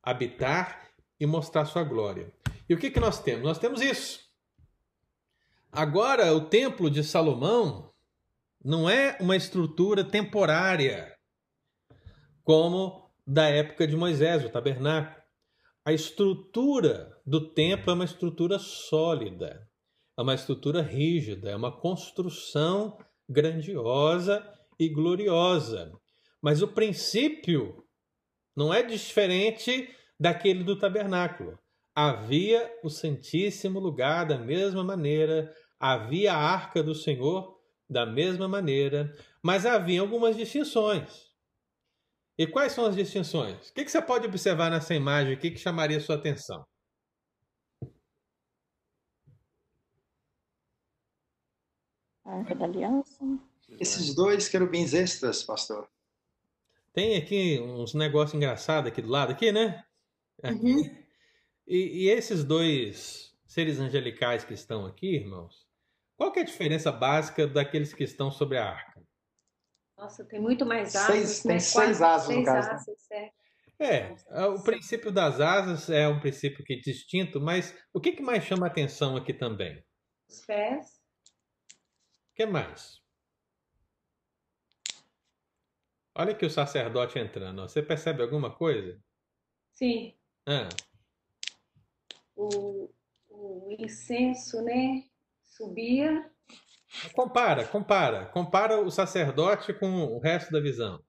habitar 0.03 0.89
e 1.19 1.27
mostrar 1.27 1.65
sua 1.65 1.83
glória. 1.83 2.33
E 2.69 2.75
o 2.75 2.79
que, 2.79 2.91
que 2.91 3.01
nós 3.01 3.23
temos? 3.23 3.45
Nós 3.45 3.59
temos 3.59 3.81
isso. 3.81 4.21
Agora, 5.73 6.33
o 6.33 6.43
templo 6.43 6.91
de 6.91 7.03
Salomão 7.03 7.93
não 8.65 8.89
é 8.89 9.17
uma 9.21 9.37
estrutura 9.37 10.03
temporária 10.03 11.15
como 12.43 13.11
da 13.27 13.49
época 13.49 13.87
de 13.87 13.97
Moisés, 13.97 14.45
o 14.45 14.49
tabernáculo. 14.49 15.17
A 15.85 15.93
estrutura 15.93 17.21
do 17.27 17.53
templo 17.53 17.91
é 17.91 17.95
uma 17.95 18.05
estrutura 18.05 18.59
sólida, 18.59 19.69
é 20.17 20.23
uma 20.23 20.35
estrutura 20.35 20.81
rígida, 20.81 21.51
é 21.51 21.57
uma 21.57 21.71
construção 21.71 22.97
grandiosa 23.29 24.47
e 24.79 24.89
gloriosa. 24.89 25.93
Mas 26.41 26.63
o 26.63 26.69
princípio 26.69 27.85
não 28.57 28.73
é 28.73 28.83
diferente 28.83 29.91
daquele 30.19 30.65
do 30.65 30.79
tabernáculo. 30.79 31.59
Havia 31.95 32.71
o 32.83 32.89
Santíssimo 32.89 33.79
Lugar 33.79 34.27
da 34.27 34.39
mesma 34.39 34.85
maneira, 34.85 35.55
havia 35.79 36.33
a 36.33 36.37
arca 36.37 36.83
do 36.83 36.95
Senhor 36.95 37.57
da 37.89 38.05
mesma 38.05 38.49
maneira, 38.49 39.15
mas 39.43 39.65
havia 39.65 40.01
algumas 40.01 40.37
distinções. 40.37 41.27
E 42.39 42.47
quais 42.47 42.73
são 42.73 42.85
as 42.85 42.95
distinções? 42.95 43.71
O 43.71 43.75
que, 43.75 43.89
você 43.89 44.03
pode 44.03 44.27
observar 44.27 44.71
nessa 44.71 44.95
imagem 44.95 45.33
aqui 45.33 45.51
que 45.51 45.59
chamaria 45.59 46.01
sua 46.01 46.17
atenção? 46.17 46.67
Arca 52.27 52.55
da 52.55 52.65
Aliança. 52.65 53.25
Esses 53.81 54.15
dois 54.15 54.49
querubins 54.49 54.93
extras, 54.93 55.43
pastor. 55.43 55.89
Tem 56.93 57.17
aqui 57.17 57.61
uns 57.61 57.95
negócios 57.95 58.35
engraçados 58.35 58.91
aqui 58.91 59.01
do 59.01 59.09
lado, 59.09 59.33
aqui, 59.33 59.53
né? 59.53 59.85
Aqui. 60.43 60.73
Uhum. 60.73 61.07
E, 61.67 62.05
e, 62.05 62.09
esses 62.09 62.45
dois 62.45 63.35
seres 63.45 63.79
angelicais 63.79 64.45
que 64.45 64.55
estão 64.55 64.87
aqui, 64.87 65.17
irmãos, 65.17 65.67
qual 66.17 66.33
que 66.33 66.39
é 66.39 66.43
a 66.43 66.47
diferença 66.47 66.91
básica 66.91 67.47
daqueles 67.47 67.93
que 67.93 68.05
estão 68.05 68.31
sobre 68.31 68.59
a 68.59 68.71
arca? 68.71 69.03
Nossa, 69.99 70.25
tem 70.25 70.41
muito 70.41 70.65
mais 70.65 70.95
asas. 70.95 71.07
Seis, 71.07 71.45
né? 71.45 71.53
Tem 71.53 71.61
seis 71.61 72.03
asas 72.03 72.27
seis 72.27 72.39
no 72.39 72.45
caso. 72.45 72.69
Né? 72.69 72.75
Asas, 72.75 73.11
é. 73.11 73.33
É, 73.79 74.17
o 74.47 74.63
princípio 74.63 75.13
das 75.13 75.39
asas 75.39 75.91
é 75.91 76.09
um 76.09 76.19
princípio 76.19 76.65
que 76.65 76.75
é 76.75 76.77
distinto, 76.77 77.41
mas 77.41 77.77
o 77.93 78.01
que, 78.01 78.13
que 78.13 78.23
mais 78.23 78.43
chama 78.45 78.67
atenção 78.67 79.17
aqui 79.17 79.35
também? 79.35 79.85
Os 80.31 80.41
pés. 80.47 80.96
O 82.37 82.43
que 82.45 82.45
mais? 82.45 83.01
Olha 86.15 86.33
aqui 86.33 86.45
o 86.45 86.51
sacerdote 86.51 87.19
entrando. 87.19 87.63
Você 87.63 87.83
percebe 87.83 88.23
alguma 88.23 88.55
coisa? 88.55 89.03
Sim. 89.73 90.15
Ah. 90.45 90.69
O, 92.35 92.91
o 93.31 93.75
incenso, 93.79 94.61
né? 94.63 95.09
Subia 95.43 96.31
Compara, 97.15 97.67
compara. 97.67 98.27
Compara 98.27 98.83
o 98.83 98.91
sacerdote 98.91 99.73
com 99.73 100.05
o 100.05 100.19
resto 100.19 100.53
da 100.53 100.61
visão. 100.61 101.03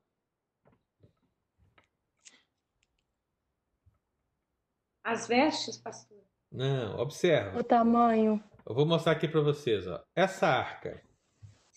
As 5.03 5.27
vestes, 5.27 5.77
pastor? 5.77 6.23
Não, 6.49 6.97
observa. 6.97 7.59
O 7.59 7.63
tamanho. 7.65 8.41
Eu 8.65 8.73
vou 8.73 8.85
mostrar 8.85 9.11
aqui 9.11 9.27
para 9.27 9.41
vocês. 9.41 9.85
Ó. 9.87 10.01
Essa 10.15 10.47
arca. 10.47 11.05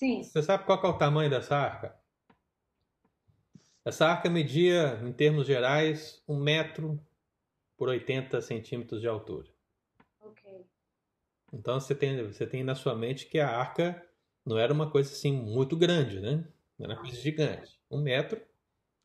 Sim. 0.00 0.22
Você 0.22 0.42
sabe 0.42 0.64
qual 0.64 0.82
é 0.82 0.86
o 0.88 0.96
tamanho 0.96 1.28
dessa 1.28 1.54
arca? 1.54 1.94
Essa 3.84 4.06
arca 4.06 4.30
media, 4.30 4.98
em 5.04 5.12
termos 5.12 5.46
gerais, 5.46 6.24
um 6.26 6.38
metro 6.38 6.98
por 7.76 7.90
80 7.90 8.40
centímetros 8.40 9.02
de 9.02 9.06
altura. 9.06 9.46
Então 11.52 11.78
você 11.78 11.94
tem, 11.94 12.26
você 12.26 12.46
tem 12.46 12.64
na 12.64 12.74
sua 12.74 12.94
mente 12.94 13.26
que 13.26 13.38
a 13.38 13.50
arca 13.50 14.02
não 14.46 14.56
era 14.56 14.72
uma 14.72 14.90
coisa 14.90 15.12
assim 15.12 15.32
muito 15.32 15.76
grande, 15.76 16.18
né? 16.18 16.48
Não 16.78 16.86
era 16.86 16.94
uma 16.94 17.02
coisa 17.02 17.20
gigante. 17.20 17.78
Um 17.90 18.00
metro. 18.00 18.40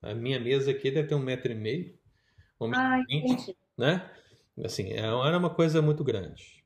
A 0.02 0.14
minha 0.14 0.39
mesa 0.39 0.72
aqui 0.72 0.89
deve 0.89 1.10
ter 1.10 1.16
um 1.16 1.20
metro 1.20 1.52
e 1.52 1.56
meio. 1.56 2.00
Um 2.58 2.70
metro 2.70 2.86
ah, 2.86 3.02
e 3.02 3.06
vinte, 3.06 3.58
né? 3.78 4.10
Assim, 4.64 4.93
é, 4.93 5.00
era 5.00 5.38
uma 5.38 5.54
coisa 5.54 5.82
muito 5.82 6.06
grande. 6.06 6.64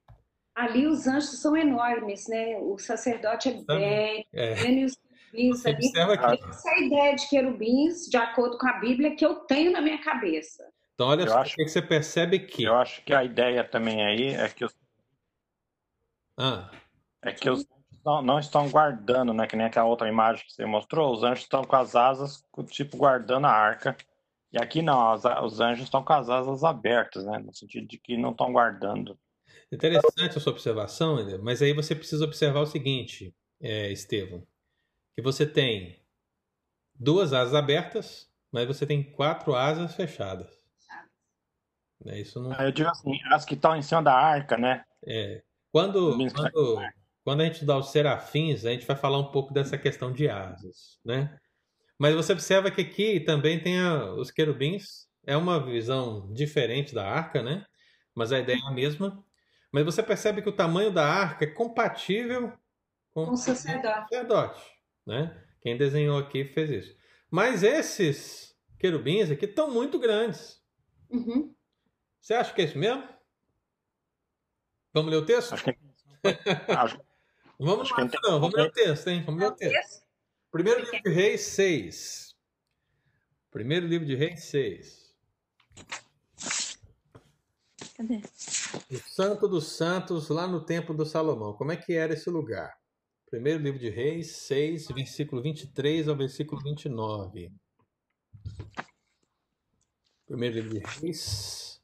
Ali 0.60 0.88
os 0.88 1.08
anjos 1.08 1.40
são 1.42 1.56
enormes, 1.56 2.28
né? 2.28 2.58
O 2.58 2.78
sacerdote 2.78 3.50
é 3.50 3.54
bem, 3.54 4.28
é. 4.34 4.72
e 4.72 4.86
os 4.86 4.96
querubins 4.96 5.66
ali. 5.66 5.92
Que... 5.92 6.50
Essa 6.50 6.70
é 6.70 6.74
a 6.74 6.80
ideia 6.82 7.16
de 7.16 7.30
querubins, 7.30 8.08
de 8.10 8.18
acordo 8.18 8.58
com 8.58 8.68
a 8.68 8.74
Bíblia, 8.74 9.16
que 9.16 9.26
eu 9.26 9.36
tenho 9.36 9.72
na 9.72 9.82
minha 9.82 10.02
cabeça. 10.02 10.68
Então, 10.94 11.08
olha 11.08 11.22
eu 11.22 11.30
só, 11.30 11.40
acho, 11.40 11.56
que 11.56 11.68
você 11.68 11.82
percebe 11.82 12.40
que. 12.40 12.64
Eu 12.64 12.76
acho 12.76 13.04
que 13.06 13.14
a 13.14 13.24
ideia 13.24 13.64
também 13.64 14.04
aí 14.06 14.36
é 14.36 14.50
que 14.50 14.66
os 14.66 14.76
ah. 16.40 16.70
É 17.22 17.34
que 17.34 17.50
os 17.50 17.68
não, 18.06 18.22
não 18.22 18.40
estão 18.40 18.70
guardando, 18.70 19.34
né? 19.34 19.46
Que 19.46 19.58
nem 19.58 19.66
aquela 19.66 19.88
outra 19.88 20.08
imagem 20.08 20.46
que 20.46 20.54
você 20.54 20.66
mostrou. 20.66 21.14
Os 21.14 21.24
anjos 21.24 21.44
estão 21.44 21.64
com 21.66 21.76
as 21.76 21.96
asas, 21.96 22.46
tipo, 22.70 22.98
guardando 22.98 23.46
a 23.46 23.52
arca. 23.52 23.96
E 24.52 24.58
aqui 24.58 24.82
não, 24.82 25.14
os 25.14 25.60
anjos 25.60 25.84
estão 25.84 26.04
com 26.04 26.14
as 26.14 26.30
asas 26.30 26.64
abertas, 26.64 27.26
né? 27.26 27.38
No 27.40 27.54
sentido 27.54 27.88
de 27.88 27.98
que 27.98 28.18
não 28.18 28.32
estão 28.32 28.54
guardando. 28.54 29.20
Interessante 29.72 30.38
a 30.38 30.42
sua 30.42 30.52
observação, 30.52 31.18
mas 31.42 31.62
aí 31.62 31.74
você 31.74 31.96
precisa 31.96 32.26
observar 32.26 32.62
o 32.62 32.66
seguinte, 32.66 33.36
é, 33.62 33.92
Estevam, 33.92 34.46
que 35.16 35.22
você 35.22 35.46
tem 35.46 36.04
duas 36.96 37.34
asas 37.34 37.54
abertas, 37.54 38.30
mas 38.52 38.66
você 38.66 38.86
tem 38.86 39.04
quatro 39.04 39.54
asas 39.56 39.96
fechadas. 39.96 40.58
É, 42.06 42.20
isso 42.20 42.42
não... 42.42 42.52
Ah, 42.54 42.66
eu 42.66 42.72
digo 42.72 42.90
assim, 42.90 43.20
as 43.32 43.46
que 43.46 43.54
estão 43.54 43.76
em 43.76 43.82
cima 43.82 44.02
da 44.02 44.14
arca, 44.14 44.58
né? 44.58 44.84
É. 45.06 45.44
Quando, 45.72 46.18
quando, 46.34 46.82
quando 47.24 47.42
a 47.42 47.46
gente 47.46 47.64
dá 47.64 47.78
os 47.78 47.92
serafins, 47.92 48.66
a 48.66 48.72
gente 48.72 48.88
vai 48.88 48.96
falar 48.96 49.20
um 49.20 49.32
pouco 49.32 49.54
dessa 49.54 49.78
questão 49.78 50.12
de 50.12 50.28
asas, 50.28 51.00
né? 51.06 51.38
Mas 51.98 52.16
você 52.16 52.32
observa 52.32 52.72
que 52.72 52.82
aqui 52.82 53.20
também 53.20 53.62
tem 53.62 53.80
a, 53.80 54.14
os 54.14 54.32
querubins, 54.32 55.08
é 55.28 55.36
uma 55.38 55.64
visão 55.64 56.32
diferente 56.34 56.96
da 56.96 57.06
arca, 57.06 57.44
né? 57.44 57.66
Mas 58.16 58.32
a 58.32 58.40
ideia 58.40 58.58
é 58.58 58.68
a 58.68 58.72
mesma. 58.72 59.24
Mas 59.72 59.86
você 59.86 60.02
percebe 60.02 60.42
que 60.42 60.50
o 60.50 60.56
tamanho 60.56 60.92
da 60.92 61.06
arca 61.06 61.46
é 61.46 61.48
compatível 61.48 62.52
com, 63.12 63.26
com 63.26 63.32
o 63.32 63.38
sacerdote. 63.38 64.10
sacerdote, 64.10 64.62
né? 65.06 65.46
Quem 65.62 65.78
desenhou 65.78 66.18
aqui 66.18 66.46
fez 66.46 66.70
isso. 66.70 66.98
Mas 67.30 67.64
esses 67.64 68.58
querubins 68.80 69.30
aqui 69.30 69.46
estão 69.46 69.70
muito 69.70 70.00
grandes. 70.00 70.62
Uhum. 71.10 71.54
Você 72.20 72.34
acha 72.34 72.54
que 72.54 72.62
é 72.62 72.66
isso 72.66 72.78
mesmo? 72.78 73.08
Vamos 74.94 75.12
ler 75.12 75.18
o 75.18 75.26
texto? 75.26 75.54
Acho 75.54 75.64
que... 75.64 75.78
Acho... 76.76 77.00
Vamos 77.60 77.92
lá, 77.92 78.10
não, 78.24 78.40
vamos 78.40 78.56
ler 78.56 78.68
o 78.68 78.72
texto, 78.72 79.08
hein? 79.10 79.22
Vamos 79.26 79.42
ler 79.42 79.48
o 79.48 79.52
texto. 79.52 80.08
Primeiro 80.50 80.80
livro 80.80 81.04
de 81.04 81.10
Reis 81.10 81.42
6. 81.42 82.36
Primeiro 83.52 83.86
livro 83.86 84.08
de 84.08 84.16
Reis 84.16 84.46
6. 84.46 85.09
Cadê? 88.00 88.22
O 88.90 88.98
Santo 89.10 89.46
dos 89.46 89.74
Santos, 89.74 90.30
lá 90.30 90.48
no 90.48 90.64
Templo 90.64 90.96
do 90.96 91.06
Salomão. 91.06 91.52
Como 91.52 91.74
é 91.74 91.76
que 91.76 91.92
era 91.92 92.14
esse 92.14 92.30
lugar? 92.30 92.74
Primeiro 93.30 93.62
livro 93.62 93.78
de 93.78 93.90
Reis 93.90 94.38
6, 94.38 94.88
versículo 94.88 95.42
23 95.42 96.08
ao 96.08 96.16
versículo 96.16 96.62
29. 96.64 97.52
Primeiro 100.26 100.56
livro 100.56 100.80
de 100.80 101.02
Reis 101.02 101.82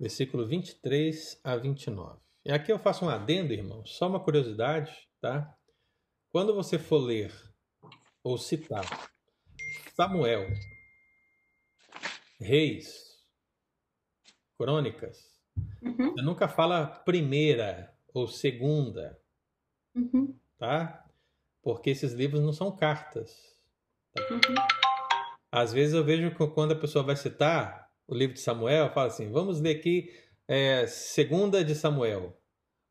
versículo 0.00 0.46
23 0.46 1.38
a 1.44 1.56
29. 1.56 2.18
E 2.46 2.50
aqui 2.50 2.72
eu 2.72 2.78
faço 2.78 3.04
um 3.04 3.10
adendo, 3.10 3.52
irmão, 3.52 3.84
só 3.84 4.08
uma 4.08 4.18
curiosidade, 4.18 4.90
tá? 5.20 5.54
Quando 6.30 6.54
você 6.54 6.78
for 6.78 6.96
ler 6.96 7.30
ou 8.24 8.38
citar 8.38 8.82
Samuel, 9.94 10.48
Reis, 12.40 13.11
Crônicas, 14.62 15.18
uhum. 15.82 16.12
você 16.12 16.22
nunca 16.22 16.46
fala 16.46 16.86
primeira 16.86 17.92
ou 18.14 18.28
segunda, 18.28 19.18
uhum. 19.92 20.38
tá? 20.56 21.04
Porque 21.60 21.90
esses 21.90 22.12
livros 22.12 22.40
não 22.40 22.52
são 22.52 22.70
cartas. 22.70 23.36
Tá? 24.14 24.22
Uhum. 24.30 24.54
Às 25.50 25.72
vezes 25.72 25.94
eu 25.94 26.04
vejo 26.04 26.30
que 26.30 26.46
quando 26.48 26.72
a 26.72 26.78
pessoa 26.78 27.02
vai 27.02 27.16
citar, 27.16 27.90
o 28.06 28.14
livro 28.14 28.34
de 28.34 28.40
Samuel, 28.40 28.92
fala 28.92 29.08
assim: 29.08 29.32
vamos 29.32 29.60
ler 29.60 29.78
aqui 29.78 30.08
é, 30.46 30.86
segunda 30.86 31.64
de 31.64 31.74
Samuel. 31.74 32.40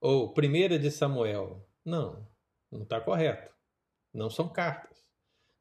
ou 0.01 0.33
primeira 0.33 0.77
de 0.77 0.91
Samuel. 0.91 1.65
Não, 1.85 2.27
não 2.69 2.83
está 2.83 2.99
correto. 2.99 3.53
Não 4.13 4.29
são 4.29 4.49
cartas. 4.49 4.97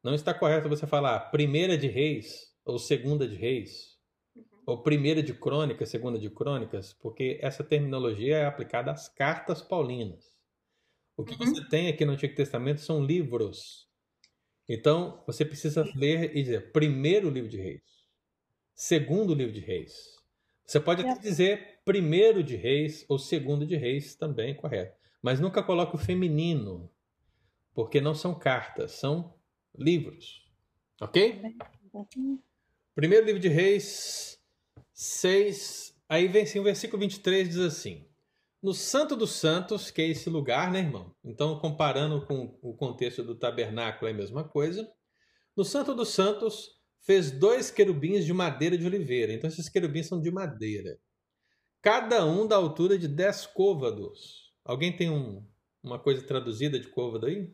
Não 0.03 0.13
está 0.13 0.35
correto 0.35 0.69
você 0.69 0.89
falar 0.89 1.31
primeira 1.31 1.79
de 1.79 1.87
reis 1.87 2.53
ou 2.65 2.81
segunda 2.81 3.29
de 3.29 3.37
reis 3.37 3.90
ou 4.71 4.79
primeira 4.79 5.21
de 5.21 5.35
crônicas, 5.35 5.89
segunda 5.89 6.17
de 6.17 6.31
crônicas, 6.31 6.93
porque 6.93 7.41
essa 7.43 7.65
terminologia 7.65 8.37
é 8.37 8.47
aplicada 8.47 8.93
às 8.93 9.09
cartas 9.09 9.61
paulinas. 9.61 10.39
O 11.17 11.25
que 11.25 11.37
você 11.37 11.69
tem 11.69 11.89
aqui 11.89 12.05
no 12.05 12.13
Antigo 12.13 12.37
Testamento 12.37 12.81
são 12.81 13.05
livros. 13.05 13.89
Então, 14.69 15.25
você 15.27 15.45
precisa 15.45 15.85
ler 15.97 16.37
e 16.37 16.43
dizer 16.45 16.71
primeiro 16.71 17.29
livro 17.29 17.51
de 17.51 17.57
reis, 17.57 17.83
segundo 18.73 19.35
livro 19.35 19.53
de 19.53 19.61
reis. 19.61 20.17
Você 20.65 20.79
pode 20.79 21.03
até 21.03 21.21
dizer 21.21 21.81
primeiro 21.85 22.41
de 22.41 22.55
reis 22.55 23.05
ou 23.09 23.19
segundo 23.19 23.67
de 23.67 23.75
reis, 23.75 24.15
também 24.15 24.55
correto. 24.55 24.97
Mas 25.21 25.41
nunca 25.41 25.65
coloque 25.65 25.97
o 25.97 25.99
feminino, 25.99 26.89
porque 27.75 28.01
não 28.01 28.15
são 28.15 28.39
cartas, 28.39 28.93
são 28.93 29.35
livros. 29.77 30.49
Ok? 31.01 31.43
Primeiro 32.95 33.27
livro 33.27 33.41
de 33.41 33.49
reis, 33.49 34.40
6. 35.01 35.99
Aí 36.11 36.29
vem 36.29 36.43
assim, 36.43 36.59
o 36.59 36.63
versículo 36.63 37.01
23 37.01 37.49
diz 37.49 37.59
assim: 37.59 38.07
No 38.63 38.75
Santo 38.75 39.17
dos 39.17 39.33
Santos, 39.33 39.91
que 39.91 40.03
é 40.03 40.09
esse 40.09 40.29
lugar, 40.29 40.71
né, 40.71 40.81
irmão? 40.81 41.15
Então, 41.25 41.59
comparando 41.59 42.27
com 42.27 42.59
o 42.61 42.75
contexto 42.77 43.25
do 43.25 43.35
tabernáculo, 43.35 44.09
é 44.09 44.13
a 44.13 44.17
mesma 44.17 44.47
coisa. 44.47 44.87
No 45.57 45.65
Santo 45.65 45.95
dos 45.95 46.11
Santos, 46.11 46.79
fez 47.01 47.31
dois 47.31 47.71
querubins 47.71 48.27
de 48.27 48.33
madeira 48.35 48.77
de 48.77 48.85
oliveira. 48.85 49.33
Então, 49.33 49.49
esses 49.49 49.71
querubins 49.71 50.07
são 50.07 50.21
de 50.21 50.31
madeira. 50.31 51.01
Cada 51.81 52.27
um 52.27 52.47
da 52.47 52.57
altura 52.57 52.99
de 52.99 53.09
10 53.09 53.47
côvados. 53.47 54.53
Alguém 54.63 54.95
tem 54.95 55.09
um, 55.09 55.43
uma 55.83 55.99
coisa 55.99 56.23
traduzida 56.27 56.79
de 56.79 56.89
côvado 56.89 57.25
aí? 57.25 57.51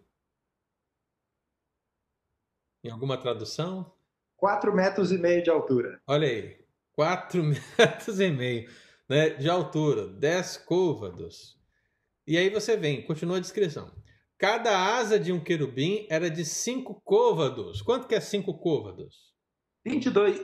Em 2.82 2.90
alguma 2.90 3.16
tradução? 3.16 3.94
4 4.36 4.74
metros 4.74 5.12
e 5.12 5.18
meio 5.18 5.44
de 5.44 5.50
altura. 5.50 6.02
Olha 6.08 6.26
aí. 6.26 6.65
4 6.96 7.42
metros 7.78 8.18
e 8.18 8.30
meio 8.30 8.68
né, 9.08 9.30
de 9.30 9.48
altura. 9.48 10.08
10 10.08 10.56
côvados. 10.58 11.56
E 12.26 12.36
aí 12.36 12.50
você 12.50 12.76
vem, 12.76 13.06
continua 13.06 13.36
a 13.36 13.40
descrição. 13.40 13.94
Cada 14.38 14.96
asa 14.96 15.18
de 15.18 15.32
um 15.32 15.42
querubim 15.42 16.06
era 16.10 16.28
de 16.28 16.44
5 16.44 17.00
côvados. 17.04 17.80
Quanto 17.80 18.08
que 18.08 18.14
é 18.14 18.20
5 18.20 18.52
côvados? 18.58 19.32
22. 19.84 20.40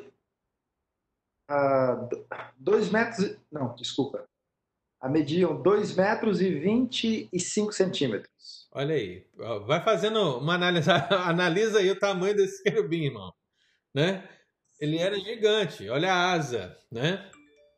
Uh, 1.50 2.08
2 2.56 2.90
metros. 2.90 3.36
Não, 3.50 3.74
desculpa. 3.74 4.24
A 5.00 5.08
mediam 5.08 5.60
2 5.60 5.96
metros 5.96 6.40
e 6.40 6.48
25 6.58 7.72
centímetros. 7.72 8.68
Olha 8.72 8.94
aí. 8.94 9.26
Vai 9.66 9.82
fazendo 9.82 10.38
uma 10.38 10.54
análise. 10.54 10.88
Analisa 11.10 11.80
aí 11.80 11.90
o 11.90 11.98
tamanho 11.98 12.36
desse 12.36 12.62
querubim, 12.62 13.06
irmão. 13.06 13.34
Né? 13.94 14.26
Ele 14.82 14.98
era 14.98 15.16
gigante. 15.16 15.88
Olha 15.88 16.12
a 16.12 16.32
asa, 16.32 16.76
né? 16.90 17.30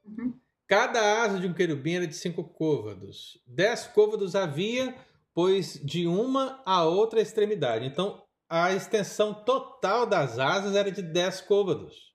Uhum. 0.07 0.41
Cada 0.67 1.23
asa 1.23 1.39
de 1.39 1.47
um 1.47 1.53
querubim 1.53 1.97
era 1.97 2.07
de 2.07 2.15
cinco 2.15 2.43
côvados. 2.43 3.39
Dez 3.47 3.87
côvados 3.87 4.35
havia, 4.35 4.97
pois 5.35 5.75
de 5.85 6.07
uma 6.07 6.63
a 6.65 6.85
outra 6.85 7.21
extremidade. 7.21 7.85
Então, 7.85 8.25
a 8.49 8.73
extensão 8.73 9.35
total 9.35 10.07
das 10.07 10.39
asas 10.39 10.75
era 10.75 10.91
de 10.91 11.03
10 11.03 11.43
côvados, 11.43 12.15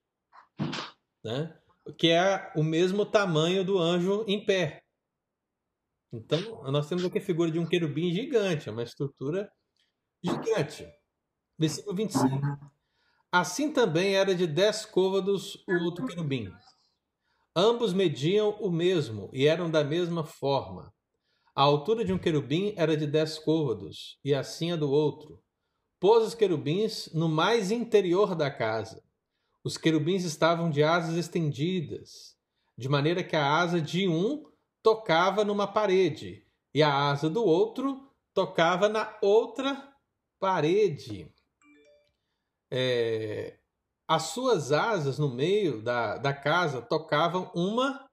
né? 1.22 1.56
que 1.96 2.08
é 2.08 2.52
o 2.56 2.64
mesmo 2.64 3.06
tamanho 3.06 3.64
do 3.64 3.78
anjo 3.78 4.24
em 4.26 4.44
pé. 4.44 4.82
Então, 6.12 6.64
nós 6.72 6.88
temos 6.88 7.04
aqui 7.04 7.18
a 7.18 7.24
figura 7.24 7.48
de 7.48 7.60
um 7.60 7.66
querubim 7.66 8.12
gigante, 8.12 8.68
é 8.68 8.72
uma 8.72 8.82
estrutura 8.82 9.48
gigante. 10.20 10.92
Versículo 11.56 11.94
25. 11.94 12.79
Assim 13.32 13.72
também 13.72 14.16
era 14.16 14.34
de 14.34 14.44
10 14.44 14.86
côvados 14.86 15.54
o 15.68 15.84
outro 15.84 16.04
querubim. 16.04 16.52
Ambos 17.54 17.92
mediam 17.92 18.50
o 18.60 18.70
mesmo 18.70 19.30
e 19.32 19.46
eram 19.46 19.70
da 19.70 19.84
mesma 19.84 20.24
forma. 20.24 20.92
A 21.54 21.62
altura 21.62 22.04
de 22.04 22.12
um 22.12 22.18
querubim 22.18 22.74
era 22.76 22.96
de 22.96 23.06
10 23.06 23.38
côvados, 23.40 24.18
e 24.24 24.34
assim 24.34 24.72
a 24.72 24.76
do 24.76 24.90
outro 24.90 25.40
pôs 26.00 26.26
os 26.26 26.34
querubins 26.34 27.12
no 27.12 27.28
mais 27.28 27.70
interior 27.70 28.34
da 28.34 28.50
casa. 28.50 29.00
Os 29.62 29.76
querubins 29.76 30.24
estavam 30.24 30.70
de 30.70 30.82
asas 30.82 31.16
estendidas, 31.16 32.34
de 32.76 32.88
maneira 32.88 33.22
que 33.22 33.36
a 33.36 33.58
asa 33.58 33.80
de 33.80 34.08
um 34.08 34.42
tocava 34.82 35.44
numa 35.44 35.66
parede 35.66 36.44
e 36.74 36.82
a 36.82 37.10
asa 37.10 37.28
do 37.28 37.44
outro 37.44 38.10
tocava 38.32 38.88
na 38.88 39.16
outra 39.22 39.94
parede. 40.40 41.30
É, 42.70 43.58
as 44.06 44.24
suas 44.24 44.72
asas 44.72 45.18
no 45.18 45.28
meio 45.28 45.82
da, 45.82 46.16
da 46.16 46.32
casa 46.32 46.80
tocavam 46.80 47.50
uma 47.54 48.08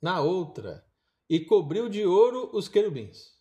na 0.00 0.20
outra 0.20 0.84
e 1.28 1.40
cobriu 1.40 1.88
de 1.88 2.04
ouro 2.04 2.50
os 2.52 2.68
querubins. 2.68 3.36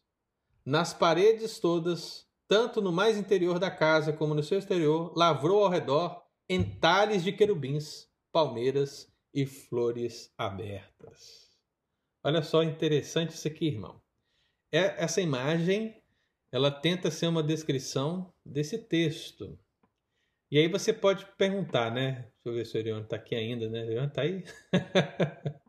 Nas 0.66 0.94
paredes 0.94 1.60
todas 1.60 2.26
tanto 2.48 2.82
no 2.82 2.92
mais 2.92 3.18
interior 3.18 3.60
da 3.60 3.72
casa 3.72 4.14
como 4.14 4.34
no 4.34 4.44
seu 4.44 4.60
exterior, 4.60 5.14
lavrou 5.16 5.64
ao 5.64 5.70
redor 5.70 6.24
entalhes 6.48 7.24
de 7.24 7.32
querubins, 7.32 8.08
palmeiras 8.32 9.12
e 9.34 9.46
flores 9.46 10.32
abertas. 10.38 11.50
Olha 12.24 12.42
só 12.42 12.64
interessante 12.64 13.32
isso 13.32 13.48
aqui, 13.48 13.68
irmão. 13.68 14.02
É, 14.72 15.04
essa 15.04 15.22
imagem, 15.22 16.02
ela 16.52 16.72
tenta 16.72 17.10
ser 17.10 17.28
uma 17.28 17.44
descrição 17.44 18.34
desse 18.46 18.78
texto. 18.78 19.58
E 20.56 20.58
aí 20.58 20.70
você 20.70 20.94
pode 20.94 21.26
perguntar, 21.38 21.94
né? 21.94 22.14
Deixa 22.14 22.32
eu 22.46 22.54
ver 22.54 22.66
se 22.66 22.78
o 22.78 22.80
Orion 22.80 23.02
está 23.02 23.18
aqui 23.18 23.36
ainda, 23.36 23.70
né? 23.70 23.84
Orion 23.84 24.06
está 24.06 24.22
aí? 24.22 24.42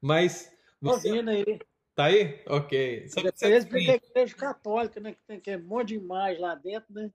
Mas 0.00 0.48
você... 0.80 1.08
aí. 1.18 1.58
Tá 1.96 2.04
aí? 2.04 2.40
Ok. 2.46 3.08
Só 3.08 3.22
que 3.22 3.32
você 3.36 3.56
explica 3.56 3.90
a 3.90 3.96
igreja 3.96 4.36
católica, 4.36 5.00
né? 5.00 5.14
Que 5.14 5.20
tem, 5.26 5.40
que 5.40 5.56
um 5.56 5.64
monte 5.64 5.88
de 5.88 5.94
imagem 5.96 6.40
lá 6.40 6.54
dentro, 6.54 6.94
né? 6.94 7.10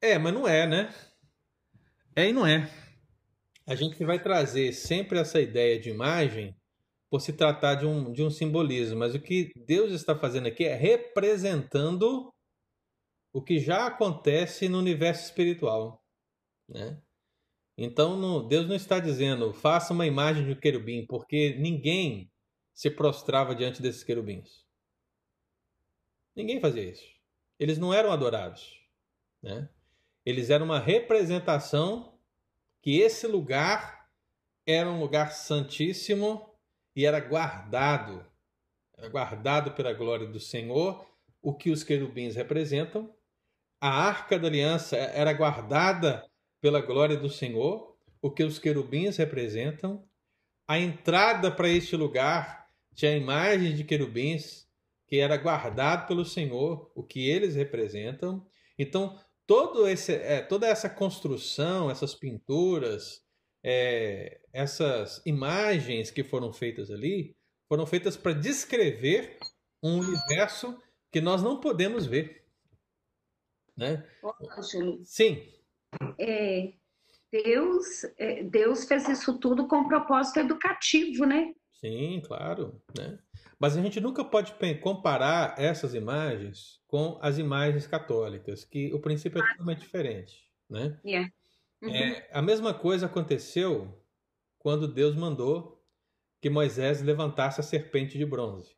É, 0.00 0.16
mas 0.16 0.32
não 0.32 0.46
é, 0.46 0.64
né? 0.64 0.94
É 2.14 2.28
e 2.28 2.32
não 2.32 2.46
é. 2.46 2.70
A 3.66 3.74
gente 3.74 4.04
vai 4.04 4.22
trazer 4.22 4.72
sempre 4.72 5.18
essa 5.18 5.40
ideia 5.40 5.76
de 5.80 5.90
imagem 5.90 6.56
por 7.10 7.18
se 7.20 7.32
tratar 7.32 7.74
de 7.74 7.84
um, 7.84 8.12
de 8.12 8.22
um 8.22 8.30
simbolismo, 8.30 8.96
mas 8.96 9.12
o 9.12 9.20
que 9.20 9.50
Deus 9.66 9.90
está 9.90 10.16
fazendo 10.16 10.46
aqui 10.46 10.66
é 10.66 10.76
representando 10.76 12.32
o 13.32 13.42
que 13.42 13.58
já 13.58 13.88
acontece 13.88 14.68
no 14.68 14.78
universo 14.78 15.24
espiritual, 15.24 15.97
né? 16.68 17.00
Então, 17.80 18.46
Deus 18.48 18.66
não 18.66 18.74
está 18.74 18.98
dizendo 18.98 19.52
faça 19.52 19.94
uma 19.94 20.04
imagem 20.04 20.44
de 20.44 20.50
um 20.50 20.60
querubim, 20.60 21.06
porque 21.06 21.56
ninguém 21.60 22.28
se 22.74 22.90
prostrava 22.90 23.54
diante 23.54 23.80
desses 23.80 24.02
querubins. 24.02 24.66
Ninguém 26.34 26.60
fazia 26.60 26.82
isso. 26.82 27.06
Eles 27.58 27.78
não 27.78 27.94
eram 27.94 28.12
adorados. 28.12 28.80
Né? 29.42 29.68
Eles 30.24 30.50
eram 30.50 30.66
uma 30.66 30.78
representação 30.78 32.18
que 32.82 32.98
esse 32.98 33.26
lugar 33.26 34.08
era 34.66 34.88
um 34.90 35.00
lugar 35.00 35.32
santíssimo 35.32 36.52
e 36.94 37.06
era 37.06 37.20
guardado. 37.20 38.24
Era 38.96 39.08
guardado 39.08 39.72
pela 39.72 39.92
glória 39.92 40.26
do 40.26 40.40
Senhor, 40.40 41.06
o 41.40 41.54
que 41.54 41.70
os 41.70 41.82
querubins 41.84 42.34
representam. 42.36 43.14
A 43.80 43.88
arca 43.88 44.38
da 44.38 44.48
aliança 44.48 44.96
era 44.96 45.32
guardada 45.32 46.27
pela 46.60 46.80
glória 46.80 47.16
do 47.16 47.28
Senhor, 47.28 47.96
o 48.20 48.30
que 48.30 48.42
os 48.42 48.58
querubins 48.58 49.16
representam. 49.16 50.04
A 50.66 50.78
entrada 50.78 51.50
para 51.50 51.68
este 51.68 51.96
lugar 51.96 52.68
tinha 52.94 53.16
imagens 53.16 53.76
de 53.76 53.84
querubins 53.84 54.68
que 55.06 55.18
era 55.18 55.36
guardado 55.36 56.06
pelo 56.06 56.24
Senhor, 56.24 56.92
o 56.94 57.02
que 57.02 57.28
eles 57.28 57.54
representam. 57.54 58.46
Então, 58.78 59.18
todo 59.46 59.88
esse, 59.88 60.12
é, 60.12 60.42
toda 60.42 60.66
essa 60.66 60.90
construção, 60.90 61.90
essas 61.90 62.14
pinturas, 62.14 63.22
é, 63.64 64.40
essas 64.52 65.22
imagens 65.24 66.10
que 66.10 66.22
foram 66.22 66.52
feitas 66.52 66.90
ali, 66.90 67.34
foram 67.66 67.86
feitas 67.86 68.16
para 68.16 68.34
descrever 68.34 69.38
um 69.82 69.98
universo 69.98 70.78
que 71.10 71.20
nós 71.20 71.42
não 71.42 71.58
podemos 71.58 72.04
ver. 72.04 72.44
Né? 73.74 74.06
Sim. 75.04 75.57
É, 76.18 76.72
Deus, 77.30 78.04
é, 78.16 78.42
Deus 78.42 78.84
fez 78.84 79.08
isso 79.08 79.38
tudo 79.38 79.66
com 79.68 79.88
propósito 79.88 80.40
educativo, 80.40 81.24
né? 81.24 81.52
Sim, 81.72 82.20
claro, 82.24 82.82
né? 82.96 83.18
Mas 83.58 83.76
a 83.76 83.82
gente 83.82 84.00
nunca 84.00 84.24
pode 84.24 84.54
comparar 84.80 85.54
essas 85.58 85.94
imagens 85.94 86.80
com 86.86 87.18
as 87.20 87.38
imagens 87.38 87.86
católicas, 87.86 88.64
que 88.64 88.92
o 88.92 89.00
princípio 89.00 89.42
é 89.42 89.48
totalmente 89.48 89.80
diferente, 89.80 90.50
né? 90.68 90.98
Yeah. 91.04 91.30
Uhum. 91.82 91.94
É, 91.94 92.28
a 92.32 92.42
mesma 92.42 92.74
coisa 92.74 93.06
aconteceu 93.06 94.02
quando 94.58 94.92
Deus 94.92 95.14
mandou 95.14 95.84
que 96.40 96.50
Moisés 96.50 97.02
levantasse 97.02 97.60
a 97.60 97.64
serpente 97.64 98.16
de 98.16 98.24
bronze. 98.24 98.76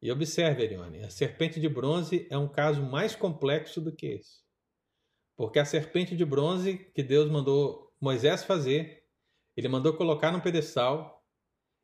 E 0.00 0.10
observe, 0.10 0.64
Erione, 0.64 1.04
a 1.04 1.10
serpente 1.10 1.60
de 1.60 1.68
bronze 1.68 2.26
é 2.30 2.36
um 2.36 2.48
caso 2.48 2.82
mais 2.82 3.14
complexo 3.14 3.80
do 3.80 3.94
que 3.94 4.06
esse. 4.06 4.41
Porque 5.42 5.58
a 5.58 5.64
serpente 5.64 6.14
de 6.14 6.24
bronze 6.24 6.78
que 6.94 7.02
Deus 7.02 7.28
mandou 7.28 7.92
Moisés 8.00 8.44
fazer, 8.44 9.02
ele 9.56 9.66
mandou 9.66 9.96
colocar 9.96 10.30
num 10.30 10.38
pedestal 10.38 11.20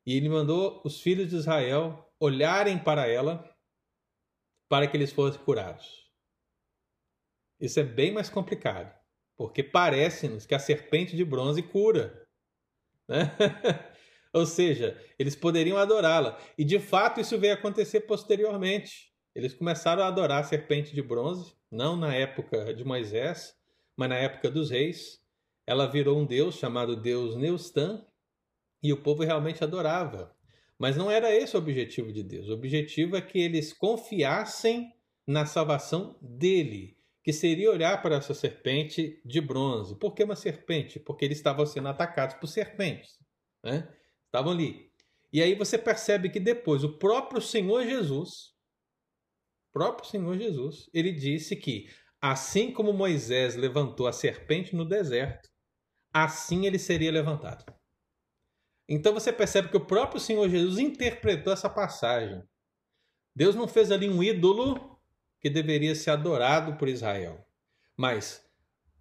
e 0.06 0.16
ele 0.16 0.28
mandou 0.28 0.80
os 0.84 1.00
filhos 1.00 1.30
de 1.30 1.34
Israel 1.34 2.09
olharem 2.20 2.78
para 2.78 3.09
ela 3.09 3.52
para 4.68 4.86
que 4.86 4.96
eles 4.96 5.11
fossem 5.11 5.42
curados. 5.42 6.09
Isso 7.61 7.80
é 7.80 7.82
bem 7.82 8.12
mais 8.12 8.30
complicado, 8.30 8.96
porque 9.36 9.64
parece-nos 9.64 10.46
que 10.46 10.54
a 10.54 10.61
serpente 10.61 11.16
de 11.16 11.24
bronze 11.24 11.61
cura. 11.61 12.28
Né? 13.09 13.24
Ou 14.32 14.46
seja, 14.46 14.96
eles 15.18 15.34
poderiam 15.34 15.78
adorá-la. 15.78 16.40
E 16.56 16.64
de 16.64 16.78
fato 16.78 17.20
isso 17.20 17.36
veio 17.36 17.54
acontecer 17.54 18.02
posteriormente. 18.02 19.12
Eles 19.35 19.55
começaram 19.55 20.03
a 20.03 20.09
adorar 20.09 20.41
a 20.41 20.45
serpente 20.45 20.95
de 20.95 21.03
bronze, 21.03 21.55
não 21.70 21.97
na 21.97 22.14
época 22.14 22.74
de 22.74 22.85
Moisés, 22.85 23.55
mas 23.97 24.09
na 24.09 24.16
época 24.16 24.51
dos 24.51 24.70
reis. 24.70 25.20
Ela 25.66 25.87
virou 25.87 26.18
um 26.18 26.26
deus 26.26 26.57
chamado 26.57 26.97
Deus 26.97 27.37
Neustan, 27.37 28.05
e 28.83 28.93
o 28.93 29.03
povo 29.03 29.22
realmente 29.22 29.62
adorava. 29.62 30.35
Mas 30.79 30.97
não 30.97 31.11
era 31.11 31.35
esse 31.35 31.57
o 31.57 31.59
objetivo 31.59 32.12
de 32.12 32.22
Deus. 32.22 32.49
O 32.49 32.55
objetivo 32.55 33.16
é 33.16 33.20
que 33.20 33.39
eles 33.39 33.72
confiassem 33.72 34.93
na 35.26 35.45
salvação 35.45 36.16
dele, 36.22 36.97
que 37.22 37.33
seria 37.33 37.70
olhar 37.70 38.01
para 38.01 38.16
essa 38.16 38.33
serpente 38.33 39.20
de 39.24 39.41
bronze. 39.41 39.99
Por 39.99 40.14
que 40.14 40.24
uma 40.24 40.37
serpente? 40.37 40.99
Porque 41.01 41.24
eles 41.24 41.39
estavam 41.39 41.66
sendo 41.66 41.89
atacados 41.89 42.37
por 42.37 42.47
serpentes. 42.47 43.18
Né? 43.62 43.89
Estavam 44.26 44.53
ali. 44.53 44.89
E 45.33 45.43
aí 45.43 45.55
você 45.55 45.76
percebe 45.76 46.31
que 46.31 46.41
depois 46.41 46.85
o 46.85 46.97
próprio 46.97 47.43
Senhor 47.43 47.85
Jesus, 47.85 48.55
próprio 49.73 50.09
Senhor 50.09 50.37
Jesus, 50.37 50.89
ele 50.93 51.12
disse 51.12 51.57
que 51.57 51.87
assim 52.21 52.73
como 52.73 52.93
Moisés 52.93 53.57
levantou 53.57 54.07
a 54.07 54.12
serpente 54.12 54.75
no 54.75 54.85
deserto, 54.85 55.49
assim 56.12 56.66
ele 56.66 56.79
seria 56.79 57.12
levantado. 57.12 57.64
Então 58.89 59.12
você 59.12 59.33
percebe 59.33 59.69
que 59.69 59.77
o 59.77 59.87
próprio 59.87 60.21
Senhor 60.21 60.49
Jesus 60.49 60.79
interpretou 60.79 61.53
essa 61.53 61.69
passagem. 61.69 62.43
Deus 63.35 63.55
não 63.55 63.69
fez 63.69 63.93
ali 63.93 64.09
um 64.09 64.23
ídolo 64.23 64.99
que 65.41 65.51
deveria 65.51 65.95
ser 65.95 66.11
adorado 66.11 66.77
por 66.77 66.89
Israel. 66.89 67.45
Mas 67.97 68.45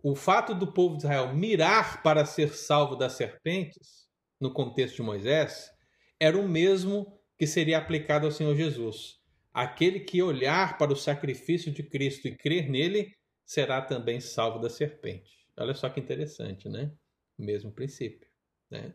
o 0.03 0.15
fato 0.15 0.53
do 0.53 0.71
povo 0.71 0.97
de 0.97 1.03
Israel 1.03 1.33
mirar 1.33 2.03
para 2.03 2.25
ser 2.25 2.53
salvo 2.53 2.95
das 2.95 3.13
serpentes 3.13 4.07
no 4.39 4.53
contexto 4.53 4.97
de 4.97 5.01
Moisés, 5.01 5.71
era 6.19 6.37
o 6.37 6.47
mesmo 6.47 7.19
que 7.37 7.47
seria 7.47 7.77
aplicado 7.77 8.25
ao 8.25 8.31
Senhor 8.31 8.55
Jesus. 8.55 9.19
Aquele 9.57 10.01
que 10.01 10.21
olhar 10.21 10.77
para 10.77 10.93
o 10.93 10.95
sacrifício 10.95 11.71
de 11.71 11.81
Cristo 11.81 12.27
e 12.27 12.37
crer 12.37 12.69
nele 12.69 13.17
será 13.43 13.81
também 13.81 14.21
salvo 14.21 14.59
da 14.59 14.69
serpente. 14.69 15.31
Olha 15.57 15.73
só 15.73 15.89
que 15.89 15.99
interessante, 15.99 16.69
né? 16.69 16.93
O 17.39 17.43
mesmo 17.43 17.71
princípio, 17.71 18.29
né? 18.69 18.93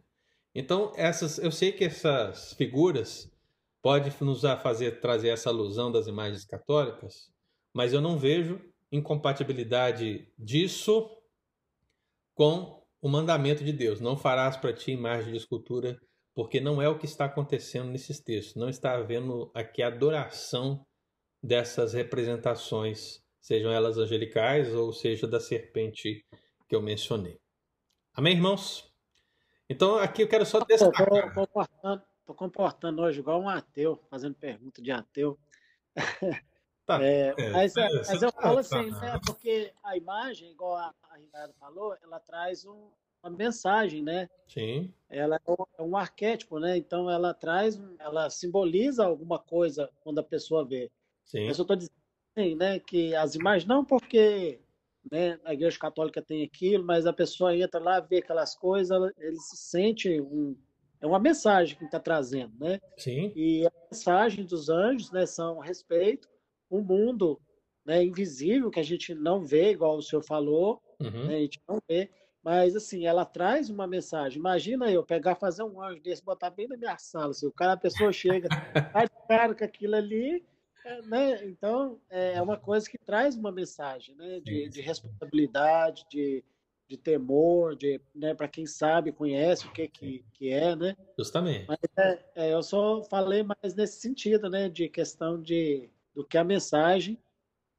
Então, 0.54 0.92
essas, 0.94 1.38
eu 1.38 1.50
sei 1.50 1.72
que 1.72 1.82
essas 1.82 2.52
figuras 2.52 3.28
pode 3.82 4.14
nos 4.22 4.42
fazer 4.62 5.00
trazer 5.00 5.30
essa 5.30 5.50
alusão 5.50 5.90
das 5.90 6.06
imagens 6.06 6.44
católicas, 6.44 7.28
mas 7.74 7.92
eu 7.92 8.00
não 8.00 8.16
vejo 8.16 8.60
incompatibilidade 8.92 10.32
disso 10.38 11.10
com 12.34 12.86
o 13.00 13.08
mandamento 13.08 13.64
de 13.64 13.72
Deus: 13.72 14.00
não 14.00 14.16
farás 14.16 14.56
para 14.56 14.72
ti 14.72 14.92
imagem 14.92 15.32
de 15.32 15.38
escultura, 15.38 16.00
porque 16.34 16.60
não 16.60 16.80
é 16.80 16.88
o 16.88 16.98
que 16.98 17.04
está 17.04 17.26
acontecendo 17.26 17.90
nesses 17.90 18.20
textos. 18.20 18.56
Não 18.56 18.68
está 18.68 18.94
havendo 18.94 19.50
aqui 19.54 19.82
adoração 19.82 20.86
dessas 21.42 21.92
representações, 21.92 23.22
sejam 23.40 23.70
elas 23.70 23.98
angelicais 23.98 24.74
ou 24.74 24.92
seja 24.92 25.26
da 25.26 25.40
serpente 25.40 26.24
que 26.68 26.74
eu 26.74 26.80
mencionei. 26.80 27.40
Amém, 28.14 28.34
irmãos? 28.34 28.90
Então 29.68 29.96
aqui 29.96 30.22
eu 30.22 30.28
quero 30.28 30.46
só 30.46 30.60
destacar. 30.60 31.08
Estou 31.08 31.46
comportando, 31.46 32.02
comportando 32.26 33.02
hoje 33.02 33.20
igual 33.20 33.40
um 33.40 33.48
ateu, 33.48 34.00
fazendo 34.08 34.34
pergunta 34.34 34.80
de 34.80 34.90
ateu. 34.90 35.38
Tá, 36.84 37.00
é, 37.00 37.32
é, 37.38 37.50
mas, 37.50 37.76
é, 37.76 37.88
mas 38.08 38.22
eu 38.22 38.32
falo 38.32 38.58
assim, 38.58 38.90
né, 38.90 39.16
porque 39.24 39.72
a 39.84 39.96
imagem, 39.96 40.50
igual 40.50 40.74
a, 40.74 40.92
a 41.10 41.16
Ricardo 41.16 41.54
falou, 41.54 41.96
ela 42.02 42.18
traz 42.18 42.66
um, 42.66 42.90
uma 43.22 43.30
mensagem, 43.30 44.02
né? 44.02 44.28
Sim. 44.48 44.92
Ela 45.08 45.36
é 45.36 45.50
um, 45.50 45.64
é 45.78 45.82
um, 45.82 45.96
arquétipo, 45.96 46.58
né? 46.58 46.76
Então 46.76 47.08
ela 47.10 47.32
traz, 47.32 47.80
ela 47.98 48.28
simboliza 48.30 49.04
alguma 49.04 49.38
coisa 49.38 49.88
quando 50.00 50.18
a 50.18 50.24
pessoa 50.24 50.64
vê. 50.64 50.90
Sim. 51.24 51.44
Eu 51.44 51.50
estou 51.50 51.76
dizendo 51.76 51.92
assim, 52.36 52.54
né, 52.54 52.80
que 52.80 53.14
as 53.14 53.34
imagens, 53.34 53.66
não 53.68 53.84
porque 53.84 54.58
né, 55.10 55.38
a 55.44 55.52
Igreja 55.52 55.78
Católica 55.78 56.22
tem 56.22 56.42
aquilo, 56.42 56.84
mas 56.84 57.06
a 57.06 57.12
pessoa 57.12 57.56
entra 57.56 57.80
lá, 57.80 58.00
vê 58.00 58.18
aquelas 58.18 58.54
coisas, 58.54 59.12
ele 59.18 59.36
se 59.36 59.56
sente 59.56 60.20
um, 60.20 60.56
é 61.00 61.06
uma 61.06 61.18
mensagem 61.18 61.76
que 61.76 61.84
está 61.84 61.98
trazendo, 61.98 62.52
né? 62.60 62.80
Sim. 62.96 63.32
E 63.34 63.66
a 63.66 63.72
mensagem 63.90 64.44
dos 64.44 64.68
anjos, 64.68 65.10
né, 65.10 65.26
são 65.26 65.58
respeito, 65.58 66.28
um 66.70 66.80
mundo 66.80 67.40
né, 67.84 68.04
invisível 68.04 68.70
que 68.70 68.78
a 68.78 68.84
gente 68.84 69.12
não 69.12 69.44
vê, 69.44 69.72
igual 69.72 69.96
o 69.96 70.02
senhor 70.02 70.22
falou, 70.22 70.80
uhum. 71.00 71.26
né, 71.26 71.36
a 71.36 71.40
gente 71.40 71.60
não 71.68 71.82
vê, 71.88 72.08
mas 72.42 72.74
assim, 72.74 73.06
ela 73.06 73.24
traz 73.24 73.70
uma 73.70 73.86
mensagem. 73.86 74.38
Imagina 74.38 74.90
eu 74.90 75.04
pegar, 75.04 75.34
fazer 75.36 75.62
um 75.62 75.80
anjo 75.80 76.02
desse, 76.02 76.24
botar 76.24 76.50
bem 76.50 76.68
na 76.68 76.76
minha 76.76 76.98
sala, 76.98 77.30
assim, 77.30 77.46
o 77.46 77.52
cara, 77.52 77.72
a 77.72 77.76
pessoa 77.76 78.12
chega, 78.12 78.48
faz 78.92 79.08
cara 79.28 79.54
com 79.54 79.64
aquilo 79.64 79.94
ali, 79.94 80.44
é, 80.84 81.02
né? 81.02 81.44
Então, 81.46 82.00
é, 82.10 82.34
é 82.34 82.42
uma 82.42 82.56
coisa 82.56 82.88
que 82.88 82.98
traz 82.98 83.36
uma 83.36 83.52
mensagem, 83.52 84.14
né? 84.16 84.40
De, 84.40 84.68
de 84.68 84.80
responsabilidade, 84.80 86.04
de, 86.10 86.44
de 86.88 86.96
temor, 86.96 87.76
de, 87.76 88.00
né? 88.14 88.34
Para 88.34 88.48
quem 88.48 88.66
sabe, 88.66 89.12
conhece 89.12 89.66
o 89.66 89.72
que 89.72 89.86
que, 89.86 90.24
que 90.32 90.50
é, 90.50 90.74
né? 90.74 90.96
Justamente. 91.16 91.66
Mas 91.68 91.78
é, 91.96 92.24
é, 92.34 92.52
eu 92.52 92.62
só 92.62 93.02
falei 93.04 93.44
mais 93.44 93.74
nesse 93.74 94.00
sentido, 94.00 94.50
né? 94.50 94.68
De 94.68 94.88
questão 94.88 95.40
de 95.40 95.88
do 96.14 96.26
que 96.26 96.36
a 96.36 96.44
mensagem, 96.44 97.18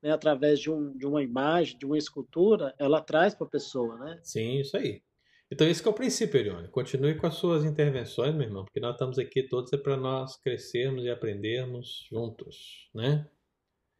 né, 0.03 0.11
através 0.11 0.59
de, 0.59 0.69
um, 0.69 0.95
de 0.97 1.07
uma 1.07 1.23
imagem, 1.23 1.77
de 1.77 1.85
uma 1.85 1.97
escultura, 1.97 2.75
ela 2.77 2.99
traz 2.99 3.33
para 3.33 3.47
a 3.47 3.49
pessoa, 3.49 3.97
né? 3.97 4.19
Sim, 4.21 4.59
isso 4.59 4.75
aí. 4.75 5.01
Então 5.49 5.65
esse 5.65 5.85
é 5.85 5.89
o 5.89 5.93
princípio, 5.93 6.39
Erione. 6.39 6.67
Continue 6.67 7.15
com 7.15 7.25
as 7.25 7.35
suas 7.35 7.63
intervenções, 7.63 8.35
meu 8.35 8.47
irmão, 8.47 8.65
porque 8.65 8.81
nós 8.81 8.93
estamos 8.93 9.17
aqui 9.17 9.43
todos 9.43 9.71
é 9.71 9.77
para 9.77 9.95
nós 9.95 10.35
crescermos 10.35 11.05
e 11.05 11.09
aprendermos 11.09 12.05
juntos, 12.09 12.89
né? 12.93 13.25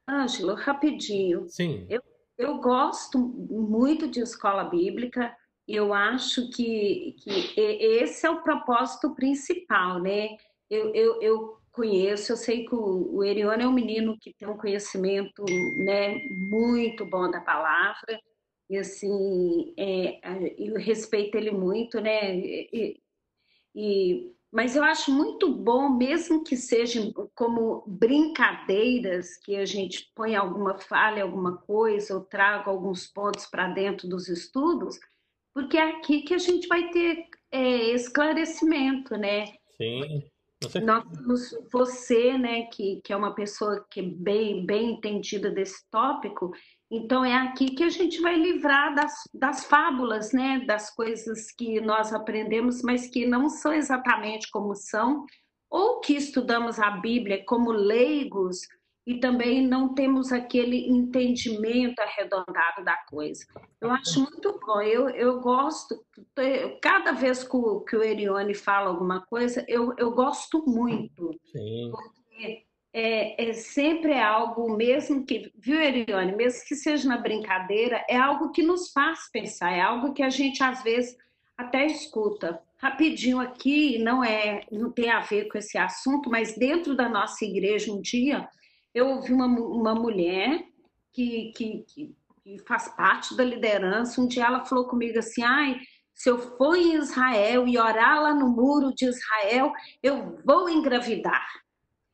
Ângelo, 0.09 0.55
rapidinho. 0.55 1.47
Sim. 1.47 1.85
Eu, 1.89 2.01
eu 2.37 2.57
gosto 2.57 3.17
muito 3.17 4.09
de 4.09 4.19
escola 4.19 4.65
bíblica. 4.65 5.33
Eu 5.65 5.93
acho 5.93 6.49
que, 6.49 7.15
que 7.19 7.53
esse 7.57 8.25
é 8.25 8.29
o 8.29 8.43
propósito 8.43 9.15
principal, 9.15 10.01
né? 10.01 10.35
Eu, 10.69 10.93
eu, 10.93 11.21
eu 11.21 11.57
conheço, 11.73 12.31
eu 12.31 12.37
sei 12.37 12.65
que 12.65 12.73
o, 12.73 13.15
o 13.15 13.23
Erione 13.23 13.63
é 13.63 13.67
um 13.67 13.73
menino 13.73 14.17
que 14.19 14.33
tem 14.33 14.47
um 14.47 14.57
conhecimento 14.57 15.43
né, 15.75 16.19
muito 16.29 17.05
bom 17.05 17.29
da 17.29 17.41
palavra, 17.41 18.21
e 18.69 18.77
assim, 18.77 19.73
é, 19.77 20.19
eu 20.57 20.75
respeito 20.75 21.35
ele 21.35 21.51
muito, 21.51 21.99
né? 21.99 22.35
E, 22.35 23.01
e, 23.75 24.31
mas 24.51 24.75
eu 24.75 24.83
acho 24.83 25.11
muito 25.11 25.51
bom, 25.51 25.89
mesmo 25.89 26.43
que 26.43 26.55
sejam 26.55 27.11
como 27.35 27.83
brincadeiras, 27.87 29.37
que 29.37 29.55
a 29.55 29.65
gente 29.65 30.11
põe 30.15 30.35
alguma 30.35 30.77
falha, 30.77 31.23
alguma 31.23 31.57
coisa, 31.57 32.15
ou 32.15 32.21
traga 32.21 32.69
alguns 32.69 33.07
pontos 33.07 33.45
para 33.47 33.67
dentro 33.67 34.07
dos 34.07 34.29
estudos, 34.29 34.97
porque 35.53 35.77
é 35.77 35.89
aqui 35.89 36.21
que 36.21 36.33
a 36.33 36.39
gente 36.39 36.67
vai 36.67 36.89
ter 36.89 37.27
é, 37.51 37.91
esclarecimento, 37.91 39.17
né? 39.17 39.45
Sim. 39.75 40.32
Nós, 40.81 41.03
você, 41.71 42.37
né, 42.37 42.63
que, 42.63 43.01
que 43.03 43.11
é 43.11 43.15
uma 43.15 43.33
pessoa 43.33 43.85
que 43.89 43.99
é 43.99 44.03
bem, 44.03 44.65
bem 44.65 44.93
entendida 44.93 45.49
desse 45.49 45.83
tópico, 45.89 46.51
então 46.91 47.25
é 47.25 47.33
aqui 47.33 47.71
que 47.71 47.83
a 47.83 47.89
gente 47.89 48.21
vai 48.21 48.35
livrar 48.35 48.93
das, 48.93 49.13
das 49.33 49.65
fábulas, 49.65 50.31
né, 50.31 50.63
das 50.65 50.93
coisas 50.93 51.51
que 51.51 51.81
nós 51.81 52.13
aprendemos, 52.13 52.81
mas 52.83 53.07
que 53.07 53.25
não 53.25 53.49
são 53.49 53.73
exatamente 53.73 54.49
como 54.51 54.75
são, 54.75 55.25
ou 55.69 55.99
que 56.01 56.13
estudamos 56.13 56.79
a 56.79 56.91
Bíblia 56.91 57.43
como 57.47 57.71
leigos, 57.71 58.59
e 59.05 59.19
também 59.19 59.65
não 59.65 59.93
temos 59.93 60.31
aquele 60.31 60.87
entendimento 60.89 61.99
arredondado 61.99 62.83
da 62.83 62.95
coisa. 63.09 63.45
Eu 63.81 63.91
acho 63.91 64.21
muito 64.21 64.59
bom, 64.65 64.81
eu, 64.81 65.09
eu 65.09 65.41
gosto, 65.41 66.03
cada 66.81 67.11
vez 67.11 67.43
que 67.43 67.55
o, 67.55 67.81
que 67.81 67.97
o 67.97 68.03
Erione 68.03 68.53
fala 68.53 68.89
alguma 68.89 69.21
coisa, 69.25 69.65
eu, 69.67 69.93
eu 69.97 70.11
gosto 70.11 70.63
muito. 70.65 71.37
Sim. 71.51 71.91
Porque 71.91 72.65
é, 72.93 73.49
é 73.49 73.53
sempre 73.53 74.17
algo, 74.17 74.73
mesmo 74.77 75.25
que, 75.25 75.51
viu, 75.57 75.81
Erione, 75.81 76.33
mesmo 76.33 76.65
que 76.65 76.75
seja 76.75 77.07
na 77.07 77.17
brincadeira, 77.17 78.05
é 78.07 78.15
algo 78.15 78.51
que 78.51 78.63
nos 78.63 78.91
faz 78.91 79.29
pensar, 79.31 79.73
é 79.73 79.81
algo 79.81 80.13
que 80.13 80.23
a 80.23 80.29
gente 80.29 80.63
às 80.63 80.81
vezes 80.81 81.17
até 81.57 81.85
escuta. 81.85 82.61
rapidinho 82.77 83.39
aqui, 83.39 83.97
não 83.99 84.23
é, 84.23 84.61
não 84.71 84.91
tem 84.91 85.09
a 85.09 85.19
ver 85.19 85.49
com 85.49 85.57
esse 85.57 85.77
assunto, 85.77 86.29
mas 86.29 86.55
dentro 86.55 86.95
da 86.95 87.09
nossa 87.09 87.43
igreja 87.43 87.91
um 87.91 88.01
dia 88.01 88.47
eu 88.93 89.07
ouvi 89.07 89.33
uma, 89.33 89.47
uma 89.47 89.95
mulher 89.95 90.63
que, 91.11 91.51
que, 91.55 91.85
que, 91.87 92.15
faz 92.67 92.89
parte 92.89 93.35
da 93.35 93.43
liderança, 93.43 94.19
um 94.19 94.27
dia 94.27 94.45
ela 94.45 94.65
falou 94.65 94.87
comigo 94.87 95.17
assim, 95.17 95.41
ai, 95.43 95.79
se 96.13 96.29
eu 96.29 96.37
for 96.37 96.75
em 96.75 96.95
Israel 96.95 97.67
e 97.67 97.77
orar 97.77 98.21
lá 98.21 98.33
no 98.33 98.49
muro 98.49 98.93
de 98.93 99.05
Israel, 99.05 99.71
eu 100.01 100.37
vou 100.45 100.69
engravidar. 100.69 101.47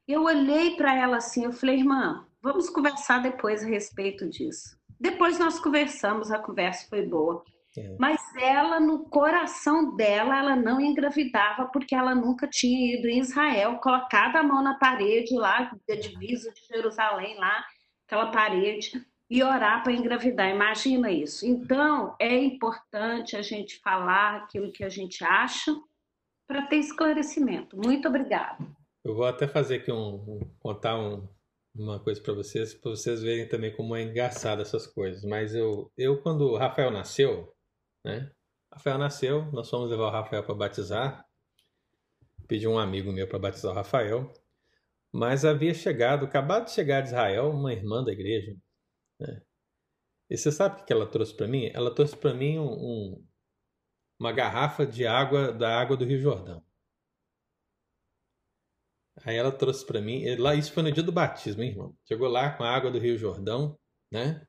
Eu 0.08 0.24
olhei 0.24 0.76
para 0.76 0.96
ela 0.96 1.18
assim, 1.18 1.46
eu 1.46 1.52
falei, 1.52 1.80
irmã, 1.80 2.26
vamos 2.42 2.70
conversar 2.70 3.22
depois 3.22 3.64
a 3.64 3.68
respeito 3.68 4.30
disso. 4.30 4.78
Depois 5.00 5.40
nós 5.40 5.60
conversamos, 5.60 6.32
a 6.32 6.40
conversa 6.40 6.88
foi 6.90 7.06
boa. 7.06 7.44
É. 7.78 7.96
Mas 8.00 8.20
ela, 8.36 8.80
no 8.80 9.06
coração 9.06 9.96
dela, 9.96 10.38
ela 10.38 10.56
não 10.56 10.82
engravidava 10.82 11.66
porque 11.68 11.94
ela 11.94 12.16
nunca 12.16 12.48
tinha 12.48 12.96
ido 12.96 13.08
em 13.08 13.20
Israel, 13.20 13.78
colocado 13.78 14.36
a 14.38 14.44
mão 14.44 14.64
na 14.64 14.76
parede 14.76 15.36
lá, 15.36 15.72
da 15.88 15.96
divisa 15.96 16.52
de 16.52 16.62
Jerusalém, 16.66 17.38
lá, 17.38 17.64
aquela 18.08 18.32
parede, 18.32 18.92
e 19.30 19.44
orar 19.44 19.84
para 19.84 19.94
engravidar. 19.94 20.50
Imagina 20.50 21.12
isso. 21.12 21.46
Então, 21.46 22.16
é 22.20 22.36
importante 22.36 23.36
a 23.36 23.42
gente 23.42 23.80
falar 23.80 24.38
aquilo 24.38 24.72
que 24.72 24.84
a 24.84 24.90
gente 24.90 25.24
acha 25.24 25.72
para 26.48 26.66
ter 26.66 26.78
esclarecimento. 26.78 27.78
Muito 27.78 28.08
obrigada. 28.08 28.66
Eu 29.06 29.16
vou 29.16 29.26
até 29.26 29.48
fazer 29.48 29.76
aqui 29.76 29.92
um, 29.92 30.16
um 30.16 30.40
contar 30.60 31.00
um, 31.00 31.28
uma 31.76 32.00
coisa 32.00 32.20
para 32.22 32.34
vocês, 32.34 32.74
para 32.74 32.90
vocês 32.90 33.22
verem 33.22 33.48
também 33.48 33.76
como 33.76 33.96
é 33.96 34.02
engraçado 34.02 34.62
essas 34.64 34.88
coisas. 34.88 35.24
Mas 35.24 35.54
eu, 35.54 35.92
eu 35.96 36.20
quando 36.22 36.42
o 36.42 36.58
Rafael 36.58 36.90
nasceu, 36.90 37.54
né? 38.10 38.32
Rafael 38.72 38.98
nasceu, 38.98 39.52
nós 39.52 39.70
fomos 39.70 39.90
levar 39.90 40.08
o 40.08 40.12
Rafael 40.12 40.44
para 40.44 40.56
batizar. 40.56 41.26
Pedi 42.48 42.68
um 42.68 42.80
amigo 42.80 43.12
meu 43.12 43.28
para 43.28 43.40
batizar 43.40 43.72
o 43.72 43.76
Rafael. 43.76 44.32
Mas 45.12 45.44
havia 45.44 45.74
chegado, 45.74 46.26
acabado 46.26 46.66
de 46.66 46.72
chegar 46.72 47.02
de 47.02 47.10
Israel, 47.10 47.50
uma 47.50 47.74
irmã 47.74 48.04
da 48.04 48.12
igreja, 48.12 48.56
né? 49.20 49.42
E 50.30 50.38
você 50.38 50.52
sabe 50.52 50.82
o 50.82 50.86
que 50.86 50.94
ela 50.94 51.08
trouxe 51.08 51.36
para 51.36 51.48
mim? 51.48 51.72
Ela 51.74 51.94
trouxe 51.94 52.16
para 52.16 52.34
mim 52.34 52.60
um, 52.60 52.72
um, 52.72 53.28
uma 54.20 54.32
garrafa 54.32 54.86
de 54.86 55.08
água 55.08 55.52
da 55.52 55.80
água 55.80 55.98
do 55.98 56.06
Rio 56.06 56.20
Jordão. 56.22 56.64
Aí 59.24 59.36
ela 59.36 59.52
trouxe 59.52 59.86
para 59.86 60.00
mim, 60.00 60.24
lá 60.36 60.56
isso 60.56 60.72
foi 60.72 60.84
no 60.84 60.92
dia 60.92 61.04
do 61.04 61.12
batismo, 61.12 61.64
hein, 61.64 61.72
irmão. 61.72 61.98
Chegou 62.06 62.28
lá 62.30 62.52
com 62.56 62.64
a 62.64 62.70
água 62.70 62.92
do 62.92 63.00
Rio 63.00 63.18
Jordão, 63.18 63.78
né? 64.12 64.46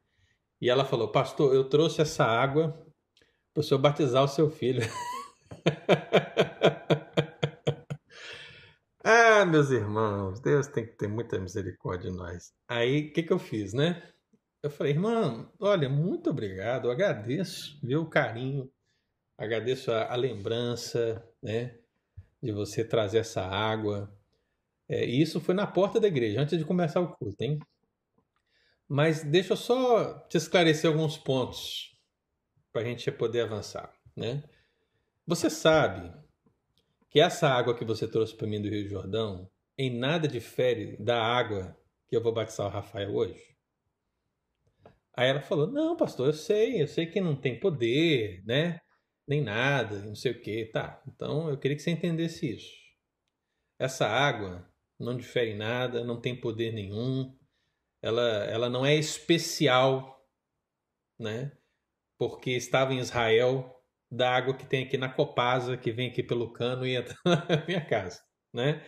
E 0.61 0.69
ela 0.69 0.85
falou: 0.85 1.11
"Pastor, 1.11 1.55
eu 1.55 1.69
trouxe 1.69 2.03
essa 2.03 2.25
água 2.25 2.87
para 3.53 3.61
o 3.61 3.65
senhor 3.65 3.81
batizar 3.81 4.25
o 4.25 4.29
seu 4.29 4.51
filho." 4.51 4.83
ah, 9.05 9.45
meus 9.45 9.71
irmãos, 9.71 10.41
Deus 10.41 10.67
tem 10.67 10.87
que 10.87 10.93
ter 10.93 11.09
muita 11.09 11.39
misericórdia 11.39 12.11
de 12.11 12.17
nós. 12.17 12.53
Aí, 12.69 13.09
o 13.09 13.13
que 13.13 13.23
que 13.23 13.33
eu 13.33 13.39
fiz, 13.39 13.73
né? 13.73 14.03
Eu 14.63 14.71
falei, 14.71 14.93
irmã, 14.93 15.49
olha, 15.59 15.89
muito 15.89 16.31
obrigado, 16.31 16.87
eu 16.87 16.91
agradeço, 16.91 17.79
viu, 17.83 18.03
o 18.03 18.11
carinho, 18.11 18.71
agradeço 19.39 19.91
a, 19.91 20.13
a 20.13 20.17
lembrança, 20.17 21.27
né, 21.43 21.79
de 22.43 22.53
você 22.53 22.85
trazer 22.85 23.19
essa 23.19 23.41
água. 23.41 24.13
É, 24.87 25.07
e 25.07 25.23
isso 25.23 25.41
foi 25.41 25.55
na 25.55 25.67
porta 25.67 25.99
da 25.99 26.09
igreja, 26.09 26.41
antes 26.41 26.59
de 26.59 26.65
começar 26.65 27.01
o 27.01 27.09
culto, 27.09 27.43
hein? 27.43 27.59
Mas 28.87 29.23
deixa 29.23 29.55
eu 29.55 29.57
só 29.57 30.19
te 30.29 30.37
esclarecer 30.37 30.91
alguns 30.91 31.17
pontos 31.17 31.90
para 32.73 32.83
a 32.83 32.85
gente 32.85 33.11
poder 33.11 33.43
avançar, 33.43 33.93
né? 34.17 34.43
Você 35.27 35.51
sabe 35.51 36.13
que 37.09 37.21
essa 37.21 37.49
água 37.49 37.77
que 37.77 37.85
você 37.85 38.07
trouxe 38.09 38.35
para 38.35 38.47
mim 38.47 38.61
do 38.61 38.69
Rio 38.69 38.89
Jordão 38.89 39.51
em 39.77 39.97
nada 39.97 40.29
difere 40.29 40.97
da 40.99 41.23
água 41.23 41.77
que 42.09 42.17
eu 42.17 42.23
vou 42.23 42.33
batizar 42.33 42.67
o 42.67 42.71
Rafael 42.71 43.15
hoje? 43.15 43.51
Aí 45.17 45.29
ela 45.29 45.41
falou: 45.41 45.67
Não, 45.67 45.97
pastor, 45.97 46.29
eu 46.29 46.33
sei, 46.33 46.83
eu 46.83 46.89
sei 46.89 47.07
que 47.07 47.21
não 47.21 47.37
tem 47.37 47.59
poder, 47.59 48.43
né? 48.45 48.81
Nem 49.27 49.43
nada, 49.43 50.01
não 50.01 50.15
sei 50.15 50.33
o 50.33 50.41
que. 50.41 50.67
Tá, 50.67 51.03
então 51.07 51.49
eu 51.51 51.59
queria 51.59 51.77
que 51.77 51.83
você 51.83 51.91
entendesse 51.91 52.55
isso. 52.55 52.73
Essa 53.79 54.07
água 54.07 54.69
não 54.99 55.17
difere 55.17 55.53
em 55.53 55.57
nada, 55.57 56.05
não 56.05 56.21
tem 56.21 56.39
poder 56.39 56.73
nenhum, 56.73 57.35
ela, 58.03 58.45
ela 58.45 58.69
não 58.69 58.85
é 58.85 58.95
especial, 58.95 60.27
né? 61.19 61.53
Porque 62.21 62.51
estava 62.51 62.93
em 62.93 62.99
Israel 62.99 63.75
da 64.11 64.31
água 64.31 64.53
que 64.53 64.67
tem 64.67 64.85
aqui 64.85 64.99
na 64.99 65.09
Copasa, 65.09 65.75
que 65.75 65.91
vem 65.91 66.11
aqui 66.11 66.23
pelo 66.23 66.53
cano 66.53 66.87
e 66.87 66.95
entra 66.95 67.17
na 67.25 67.65
minha 67.67 67.81
casa, 67.81 68.21
né? 68.53 68.85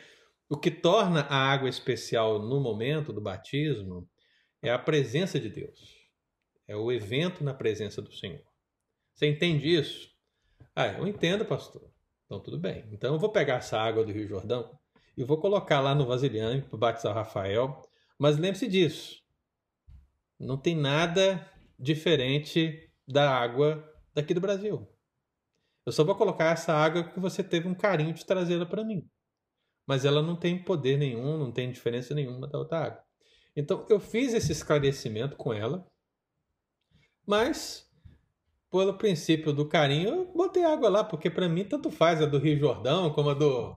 O 0.50 0.58
que 0.58 0.70
torna 0.70 1.22
a 1.22 1.36
água 1.50 1.66
especial 1.66 2.38
no 2.38 2.60
momento 2.60 3.10
do 3.10 3.22
batismo 3.22 4.06
é 4.60 4.70
a 4.70 4.78
presença 4.78 5.40
de 5.40 5.48
Deus. 5.48 5.80
É 6.68 6.76
o 6.76 6.92
evento 6.92 7.42
na 7.42 7.54
presença 7.54 8.02
do 8.02 8.12
Senhor. 8.12 8.44
Você 9.14 9.26
entende 9.26 9.66
isso? 9.66 10.10
Ah, 10.76 10.88
eu 10.88 11.08
entendo, 11.08 11.46
pastor. 11.46 11.90
Então 12.26 12.38
tudo 12.38 12.58
bem. 12.58 12.86
Então 12.92 13.14
eu 13.14 13.18
vou 13.18 13.32
pegar 13.32 13.56
essa 13.56 13.80
água 13.80 14.04
do 14.04 14.12
Rio 14.12 14.28
Jordão 14.28 14.78
e 15.16 15.24
vou 15.24 15.38
colocar 15.38 15.80
lá 15.80 15.94
no 15.94 16.04
vasilhame 16.04 16.60
para 16.60 16.78
batizar 16.78 17.12
o 17.12 17.14
Rafael. 17.14 17.80
Mas 18.18 18.36
lembre-se 18.36 18.68
disso. 18.68 19.22
Não 20.38 20.58
tem 20.58 20.76
nada 20.76 21.50
diferente 21.78 22.91
da 23.12 23.30
água 23.30 23.84
daqui 24.14 24.34
do 24.34 24.40
Brasil. 24.40 24.88
Eu 25.84 25.92
só 25.92 26.04
vou 26.04 26.14
colocar 26.14 26.52
essa 26.52 26.72
água 26.72 27.04
que 27.04 27.20
você 27.20 27.42
teve 27.42 27.68
um 27.68 27.74
carinho 27.74 28.14
de 28.14 28.24
trazê-la 28.24 28.66
para 28.66 28.84
mim. 28.84 29.08
Mas 29.86 30.04
ela 30.04 30.22
não 30.22 30.36
tem 30.36 30.62
poder 30.62 30.96
nenhum, 30.96 31.36
não 31.36 31.52
tem 31.52 31.70
diferença 31.70 32.14
nenhuma 32.14 32.48
da 32.48 32.58
outra 32.58 32.86
água. 32.86 33.04
Então 33.56 33.86
eu 33.90 34.00
fiz 34.00 34.32
esse 34.32 34.52
esclarecimento 34.52 35.36
com 35.36 35.52
ela 35.52 35.86
mas, 37.26 37.88
pelo 38.70 38.94
princípio 38.94 39.52
do 39.52 39.68
carinho, 39.68 40.08
eu 40.08 40.32
botei 40.32 40.64
água 40.64 40.88
lá, 40.88 41.04
porque 41.04 41.30
para 41.30 41.48
mim 41.48 41.64
tanto 41.64 41.90
faz 41.90 42.20
a 42.20 42.26
do 42.26 42.38
Rio 42.38 42.58
Jordão 42.58 43.12
como 43.12 43.30
a 43.30 43.34
do 43.34 43.76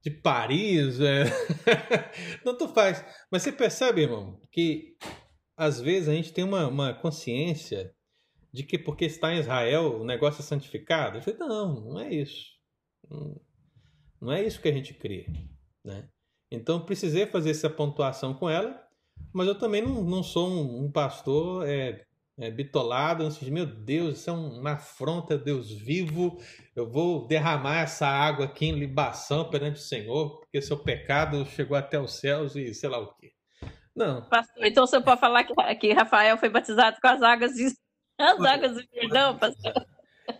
de 0.00 0.10
Paris, 0.10 0.98
é... 1.00 1.24
tanto 2.42 2.66
faz. 2.68 3.04
Mas 3.30 3.42
você 3.42 3.52
percebe, 3.52 4.02
irmão, 4.02 4.40
que 4.50 4.96
às 5.56 5.80
vezes 5.80 6.08
a 6.08 6.12
gente 6.12 6.32
tem 6.32 6.42
uma, 6.42 6.66
uma 6.66 6.92
consciência 6.92 7.94
de 8.52 8.62
que 8.62 8.78
porque 8.78 9.06
está 9.06 9.32
em 9.32 9.38
Israel 9.38 10.00
o 10.00 10.04
negócio 10.04 10.40
é 10.40 10.44
santificado. 10.44 11.18
Eu 11.18 11.22
falei, 11.22 11.38
não, 11.38 11.80
não 11.80 12.00
é 12.00 12.12
isso. 12.12 12.52
Não 14.20 14.32
é 14.32 14.42
isso 14.42 14.60
que 14.60 14.68
a 14.68 14.72
gente 14.72 14.94
crê. 14.94 15.26
Né? 15.84 16.08
Então 16.50 16.84
precisei 16.84 17.26
fazer 17.26 17.50
essa 17.50 17.70
pontuação 17.70 18.34
com 18.34 18.48
ela, 18.48 18.80
mas 19.32 19.48
eu 19.48 19.58
também 19.58 19.82
não, 19.82 20.04
não 20.04 20.22
sou 20.22 20.48
um, 20.48 20.84
um 20.84 20.92
pastor 20.92 21.66
é, 21.66 22.04
é, 22.38 22.50
bitolado, 22.50 23.24
antes 23.24 23.40
de, 23.40 23.50
meu 23.50 23.66
Deus, 23.66 24.18
isso 24.18 24.30
é 24.30 24.32
uma 24.32 24.72
afronta 24.72 25.36
Deus 25.38 25.70
vivo, 25.70 26.38
eu 26.76 26.90
vou 26.90 27.26
derramar 27.26 27.80
essa 27.80 28.06
água 28.06 28.46
aqui 28.46 28.66
em 28.66 28.78
libação 28.78 29.48
perante 29.48 29.76
o 29.76 29.84
Senhor, 29.84 30.40
porque 30.40 30.60
seu 30.60 30.76
pecado 30.76 31.44
chegou 31.46 31.76
até 31.76 31.98
os 31.98 32.18
céus 32.18 32.54
e 32.54 32.72
sei 32.74 32.88
lá 32.88 32.98
o 32.98 33.14
quê. 33.14 33.32
Não. 33.94 34.26
Pastor, 34.28 34.64
então 34.64 34.86
você 34.86 35.00
pode 35.00 35.20
falar 35.20 35.44
que, 35.44 35.54
que 35.76 35.92
Rafael 35.92 36.38
foi 36.38 36.48
batizado 36.48 36.96
com 37.00 37.08
as 37.08 37.20
águas 37.20 37.52
de, 37.52 37.68
as 38.22 38.40
águas 38.40 38.74
do 38.74 38.88
perdão, 38.88 39.38
pastor? 39.38 39.72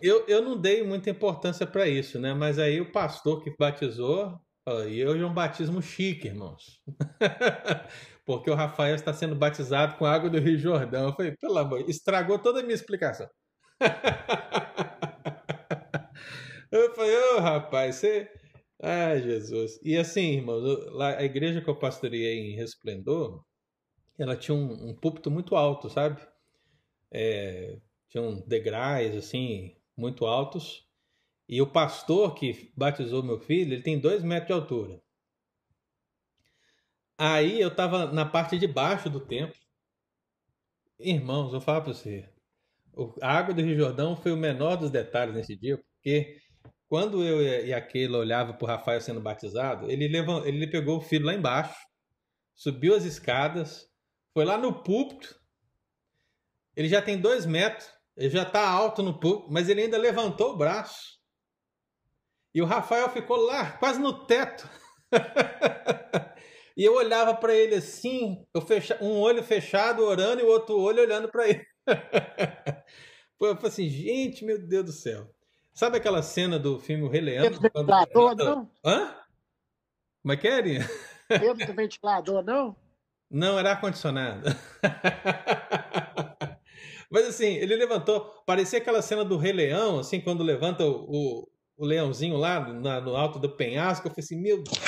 Eu, 0.01 0.25
eu 0.27 0.41
não 0.41 0.59
dei 0.59 0.83
muita 0.83 1.09
importância 1.09 1.67
para 1.67 1.87
isso, 1.87 2.19
né? 2.19 2.33
Mas 2.33 2.57
aí 2.57 2.81
o 2.81 2.91
pastor 2.91 3.43
que 3.43 3.55
batizou, 3.57 4.39
e 4.87 5.05
hoje 5.05 5.23
é 5.23 5.25
um 5.25 5.33
batismo 5.33 5.81
chique, 5.81 6.27
irmãos. 6.27 6.81
porque 8.25 8.49
o 8.49 8.55
Rafael 8.55 8.95
está 8.95 9.13
sendo 9.13 9.35
batizado 9.35 9.97
com 9.97 10.05
água 10.05 10.29
do 10.29 10.39
Rio 10.39 10.57
Jordão. 10.57 11.07
Eu 11.07 11.13
falei, 11.13 11.33
pelo 11.33 11.57
amor, 11.57 11.89
estragou 11.89 12.39
toda 12.39 12.61
a 12.61 12.63
minha 12.63 12.75
explicação. 12.75 13.27
eu 16.71 16.95
falei, 16.95 17.17
ô 17.17 17.35
oh, 17.35 17.39
rapaz, 17.41 17.95
você. 17.95 18.31
Ai, 18.81 19.21
Jesus. 19.21 19.79
E 19.83 19.97
assim, 19.97 20.37
irmãos, 20.37 20.63
lá, 20.93 21.17
a 21.17 21.23
igreja 21.23 21.61
que 21.61 21.69
eu 21.69 21.75
pastoreei 21.75 22.39
em 22.39 22.55
Resplendor, 22.55 23.43
ela 24.17 24.35
tinha 24.35 24.55
um, 24.55 24.89
um 24.89 24.95
púlpito 24.95 25.29
muito 25.31 25.55
alto, 25.55 25.89
sabe? 25.89 26.21
É, 27.13 27.77
tinha 28.09 28.23
um 28.23 28.41
degraus, 28.47 29.15
assim, 29.15 29.75
muito 29.95 30.25
altos. 30.25 30.85
E 31.47 31.61
o 31.61 31.67
pastor 31.67 32.33
que 32.33 32.73
batizou 32.75 33.21
meu 33.23 33.39
filho, 33.39 33.73
ele 33.73 33.83
tem 33.83 33.99
dois 33.99 34.23
metros 34.23 34.47
de 34.47 34.53
altura. 34.53 35.01
Aí 37.17 37.61
eu 37.61 37.73
tava 37.73 38.11
na 38.11 38.25
parte 38.25 38.57
de 38.57 38.67
baixo 38.67 39.09
do 39.09 39.19
templo. 39.19 39.57
Irmãos, 40.99 41.53
eu 41.53 41.61
falo 41.61 41.83
para 41.83 41.93
você. 41.93 42.29
A 43.21 43.37
água 43.37 43.53
do 43.53 43.61
Rio 43.61 43.77
Jordão 43.77 44.15
foi 44.15 44.31
o 44.31 44.37
menor 44.37 44.77
dos 44.77 44.91
detalhes 44.91 45.35
nesse 45.35 45.55
dia, 45.55 45.77
porque 45.77 46.37
quando 46.87 47.23
eu 47.23 47.41
e 47.41 47.73
aquele 47.73 48.15
olhava 48.15 48.53
para 48.53 48.65
o 48.65 48.67
Rafael 48.67 49.01
sendo 49.01 49.19
batizado, 49.19 49.89
ele, 49.89 50.07
levou, 50.07 50.45
ele 50.45 50.67
pegou 50.67 50.97
o 50.97 51.01
filho 51.01 51.25
lá 51.25 51.33
embaixo, 51.33 51.75
subiu 52.53 52.95
as 52.95 53.03
escadas, 53.03 53.89
foi 54.33 54.45
lá 54.45 54.57
no 54.57 54.83
púlpito. 54.83 55.35
Ele 56.75 56.87
já 56.87 57.01
tem 57.01 57.19
dois 57.19 57.45
metros, 57.45 57.87
ele 58.15 58.29
já 58.29 58.43
está 58.43 58.67
alto 58.67 59.01
no 59.01 59.19
púlpito, 59.19 59.51
mas 59.51 59.69
ele 59.69 59.81
ainda 59.81 59.97
levantou 59.97 60.51
o 60.51 60.57
braço 60.57 61.19
E 62.53 62.61
o 62.61 62.65
Rafael 62.65 63.09
ficou 63.09 63.37
lá, 63.37 63.71
quase 63.71 63.99
no 63.99 64.25
teto. 64.25 64.67
e 66.77 66.83
eu 66.83 66.95
olhava 66.95 67.35
para 67.35 67.53
ele 67.53 67.75
assim, 67.75 68.45
eu 68.53 68.61
fecha... 68.61 68.97
um 69.01 69.19
olho 69.19 69.43
fechado 69.43 70.03
orando 70.03 70.41
e 70.41 70.45
o 70.45 70.49
outro 70.49 70.79
olho 70.79 71.01
olhando 71.01 71.29
para 71.29 71.47
ele. 71.49 71.65
eu 73.39 73.55
falei 73.55 73.71
assim, 73.71 73.89
gente, 73.89 74.45
meu 74.45 74.59
Deus 74.59 74.85
do 74.85 74.91
céu. 74.91 75.29
Sabe 75.73 75.97
aquela 75.97 76.21
cena 76.21 76.59
do 76.59 76.79
filme 76.79 77.03
O 77.03 77.09
Rei 77.09 77.21
Leão? 77.21 77.49
Quando... 77.49 77.61
Ventilador, 77.61 78.35
não? 78.35 78.71
Hã? 78.85 79.15
Como 80.21 80.33
é 80.33 80.37
que 80.37 80.47
é, 80.47 80.53
Arinha? 80.53 80.89
Dedo 81.27 81.65
do 81.65 81.73
ventilador, 81.73 82.43
não? 82.43 82.75
Não, 83.29 83.57
era 83.57 83.71
ar-condicionado. 83.71 84.47
Mas 87.13 87.27
assim, 87.27 87.45
ele 87.57 87.75
levantou, 87.75 88.21
parecia 88.43 88.79
aquela 88.79 88.99
cena 88.99 89.23
do 89.23 89.37
Rei 89.37 89.53
Leão, 89.53 89.99
assim, 89.99 90.19
quando 90.19 90.41
levanta 90.41 90.83
o, 90.83 91.05
o, 91.07 91.47
o 91.77 91.85
leãozinho 91.85 92.37
lá 92.37 92.59
na, 92.73 92.99
no 92.99 93.15
alto 93.15 93.37
do 93.37 93.55
penhasco. 93.55 94.07
Eu 94.07 94.11
falei 94.11 94.23
assim, 94.23 94.41
meu 94.41 94.63
Deus. 94.63 94.79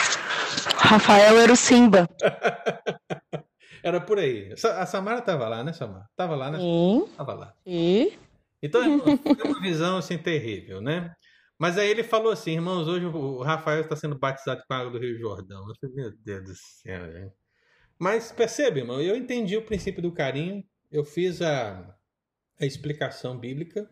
Rafael 0.76 1.38
era 1.38 1.53
o 1.53 1.55
Simba. 1.55 2.09
era 3.84 4.01
por 4.01 4.17
aí. 4.17 4.51
A 4.76 4.88
Samara 4.88 5.21
tava 5.21 5.47
lá, 5.47 5.63
né, 5.63 5.71
Samara? 5.71 6.09
Tava 6.15 6.36
lá, 6.36 6.49
né? 6.49 6.57
Sim. 6.57 7.07
Tava 7.15 7.36
lá. 7.36 7.53
E? 7.63 8.13
Então, 8.59 8.82
é 9.39 9.47
uma 9.47 9.61
visão 9.61 9.97
assim 9.97 10.17
terrível, 10.17 10.82
né? 10.82 11.13
Mas 11.59 11.78
aí 11.78 11.88
ele 11.88 12.03
falou 12.03 12.32
assim, 12.32 12.53
irmãos, 12.53 12.88
hoje 12.88 13.05
o 13.05 13.43
Rafael 13.43 13.82
está 13.82 13.95
sendo 13.95 14.17
batizado 14.17 14.63
com 14.67 14.73
a 14.73 14.78
água 14.80 14.91
do 14.91 14.97
Rio 14.97 15.19
Jordão. 15.19 15.69
Eu 15.69 15.76
falei, 15.80 15.95
meu 15.95 16.11
Deus 16.23 16.43
do 16.43 16.55
céu, 16.55 17.11
gente. 17.11 17.36
Mas 17.99 18.32
percebe, 18.32 18.80
irmão, 18.80 18.99
eu 18.99 19.15
entendi 19.15 19.55
o 19.55 19.63
princípio 19.63 20.01
do 20.01 20.11
carinho, 20.11 20.63
eu 20.91 21.05
fiz 21.05 21.39
a, 21.41 21.95
a 22.60 22.66
explicação 22.66 23.38
bíblica, 23.38 23.89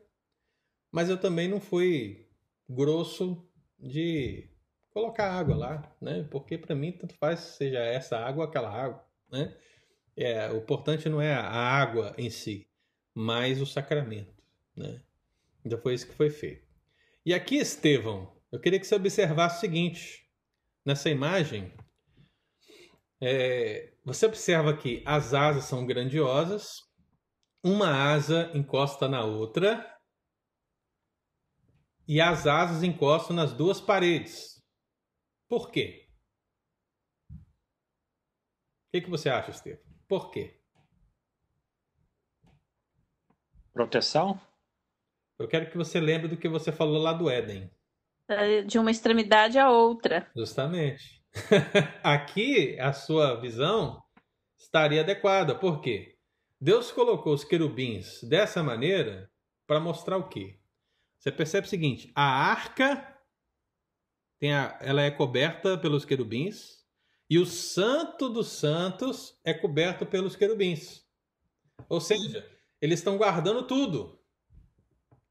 mas 0.92 1.10
eu 1.10 1.18
também 1.18 1.48
não 1.48 1.60
fui 1.60 2.28
grosso 2.70 3.46
de 3.80 4.50
colocar 4.92 5.32
água 5.32 5.56
lá, 5.56 5.96
né? 6.00 6.28
Porque 6.30 6.58
para 6.58 6.76
mim 6.76 6.92
tanto 6.92 7.16
faz 7.16 7.40
seja 7.40 7.80
essa 7.80 8.18
água 8.18 8.46
aquela 8.46 8.70
água, 8.70 9.06
né? 9.32 9.56
É, 10.16 10.52
o 10.52 10.58
importante 10.58 11.10
não 11.10 11.20
é 11.20 11.34
a 11.34 11.44
água 11.44 12.14
em 12.18 12.30
si, 12.30 12.68
mas 13.14 13.60
o 13.60 13.66
sacramento, 13.66 14.34
né? 14.76 15.02
Então 15.66 15.80
foi 15.80 15.94
isso 15.94 16.08
que 16.08 16.14
foi 16.14 16.30
feito. 16.30 16.68
E 17.26 17.34
aqui, 17.34 17.56
Estevão, 17.56 18.32
eu 18.52 18.60
queria 18.60 18.80
que 18.80 18.86
você 18.86 18.96
observasse 18.96 19.58
o 19.58 19.60
seguinte: 19.62 20.30
nessa 20.86 21.10
imagem, 21.10 21.72
é, 23.20 23.94
você 24.04 24.26
observa 24.26 24.76
que 24.76 25.02
as 25.06 25.34
asas 25.34 25.64
são 25.64 25.86
grandiosas, 25.86 26.82
uma 27.64 28.12
asa 28.14 28.52
encosta 28.54 29.08
na 29.08 29.24
outra 29.24 29.90
e 32.06 32.20
as 32.20 32.46
asas 32.46 32.84
encostam 32.84 33.36
nas 33.36 33.54
duas 33.54 33.80
paredes. 33.80 34.62
Por 35.48 35.72
quê? 35.72 36.10
O 37.30 37.36
que, 38.92 39.02
que 39.02 39.10
você 39.10 39.30
acha, 39.30 39.52
Estevão? 39.52 39.84
Por 40.08 40.30
quê? 40.30 40.60
Proteção? 43.72 44.40
Eu 45.40 45.48
quero 45.48 45.70
que 45.72 45.78
você 45.78 46.00
lembre 46.00 46.28
do 46.28 46.38
que 46.38 46.48
você 46.48 46.72
falou 46.72 47.02
lá 47.02 47.14
do 47.14 47.30
Éden. 47.30 47.72
De 48.68 48.78
uma 48.78 48.92
extremidade 48.92 49.58
à 49.58 49.70
outra. 49.70 50.30
Justamente. 50.36 51.24
Aqui 52.04 52.80
a 52.80 52.94
sua 52.94 53.40
visão 53.40 54.02
estaria 54.58 55.02
adequada. 55.02 55.58
Por 55.58 55.82
quê? 55.82 56.13
Deus 56.64 56.94
colocou 56.94 57.34
os 57.34 57.44
querubins 57.44 58.24
dessa 58.24 58.64
maneira 58.64 59.30
para 59.68 59.82
mostrar 59.82 60.16
o 60.16 60.30
quê? 60.30 60.62
Você 61.20 61.30
percebe 61.30 61.68
o 61.68 61.70
seguinte: 61.70 62.10
a 62.16 62.24
arca 62.24 63.20
tem 64.40 64.54
a, 64.54 64.80
ela 64.80 65.02
é 65.02 65.12
coberta 65.12 65.78
pelos 65.78 66.06
querubins 66.06 66.78
e 67.30 67.38
o 67.38 67.46
santo 67.46 68.30
dos 68.30 68.48
santos 68.48 69.38
é 69.44 69.54
coberto 69.54 70.06
pelos 70.06 70.38
querubins. 70.38 71.06
Ou 71.90 72.00
seja, 72.00 72.50
eles 72.80 73.00
estão 73.00 73.18
guardando 73.18 73.68
tudo. 73.68 74.18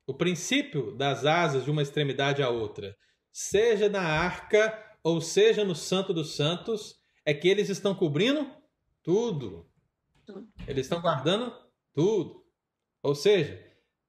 O 0.07 0.13
princípio 0.13 0.95
das 0.99 1.25
asas 1.25 1.65
de 1.65 1.71
uma 1.71 1.81
extremidade 1.81 2.43
à 2.43 2.51
outra, 2.51 2.95
seja 3.33 3.89
na 3.89 4.03
arca 4.03 4.79
ou 5.03 5.19
seja 5.19 5.65
no 5.65 5.75
Santo 5.75 6.13
dos 6.13 6.37
Santos, 6.37 7.01
é 7.25 7.33
que 7.33 7.49
eles 7.49 7.71
estão 7.71 7.95
cobrindo 7.95 8.55
tudo. 9.03 9.72
Eles 10.67 10.87
estão 10.87 11.01
guardando 11.01 11.53
tudo. 11.95 12.45
Ou 13.03 13.15
seja, 13.15 13.63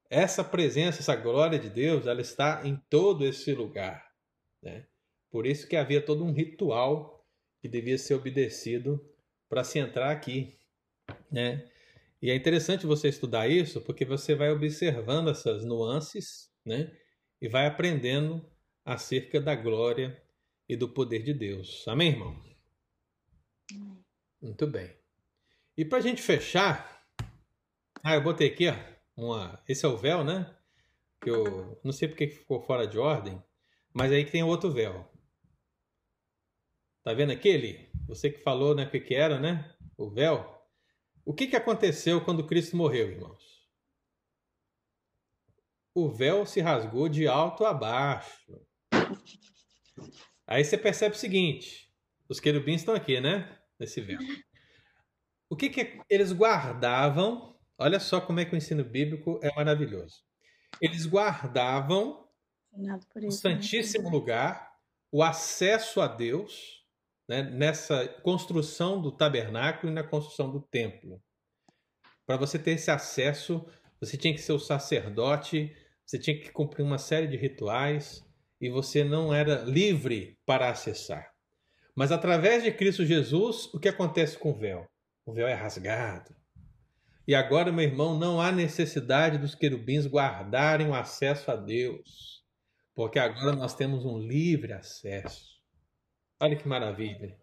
essa 0.09 0.43
presença, 0.43 0.99
essa 0.99 1.15
glória 1.15 1.57
de 1.57 1.69
Deus, 1.69 2.05
ela 2.05 2.21
está 2.21 2.65
em 2.65 2.77
todo 2.89 3.25
esse 3.25 3.53
lugar. 3.53 4.07
Né? 4.61 4.85
Por 5.31 5.47
isso 5.47 5.67
que 5.67 5.75
havia 5.75 6.03
todo 6.03 6.23
um 6.23 6.31
ritual 6.31 7.25
que 7.59 7.67
devia 7.67 7.97
ser 7.97 8.13
obedecido 8.13 9.03
para 9.49 9.63
se 9.63 9.79
entrar 9.79 10.11
aqui. 10.11 10.57
Né? 11.31 11.67
E 12.21 12.29
é 12.29 12.35
interessante 12.35 12.85
você 12.85 13.09
estudar 13.09 13.47
isso, 13.47 13.81
porque 13.81 14.05
você 14.05 14.35
vai 14.35 14.51
observando 14.51 15.29
essas 15.29 15.65
nuances 15.65 16.51
né? 16.65 16.95
e 17.41 17.49
vai 17.49 17.65
aprendendo 17.65 18.47
acerca 18.85 19.41
da 19.41 19.55
glória 19.55 20.21
e 20.69 20.75
do 20.75 20.87
poder 20.87 21.23
de 21.23 21.33
Deus. 21.33 21.87
Amém, 21.87 22.09
irmão? 22.09 22.43
Muito 24.41 24.67
bem. 24.67 25.02
E 25.75 25.83
para 25.83 25.97
a 25.97 26.01
gente 26.01 26.21
fechar, 26.21 27.03
ah, 28.03 28.15
eu 28.15 28.21
botei 28.21 28.49
aqui, 28.49 28.67
ó, 28.69 28.75
uma, 29.15 29.63
esse 29.67 29.85
é 29.85 29.89
o 29.89 29.97
véu, 29.97 30.23
né? 30.23 30.55
Que 31.21 31.29
eu 31.29 31.79
não 31.83 31.91
sei 31.91 32.07
porque 32.07 32.27
ficou 32.27 32.61
fora 32.61 32.85
de 32.85 32.97
ordem, 32.99 33.41
mas 33.93 34.11
aí 34.11 34.23
que 34.23 34.31
tem 34.31 34.43
outro 34.43 34.71
véu. 34.71 35.09
Tá 37.03 37.13
vendo 37.13 37.31
aquele? 37.31 37.89
Você 38.07 38.29
que 38.29 38.39
falou, 38.39 38.75
né, 38.75 38.85
o 38.85 38.89
que, 38.89 38.99
que 38.99 39.15
era, 39.15 39.39
né? 39.39 39.75
O 39.97 40.09
véu. 40.09 40.53
O 41.25 41.33
que, 41.33 41.47
que 41.47 41.55
aconteceu 41.55 42.23
quando 42.23 42.45
Cristo 42.45 42.75
morreu, 42.75 43.09
irmãos? 43.09 43.43
O 45.95 46.09
véu 46.09 46.45
se 46.45 46.59
rasgou 46.59 47.07
de 47.07 47.27
alto 47.27 47.65
a 47.65 47.73
baixo. 47.73 48.61
Aí 50.45 50.63
você 50.63 50.77
percebe 50.77 51.15
o 51.15 51.19
seguinte: 51.19 51.89
os 52.27 52.39
querubins 52.39 52.81
estão 52.81 52.93
aqui, 52.93 53.21
né? 53.21 53.59
Nesse 53.79 54.01
véu. 54.01 54.19
O 55.53 55.55
que, 55.55 55.69
que 55.69 56.01
eles 56.09 56.31
guardavam? 56.31 57.55
Olha 57.77 57.99
só 57.99 58.19
como 58.19 58.39
é 58.39 58.45
que 58.45 58.55
o 58.55 58.57
ensino 58.57 58.83
bíblico 58.83 59.39
é 59.43 59.53
maravilhoso. 59.55 60.23
Eles 60.81 61.05
guardavam 61.05 62.27
o 62.71 62.81
né? 62.81 63.29
Santíssimo 63.29 64.09
Lugar, 64.09 64.71
o 65.11 65.21
acesso 65.21 66.01
a 66.01 66.07
Deus, 66.07 66.83
né, 67.29 67.43
nessa 67.43 68.07
construção 68.23 68.99
do 68.99 69.11
tabernáculo 69.11 69.91
e 69.91 69.95
na 69.95 70.01
construção 70.01 70.49
do 70.49 70.59
templo. 70.59 71.21
Para 72.25 72.37
você 72.37 72.57
ter 72.57 72.71
esse 72.71 72.89
acesso, 72.89 73.63
você 73.99 74.17
tinha 74.17 74.33
que 74.33 74.41
ser 74.41 74.53
o 74.53 74.59
sacerdote, 74.59 75.71
você 76.03 76.17
tinha 76.17 76.35
que 76.35 76.51
cumprir 76.51 76.81
uma 76.81 76.97
série 76.97 77.27
de 77.27 77.37
rituais, 77.37 78.25
e 78.59 78.71
você 78.71 79.03
não 79.03 79.31
era 79.31 79.61
livre 79.61 80.35
para 80.47 80.71
acessar. 80.71 81.31
Mas 81.95 82.11
através 82.11 82.63
de 82.63 82.71
Cristo 82.71 83.05
Jesus, 83.05 83.71
o 83.71 83.79
que 83.79 83.89
acontece 83.89 84.35
com 84.35 84.49
o 84.49 84.57
véu? 84.57 84.91
O 85.25 85.33
véu 85.33 85.47
é 85.47 85.53
rasgado. 85.53 86.35
E 87.27 87.33
agora, 87.33 87.71
meu 87.71 87.85
irmão, 87.85 88.17
não 88.17 88.41
há 88.41 88.51
necessidade 88.51 89.37
dos 89.37 89.55
querubins 89.55 90.05
guardarem 90.05 90.87
o 90.87 90.93
acesso 90.93 91.49
a 91.49 91.55
Deus, 91.55 92.43
porque 92.93 93.17
agora 93.17 93.55
nós 93.55 93.73
temos 93.73 94.05
um 94.05 94.17
livre 94.17 94.73
acesso. 94.73 95.61
Olha 96.39 96.55
que 96.55 96.67
maravilha. 96.67 97.37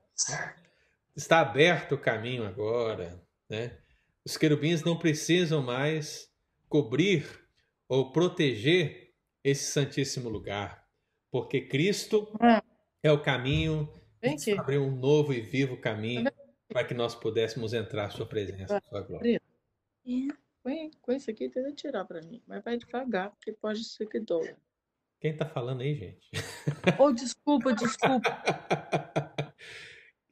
Está 1.16 1.40
aberto 1.40 1.94
o 1.94 2.00
caminho 2.00 2.46
agora, 2.46 3.22
né? 3.48 3.78
Os 4.24 4.36
querubins 4.36 4.84
não 4.84 4.98
precisam 4.98 5.62
mais 5.62 6.30
cobrir 6.68 7.26
ou 7.88 8.12
proteger 8.12 9.14
esse 9.42 9.72
santíssimo 9.72 10.28
lugar 10.28 10.80
porque 11.30 11.60
Cristo 11.60 12.28
hum. 12.40 12.60
é 13.02 13.12
o 13.12 13.22
caminho, 13.22 13.88
abriu 14.58 14.84
um 14.84 14.96
novo 14.96 15.32
e 15.32 15.40
vivo 15.40 15.76
caminho 15.76 16.30
para 16.72 16.84
que 16.84 16.94
nós 16.94 17.14
pudéssemos 17.14 17.72
entrar 17.72 18.06
à 18.06 18.10
sua 18.10 18.26
presença, 18.26 18.80
sua 18.88 19.02
glória. 19.02 19.40
Põe, 20.62 20.90
com 21.00 21.12
isso 21.12 21.30
aqui, 21.30 21.48
tenta 21.48 21.72
tirar 21.72 22.04
para 22.04 22.20
mim, 22.20 22.42
mas 22.46 22.62
vai 22.62 22.76
devagar, 22.76 23.30
porque 23.30 23.52
pode 23.52 23.82
ser 23.84 24.06
que 24.06 24.20
doa. 24.20 24.56
Quem 25.18 25.36
tá 25.36 25.46
falando 25.46 25.80
aí, 25.80 25.94
gente? 25.94 26.30
Oh, 26.98 27.12
desculpa, 27.12 27.72
desculpa. 27.72 28.30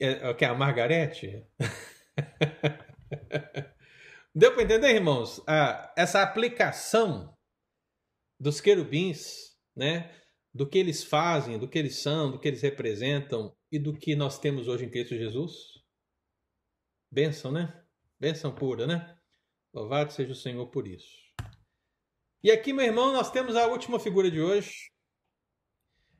É, 0.01 0.33
que 0.33 0.45
é 0.45 0.49
a 0.49 0.55
Margarete? 0.55 1.45
Deu 4.33 4.55
para 4.55 4.63
entender, 4.63 4.95
irmãos? 4.95 5.43
Ah, 5.45 5.93
essa 5.97 6.23
aplicação 6.23 7.37
dos 8.39 8.61
querubins, 8.61 9.59
né? 9.75 10.09
do 10.59 10.69
que 10.69 10.77
eles 10.77 11.05
fazem, 11.05 11.59
do 11.59 11.69
que 11.69 11.79
eles 11.79 11.97
são, 11.97 12.31
do 12.31 12.39
que 12.39 12.49
eles 12.49 12.63
representam 12.63 13.55
e 13.71 13.79
do 13.79 13.97
que 13.97 14.17
nós 14.17 14.39
temos 14.39 14.67
hoje 14.67 14.85
em 14.85 14.91
Cristo 14.91 15.17
Jesus? 15.17 15.78
Bênção, 17.11 17.51
né? 17.51 17.85
Bênção 18.21 18.55
pura, 18.55 18.87
né? 18.87 19.19
Louvado 19.73 20.13
seja 20.13 20.33
o 20.33 20.37
Senhor 20.37 20.67
por 20.69 20.87
isso. 20.87 21.17
E 22.43 22.51
aqui, 22.51 22.73
meu 22.73 22.85
irmão, 22.85 23.13
nós 23.13 23.31
temos 23.31 23.57
a 23.57 23.67
última 23.67 23.99
figura 23.99 24.31
de 24.31 24.41
hoje. 24.41 24.91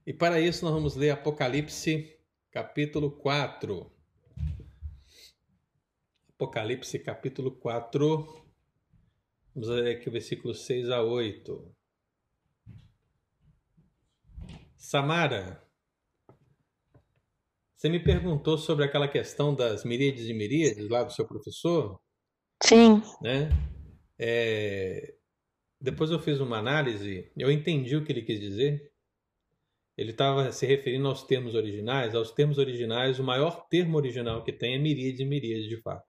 E 0.07 0.13
para 0.13 0.41
isso 0.41 0.65
nós 0.65 0.75
vamos 0.75 0.97
ler 0.97 1.11
Apocalipse 1.11 2.19
capítulo 2.51 3.11
4. 3.11 3.93
Apocalipse 6.31 6.99
capítulo 6.99 7.53
4. 7.53 8.45
Vamos 9.55 9.69
ler 9.69 9.97
aqui 9.97 10.09
o 10.09 10.13
versículo 10.13 10.55
6 10.55 10.89
a 10.91 11.03
8. 11.03 11.75
Samara, 14.77 15.68
você 17.79 17.89
me 17.89 18.03
perguntou 18.03 18.59
sobre 18.59 18.85
aquela 18.85 19.07
questão 19.07 19.55
das 19.55 19.85
miríades 19.85 20.29
e 20.29 20.35
miríades 20.35 20.89
lá 20.89 21.05
do 21.05 21.13
seu 21.13 21.25
professor, 21.25 22.01
Sim. 22.61 23.01
né? 23.23 23.51
É, 24.19 25.15
Depois 25.81 26.11
eu 26.11 26.19
fiz 26.19 26.41
uma 26.41 26.59
análise, 26.59 27.31
eu 27.37 27.53
entendi 27.53 27.95
o 27.95 28.05
que 28.05 28.11
ele 28.11 28.23
quis 28.23 28.41
dizer. 28.41 28.93
Ele 29.97 30.11
estava 30.11 30.51
se 30.51 30.67
referindo 30.67 31.07
aos 31.07 31.23
termos 31.23 31.55
originais. 31.55 32.17
Aos 32.17 32.33
termos 32.33 32.59
originais, 32.59 33.21
o 33.21 33.25
maior 33.25 33.69
termo 33.69 33.97
original 33.97 34.43
que 34.43 34.53
tem 34.53 34.75
é 34.75 34.79
miríades 34.79 35.21
e 35.21 35.25
miríades, 35.25 35.69
de 35.69 35.81
fato. 35.81 36.05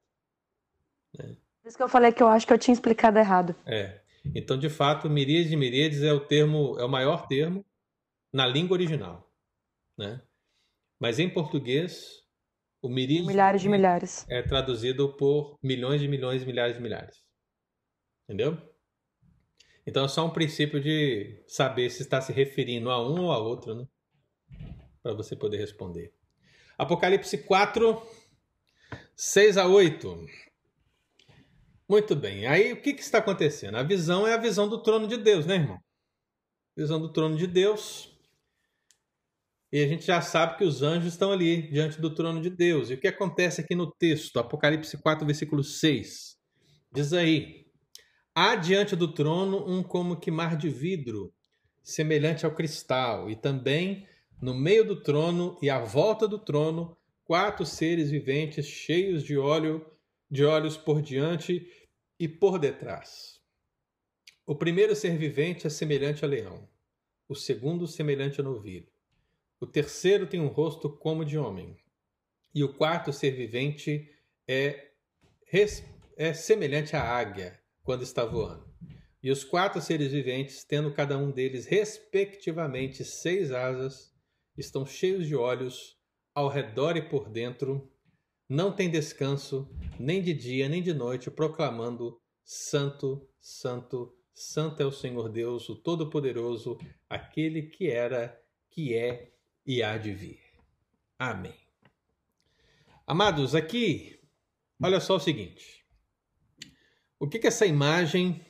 Por 1.15 1.67
isso 1.67 1.77
que 1.77 1.83
eu 1.83 1.89
falei 1.89 2.11
que 2.11 2.23
eu 2.23 2.27
acho 2.27 2.47
que 2.47 2.53
eu 2.53 2.57
tinha 2.57 2.73
explicado 2.73 3.19
errado. 3.19 3.55
É. 3.67 4.01
Então, 4.33 4.57
de 4.57 4.69
fato, 4.69 5.07
miríades 5.07 5.51
e 5.51 5.55
miríades 5.55 6.01
é 6.01 6.11
o 6.11 6.19
termo, 6.19 6.79
é 6.79 6.83
o 6.83 6.89
maior 6.89 7.27
termo 7.27 7.63
na 8.33 8.47
língua 8.47 8.75
original, 8.75 9.31
né? 9.95 10.21
Mas 10.99 11.17
em 11.17 11.29
português, 11.29 12.23
o 12.81 12.89
miríades 12.89 13.27
Milhares 13.27 13.61
de 13.61 13.69
milhares. 13.69 14.25
é 14.29 14.41
traduzido 14.41 15.15
por 15.15 15.57
milhões 15.63 16.01
de 16.01 16.07
milhões, 16.07 16.43
milhares 16.43 16.75
de 16.75 16.81
milhares. 16.81 17.23
Entendeu? 18.25 18.57
Então 19.87 20.05
é 20.05 20.07
só 20.07 20.25
um 20.25 20.29
princípio 20.29 20.79
de 20.79 21.43
saber 21.47 21.89
se 21.89 22.01
está 22.01 22.21
se 22.21 22.31
referindo 22.31 22.91
a 22.91 23.01
um 23.01 23.23
ou 23.23 23.31
a 23.31 23.37
outro, 23.37 23.73
né? 23.73 23.87
Para 25.01 25.13
você 25.13 25.35
poder 25.35 25.57
responder. 25.57 26.13
Apocalipse 26.77 27.37
4, 27.39 28.01
6 29.15 29.57
a 29.57 29.67
8. 29.67 30.25
Muito 31.87 32.15
bem. 32.15 32.45
Aí 32.45 32.71
o 32.71 32.81
que, 32.81 32.93
que 32.93 33.01
está 33.01 33.17
acontecendo? 33.17 33.75
A 33.75 33.83
visão 33.83 34.27
é 34.27 34.33
a 34.33 34.37
visão 34.37 34.69
do 34.69 34.83
trono 34.83 35.07
de 35.07 35.17
Deus, 35.17 35.45
né, 35.45 35.55
irmão? 35.55 35.79
Visão 36.77 36.99
do 37.01 37.11
trono 37.11 37.35
de 37.35 37.47
Deus. 37.47 38.08
E 39.71 39.83
a 39.83 39.87
gente 39.87 40.05
já 40.05 40.19
sabe 40.19 40.57
que 40.57 40.63
os 40.63 40.81
anjos 40.81 41.13
estão 41.13 41.31
ali 41.31 41.69
diante 41.69 42.01
do 42.01 42.13
trono 42.13 42.41
de 42.41 42.49
Deus. 42.49 42.89
E 42.89 42.95
o 42.95 42.99
que 42.99 43.07
acontece 43.07 43.61
aqui 43.61 43.75
no 43.75 43.91
texto, 43.91 44.39
Apocalipse 44.39 44.97
4, 44.97 45.25
versículo 45.25 45.63
6? 45.63 46.37
Diz 46.91 47.13
aí: 47.13 47.67
Há 48.33 48.55
diante 48.55 48.95
do 48.95 49.13
trono 49.13 49.63
um 49.69 49.83
como 49.83 50.19
que 50.19 50.31
mar 50.31 50.57
de 50.57 50.69
vidro, 50.69 51.31
semelhante 51.83 52.45
ao 52.45 52.55
cristal, 52.55 53.29
e 53.29 53.35
também 53.35 54.07
no 54.41 54.55
meio 54.55 54.83
do 54.85 55.03
trono 55.03 55.57
e 55.61 55.69
à 55.69 55.79
volta 55.79 56.27
do 56.27 56.39
trono, 56.39 56.97
quatro 57.23 57.63
seres 57.63 58.09
viventes 58.09 58.65
cheios 58.65 59.23
de 59.23 59.37
óleo, 59.37 59.85
de 60.31 60.43
olhos 60.43 60.77
por 60.77 60.99
diante 60.99 61.67
e 62.19 62.27
por 62.27 62.57
detrás. 62.57 63.39
O 64.47 64.55
primeiro 64.55 64.95
ser 64.95 65.15
vivente 65.15 65.67
é 65.67 65.69
semelhante 65.69 66.25
a 66.25 66.27
leão, 66.27 66.67
o 67.27 67.35
segundo 67.35 67.85
semelhante 67.85 68.41
a 68.41 68.43
novilho. 68.43 68.87
O 69.61 69.67
terceiro 69.67 70.25
tem 70.25 70.39
um 70.39 70.47
rosto 70.47 70.89
como 70.89 71.25
de 71.25 71.37
homem, 71.37 71.75
e 72.55 72.63
o 72.63 72.73
quarto 72.73 73.11
ser 73.11 73.31
vivente 73.31 74.09
é, 74.47 74.91
é 76.17 76.33
semelhante 76.33 76.95
à 76.95 77.03
águia 77.03 77.59
quando 77.83 78.03
está 78.03 78.23
voando. 78.23 78.69
E 79.21 79.29
os 79.29 79.43
quatro 79.43 79.81
seres 79.81 80.13
viventes, 80.13 80.63
tendo 80.63 80.93
cada 80.93 81.17
um 81.17 81.29
deles 81.29 81.65
respectivamente 81.65 83.03
seis 83.03 83.51
asas, 83.51 84.15
estão 84.57 84.85
cheios 84.85 85.27
de 85.27 85.35
olhos 85.35 85.97
ao 86.33 86.47
redor 86.47 86.95
e 86.95 87.01
por 87.01 87.29
dentro, 87.29 87.91
não 88.47 88.71
tem 88.71 88.89
descanso, 88.89 89.69
nem 89.99 90.21
de 90.21 90.33
dia 90.33 90.69
nem 90.69 90.81
de 90.81 90.93
noite, 90.93 91.29
proclamando: 91.29 92.17
Santo, 92.45 93.29
Santo, 93.37 94.15
Santo 94.33 94.81
é 94.81 94.85
o 94.85 94.91
Senhor 94.91 95.27
Deus, 95.27 95.67
o 95.67 95.75
Todo-Poderoso, 95.75 96.77
aquele 97.09 97.63
que 97.63 97.91
era, 97.91 98.41
que 98.69 98.95
é 98.95 99.33
e 99.69 99.83
há 99.83 99.99
de 99.99 100.11
vir. 100.11 100.41
Amém. 101.19 101.55
Amados, 103.05 103.53
aqui, 103.53 104.19
olha 104.81 104.99
só 104.99 105.17
o 105.17 105.19
seguinte. 105.19 105.85
O 107.19 107.29
que, 107.29 107.37
que 107.37 107.45
essa 107.45 107.67
imagem 107.67 108.43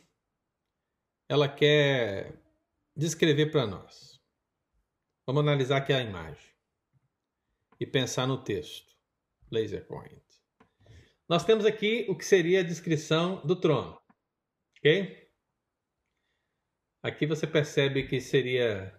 ela 1.27 1.49
quer 1.49 2.41
descrever 2.95 3.47
para 3.47 3.67
nós? 3.67 4.17
Vamos 5.27 5.41
analisar 5.41 5.79
aqui 5.79 5.91
a 5.91 5.99
imagem 5.99 6.53
e 7.81 7.85
pensar 7.85 8.25
no 8.25 8.41
texto. 8.41 8.95
Laser 9.51 9.85
point. 9.87 10.23
Nós 11.27 11.43
temos 11.43 11.65
aqui 11.65 12.05
o 12.07 12.15
que 12.17 12.23
seria 12.23 12.61
a 12.61 12.63
descrição 12.63 13.45
do 13.45 13.59
trono, 13.59 13.99
ok? 14.77 15.29
Aqui 17.03 17.25
você 17.25 17.45
percebe 17.45 18.07
que 18.07 18.21
seria 18.21 18.97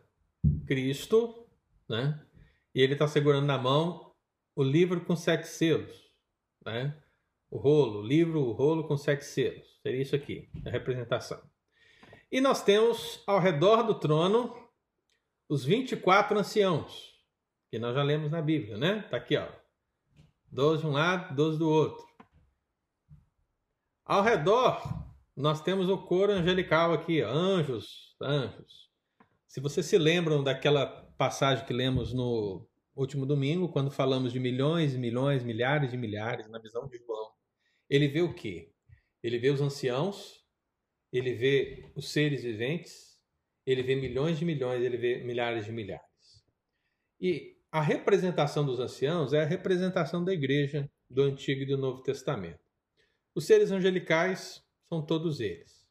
Cristo, 0.66 1.39
né? 1.90 2.24
E 2.74 2.80
ele 2.80 2.92
está 2.92 3.08
segurando 3.08 3.46
na 3.46 3.58
mão 3.58 4.14
o 4.54 4.62
livro 4.62 5.04
com 5.04 5.16
sete 5.16 5.48
selos, 5.48 5.92
né? 6.64 6.96
O 7.50 7.58
rolo, 7.58 7.98
o 7.98 8.06
livro, 8.06 8.40
o 8.40 8.52
rolo 8.52 8.86
com 8.86 8.96
sete 8.96 9.24
selos. 9.24 9.80
Seria 9.82 10.00
isso 10.00 10.14
aqui, 10.14 10.48
a 10.64 10.70
representação. 10.70 11.42
E 12.30 12.40
nós 12.40 12.62
temos 12.62 13.24
ao 13.26 13.40
redor 13.40 13.82
do 13.82 13.98
trono 13.98 14.56
os 15.48 15.64
24 15.64 16.38
anciãos, 16.38 17.12
que 17.68 17.78
nós 17.78 17.92
já 17.94 18.04
lemos 18.04 18.30
na 18.30 18.40
Bíblia, 18.40 18.78
né? 18.78 19.02
Tá 19.10 19.16
aqui, 19.16 19.36
ó. 19.36 19.48
12 20.52 20.82
de 20.82 20.88
um 20.88 20.92
lado, 20.92 21.34
12 21.34 21.58
do 21.58 21.68
outro. 21.68 22.06
Ao 24.04 24.22
redor, 24.22 24.80
nós 25.36 25.60
temos 25.60 25.88
o 25.88 25.98
coro 25.98 26.32
angelical 26.32 26.92
aqui, 26.92 27.20
ó. 27.22 27.28
anjos, 27.28 28.16
anjos. 28.22 28.89
Se 29.50 29.58
vocês 29.58 29.84
se 29.84 29.98
lembram 29.98 30.44
daquela 30.44 30.86
passagem 31.18 31.66
que 31.66 31.72
lemos 31.72 32.12
no 32.12 32.64
último 32.94 33.26
domingo, 33.26 33.68
quando 33.68 33.90
falamos 33.90 34.32
de 34.32 34.38
milhões 34.38 34.94
e 34.94 34.96
milhões, 34.96 35.42
milhares 35.42 35.90
de 35.90 35.96
milhares, 35.96 36.48
na 36.48 36.60
visão 36.60 36.86
de 36.86 36.96
João, 36.98 37.32
ele 37.88 38.06
vê 38.06 38.22
o 38.22 38.32
quê? 38.32 38.70
Ele 39.20 39.40
vê 39.40 39.50
os 39.50 39.60
anciãos, 39.60 40.46
ele 41.12 41.34
vê 41.34 41.90
os 41.96 42.12
seres 42.12 42.44
viventes, 42.44 43.18
ele 43.66 43.82
vê 43.82 43.96
milhões 43.96 44.38
de 44.38 44.44
milhões, 44.44 44.84
ele 44.84 44.96
vê 44.96 45.24
milhares 45.24 45.64
de 45.64 45.72
milhares. 45.72 46.44
E 47.20 47.56
a 47.72 47.80
representação 47.80 48.64
dos 48.64 48.78
anciãos 48.78 49.32
é 49.32 49.42
a 49.42 49.46
representação 49.46 50.24
da 50.24 50.32
igreja 50.32 50.88
do 51.10 51.24
Antigo 51.24 51.62
e 51.62 51.66
do 51.66 51.76
Novo 51.76 52.04
Testamento. 52.04 52.60
Os 53.34 53.46
seres 53.46 53.72
angelicais 53.72 54.62
são 54.88 55.04
todos 55.04 55.40
eles. 55.40 55.84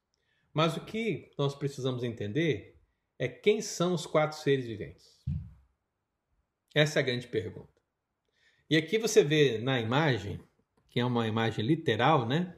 Mas 0.54 0.78
o 0.78 0.86
que 0.86 1.30
nós 1.38 1.54
precisamos 1.54 2.06
entender 2.06 2.79
é 3.20 3.28
quem 3.28 3.62
são 3.62 3.94
os 3.94 4.06
quatro 4.08 4.38
seres 4.40 4.66
viventes. 4.66 5.20
Essa 6.74 7.00
é 7.00 7.02
a 7.02 7.06
grande 7.06 7.28
pergunta. 7.28 7.68
E 8.70 8.78
aqui 8.78 8.98
você 8.98 9.24
vê 9.24 9.58
na 9.58 9.82
imagem, 9.82 10.40
que 10.90 11.02
é 11.02 11.06
uma 11.06 11.28
imagem 11.28 11.66
literal, 11.66 12.26
né? 12.26 12.56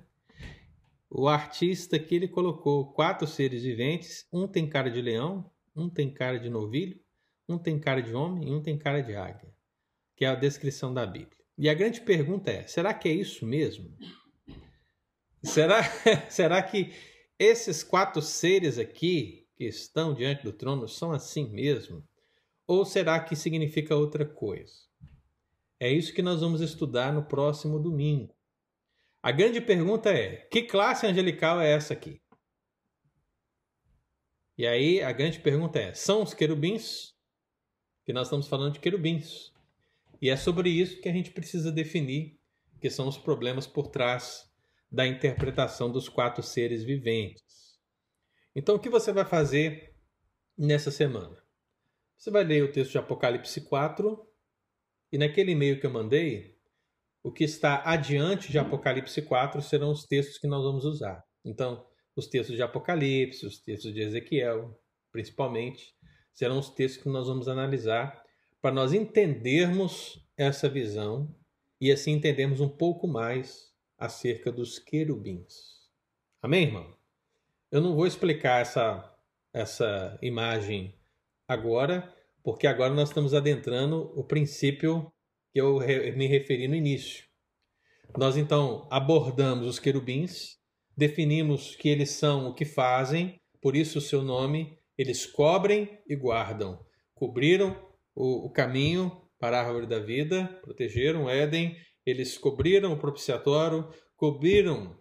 O 1.09 1.27
artista 1.27 1.95
aqui 1.95 2.15
ele 2.15 2.27
colocou 2.27 2.93
quatro 2.93 3.25
seres 3.25 3.63
viventes, 3.63 4.27
um 4.31 4.47
tem 4.47 4.69
cara 4.69 4.91
de 4.91 5.01
leão, 5.01 5.51
um 5.75 5.89
tem 5.89 6.13
cara 6.13 6.39
de 6.39 6.49
novilho, 6.49 6.99
um 7.49 7.57
tem 7.57 7.79
cara 7.79 8.01
de 8.01 8.13
homem 8.13 8.49
e 8.49 8.51
um 8.53 8.61
tem 8.61 8.77
cara 8.77 9.01
de 9.01 9.15
águia, 9.15 9.51
que 10.15 10.23
é 10.23 10.27
a 10.27 10.35
descrição 10.35 10.93
da 10.93 11.05
Bíblia. 11.05 11.37
E 11.57 11.69
a 11.69 11.73
grande 11.73 12.01
pergunta 12.01 12.51
é: 12.51 12.67
será 12.67 12.93
que 12.93 13.09
é 13.09 13.13
isso 13.13 13.45
mesmo? 13.45 13.97
Será, 15.43 15.81
será 16.29 16.61
que 16.61 16.93
esses 17.39 17.83
quatro 17.83 18.21
seres 18.21 18.77
aqui 18.77 19.40
que 19.61 19.67
estão 19.67 20.11
diante 20.11 20.41
do 20.43 20.51
trono 20.51 20.87
são 20.87 21.11
assim 21.11 21.47
mesmo? 21.51 22.03
Ou 22.65 22.83
será 22.83 23.19
que 23.19 23.35
significa 23.35 23.95
outra 23.95 24.25
coisa? 24.25 24.73
É 25.79 25.87
isso 25.87 26.15
que 26.15 26.23
nós 26.23 26.41
vamos 26.41 26.61
estudar 26.61 27.13
no 27.13 27.23
próximo 27.23 27.79
domingo. 27.79 28.35
A 29.21 29.31
grande 29.31 29.61
pergunta 29.61 30.09
é: 30.09 30.37
que 30.49 30.63
classe 30.63 31.05
angelical 31.05 31.61
é 31.61 31.73
essa 31.73 31.93
aqui? 31.93 32.19
E 34.57 34.65
aí 34.65 35.03
a 35.03 35.11
grande 35.11 35.39
pergunta 35.39 35.77
é: 35.77 35.93
são 35.93 36.23
os 36.23 36.33
querubins? 36.33 37.13
Que 38.03 38.11
nós 38.11 38.25
estamos 38.25 38.47
falando 38.47 38.73
de 38.73 38.79
querubins. 38.79 39.53
E 40.19 40.31
é 40.31 40.35
sobre 40.35 40.71
isso 40.71 40.99
que 41.01 41.09
a 41.09 41.13
gente 41.13 41.29
precisa 41.29 41.71
definir 41.71 42.35
que 42.79 42.89
são 42.89 43.07
os 43.07 43.19
problemas 43.19 43.67
por 43.67 43.89
trás 43.89 44.51
da 44.91 45.05
interpretação 45.05 45.91
dos 45.91 46.09
quatro 46.09 46.41
seres 46.41 46.83
viventes. 46.83 47.50
Então, 48.55 48.75
o 48.75 48.79
que 48.79 48.89
você 48.89 49.11
vai 49.13 49.25
fazer 49.25 49.95
nessa 50.57 50.91
semana? 50.91 51.41
Você 52.17 52.29
vai 52.29 52.43
ler 52.43 52.63
o 52.63 52.71
texto 52.71 52.91
de 52.91 52.97
Apocalipse 52.97 53.61
4 53.61 54.27
e 55.11 55.17
naquele 55.17 55.51
e-mail 55.51 55.79
que 55.79 55.85
eu 55.85 55.91
mandei, 55.91 56.57
o 57.23 57.31
que 57.31 57.43
está 57.43 57.81
adiante 57.85 58.51
de 58.51 58.59
Apocalipse 58.59 59.21
4 59.21 59.61
serão 59.61 59.91
os 59.91 60.05
textos 60.05 60.37
que 60.37 60.47
nós 60.47 60.63
vamos 60.63 60.85
usar. 60.85 61.23
Então, 61.43 61.85
os 62.15 62.27
textos 62.27 62.55
de 62.55 62.61
Apocalipse, 62.61 63.45
os 63.45 63.59
textos 63.59 63.93
de 63.93 64.01
Ezequiel, 64.01 64.79
principalmente, 65.11 65.95
serão 66.33 66.59
os 66.59 66.69
textos 66.69 67.03
que 67.03 67.09
nós 67.09 67.27
vamos 67.27 67.47
analisar 67.47 68.23
para 68.61 68.73
nós 68.73 68.93
entendermos 68.93 70.23
essa 70.37 70.69
visão 70.69 71.33
e 71.79 71.91
assim 71.91 72.11
entendermos 72.11 72.59
um 72.59 72.69
pouco 72.69 73.07
mais 73.07 73.71
acerca 73.97 74.51
dos 74.51 74.77
querubins. 74.77 75.89
Amém, 76.41 76.65
irmão? 76.65 77.00
Eu 77.71 77.79
não 77.79 77.95
vou 77.95 78.05
explicar 78.05 78.59
essa, 78.59 79.15
essa 79.53 80.19
imagem 80.21 80.93
agora, 81.47 82.13
porque 82.43 82.67
agora 82.67 82.93
nós 82.93 83.07
estamos 83.07 83.33
adentrando 83.33 84.11
o 84.13 84.25
princípio 84.25 85.09
que 85.53 85.61
eu 85.61 85.79
me 86.17 86.27
referi 86.27 86.67
no 86.67 86.75
início. 86.75 87.23
Nós 88.17 88.35
então 88.35 88.89
abordamos 88.91 89.65
os 89.65 89.79
querubins, 89.79 90.57
definimos 90.97 91.73
que 91.77 91.87
eles 91.87 92.09
são 92.09 92.49
o 92.49 92.53
que 92.53 92.65
fazem, 92.65 93.39
por 93.61 93.73
isso 93.73 93.99
o 93.99 94.01
seu 94.01 94.21
nome, 94.21 94.77
eles 94.97 95.25
cobrem 95.25 95.97
e 96.09 96.13
guardam. 96.13 96.85
Cobriram 97.15 97.89
o, 98.13 98.47
o 98.47 98.49
caminho 98.49 99.21
para 99.39 99.57
a 99.57 99.65
árvore 99.65 99.87
da 99.87 99.99
vida, 99.99 100.59
protegeram 100.61 101.29
Éden, 101.29 101.77
eles 102.05 102.37
cobriram 102.37 102.91
o 102.91 102.99
propiciatório, 102.99 103.89
cobriram 104.17 105.00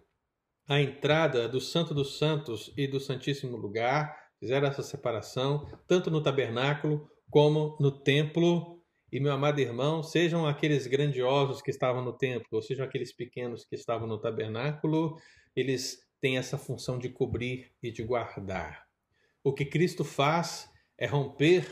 a 0.71 0.79
entrada 0.79 1.49
do 1.49 1.59
Santo 1.59 1.93
dos 1.93 2.17
Santos 2.17 2.71
e 2.77 2.87
do 2.87 2.97
Santíssimo 2.97 3.57
Lugar, 3.57 4.17
fizeram 4.39 4.69
essa 4.69 4.81
separação, 4.81 5.67
tanto 5.85 6.09
no 6.09 6.23
tabernáculo 6.23 7.11
como 7.29 7.75
no 7.77 7.91
templo. 7.91 8.81
E, 9.11 9.19
meu 9.19 9.33
amado 9.33 9.59
irmão, 9.59 10.01
sejam 10.01 10.47
aqueles 10.47 10.87
grandiosos 10.87 11.61
que 11.61 11.69
estavam 11.69 12.01
no 12.01 12.13
templo, 12.13 12.47
ou 12.53 12.61
sejam 12.61 12.85
aqueles 12.85 13.11
pequenos 13.11 13.65
que 13.65 13.75
estavam 13.75 14.07
no 14.07 14.17
tabernáculo, 14.17 15.19
eles 15.53 16.07
têm 16.21 16.37
essa 16.37 16.57
função 16.57 16.97
de 16.97 17.09
cobrir 17.09 17.73
e 17.83 17.91
de 17.91 18.01
guardar. 18.01 18.87
O 19.43 19.51
que 19.51 19.65
Cristo 19.65 20.05
faz 20.05 20.71
é 20.97 21.05
romper 21.05 21.67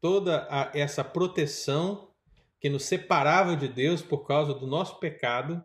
toda 0.00 0.48
a, 0.50 0.72
essa 0.74 1.04
proteção 1.04 2.12
que 2.60 2.68
nos 2.68 2.82
separava 2.86 3.54
de 3.54 3.68
Deus 3.68 4.02
por 4.02 4.26
causa 4.26 4.52
do 4.52 4.66
nosso 4.66 4.98
pecado. 4.98 5.64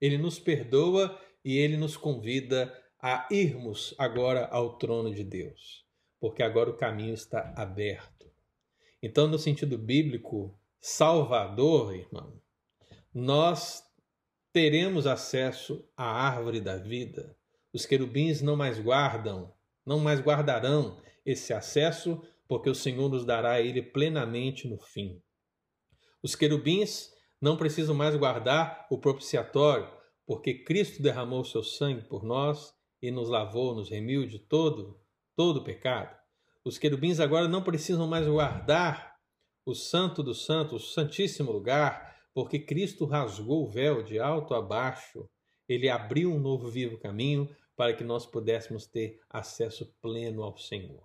Ele 0.00 0.16
nos 0.16 0.38
perdoa 0.38 1.20
e 1.46 1.58
ele 1.58 1.76
nos 1.76 1.96
convida 1.96 2.76
a 3.00 3.28
irmos 3.30 3.94
agora 3.96 4.46
ao 4.46 4.76
trono 4.78 5.14
de 5.14 5.22
Deus, 5.22 5.86
porque 6.18 6.42
agora 6.42 6.68
o 6.68 6.76
caminho 6.76 7.14
está 7.14 7.54
aberto. 7.56 8.28
Então, 9.00 9.28
no 9.28 9.38
sentido 9.38 9.78
bíblico, 9.78 10.58
Salvador, 10.80 11.94
irmão, 11.94 12.42
nós 13.14 13.84
teremos 14.52 15.06
acesso 15.06 15.88
à 15.96 16.04
árvore 16.04 16.60
da 16.60 16.78
vida. 16.78 17.36
Os 17.72 17.86
querubins 17.86 18.42
não 18.42 18.56
mais 18.56 18.80
guardam, 18.80 19.54
não 19.86 20.00
mais 20.00 20.18
guardarão 20.18 21.00
esse 21.24 21.52
acesso, 21.52 22.20
porque 22.48 22.68
o 22.68 22.74
Senhor 22.74 23.08
nos 23.08 23.24
dará 23.24 23.60
ele 23.60 23.82
plenamente 23.82 24.66
no 24.66 24.78
fim. 24.78 25.22
Os 26.20 26.34
querubins 26.34 27.12
não 27.40 27.56
precisam 27.56 27.94
mais 27.94 28.16
guardar 28.16 28.88
o 28.90 28.98
propiciatório, 28.98 29.95
porque 30.26 30.64
Cristo 30.64 31.00
derramou 31.00 31.44
seu 31.44 31.62
sangue 31.62 32.02
por 32.02 32.24
nós 32.24 32.74
e 33.00 33.10
nos 33.10 33.28
lavou, 33.28 33.74
nos 33.74 33.88
remiu 33.88 34.26
de 34.26 34.38
todo, 34.38 35.00
todo 35.36 35.62
pecado. 35.62 36.16
Os 36.64 36.78
querubins 36.78 37.20
agora 37.20 37.46
não 37.46 37.62
precisam 37.62 38.08
mais 38.08 38.26
guardar 38.26 39.14
o 39.64 39.74
santo 39.74 40.22
dos 40.22 40.44
santos, 40.44 40.84
o 40.84 40.92
santíssimo 40.92 41.52
lugar, 41.52 42.16
porque 42.34 42.58
Cristo 42.58 43.04
rasgou 43.04 43.64
o 43.64 43.70
véu 43.70 44.02
de 44.02 44.18
alto 44.18 44.52
a 44.54 44.60
baixo. 44.60 45.28
Ele 45.68 45.88
abriu 45.88 46.32
um 46.32 46.40
novo 46.40 46.68
vivo 46.68 46.98
caminho 46.98 47.48
para 47.76 47.94
que 47.94 48.02
nós 48.02 48.26
pudéssemos 48.26 48.86
ter 48.86 49.20
acesso 49.30 49.94
pleno 50.00 50.42
ao 50.42 50.56
Senhor. 50.56 51.04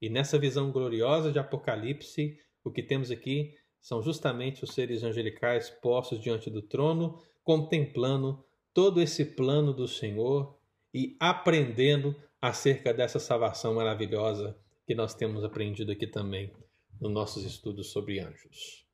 E 0.00 0.08
nessa 0.08 0.38
visão 0.38 0.70
gloriosa 0.70 1.32
de 1.32 1.38
Apocalipse, 1.38 2.38
o 2.62 2.70
que 2.70 2.82
temos 2.82 3.10
aqui 3.10 3.54
são 3.80 4.02
justamente 4.02 4.64
os 4.64 4.74
seres 4.74 5.02
angelicais 5.02 5.70
postos 5.70 6.20
diante 6.20 6.50
do 6.50 6.62
trono, 6.62 7.18
contemplando 7.44 8.44
todo 8.72 9.00
esse 9.00 9.24
plano 9.24 9.72
do 9.72 9.86
Senhor 9.86 10.58
e 10.92 11.16
aprendendo 11.20 12.16
acerca 12.40 12.92
dessa 12.92 13.20
salvação 13.20 13.74
maravilhosa 13.74 14.58
que 14.86 14.94
nós 14.94 15.14
temos 15.14 15.44
aprendido 15.44 15.92
aqui 15.92 16.06
também 16.06 16.52
nos 17.00 17.12
nossos 17.12 17.44
estudos 17.44 17.90
sobre 17.90 18.20
anjos. 18.20 18.86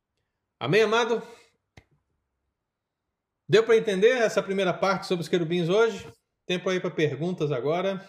Amém, 0.58 0.82
amado? 0.82 1.22
Deu 3.48 3.64
para 3.64 3.76
entender 3.76 4.10
essa 4.10 4.42
primeira 4.42 4.72
parte 4.72 5.06
sobre 5.06 5.22
os 5.22 5.28
querubins 5.28 5.68
hoje? 5.68 6.06
Tempo 6.46 6.68
aí 6.68 6.78
para 6.78 6.90
perguntas 6.90 7.50
agora. 7.50 8.08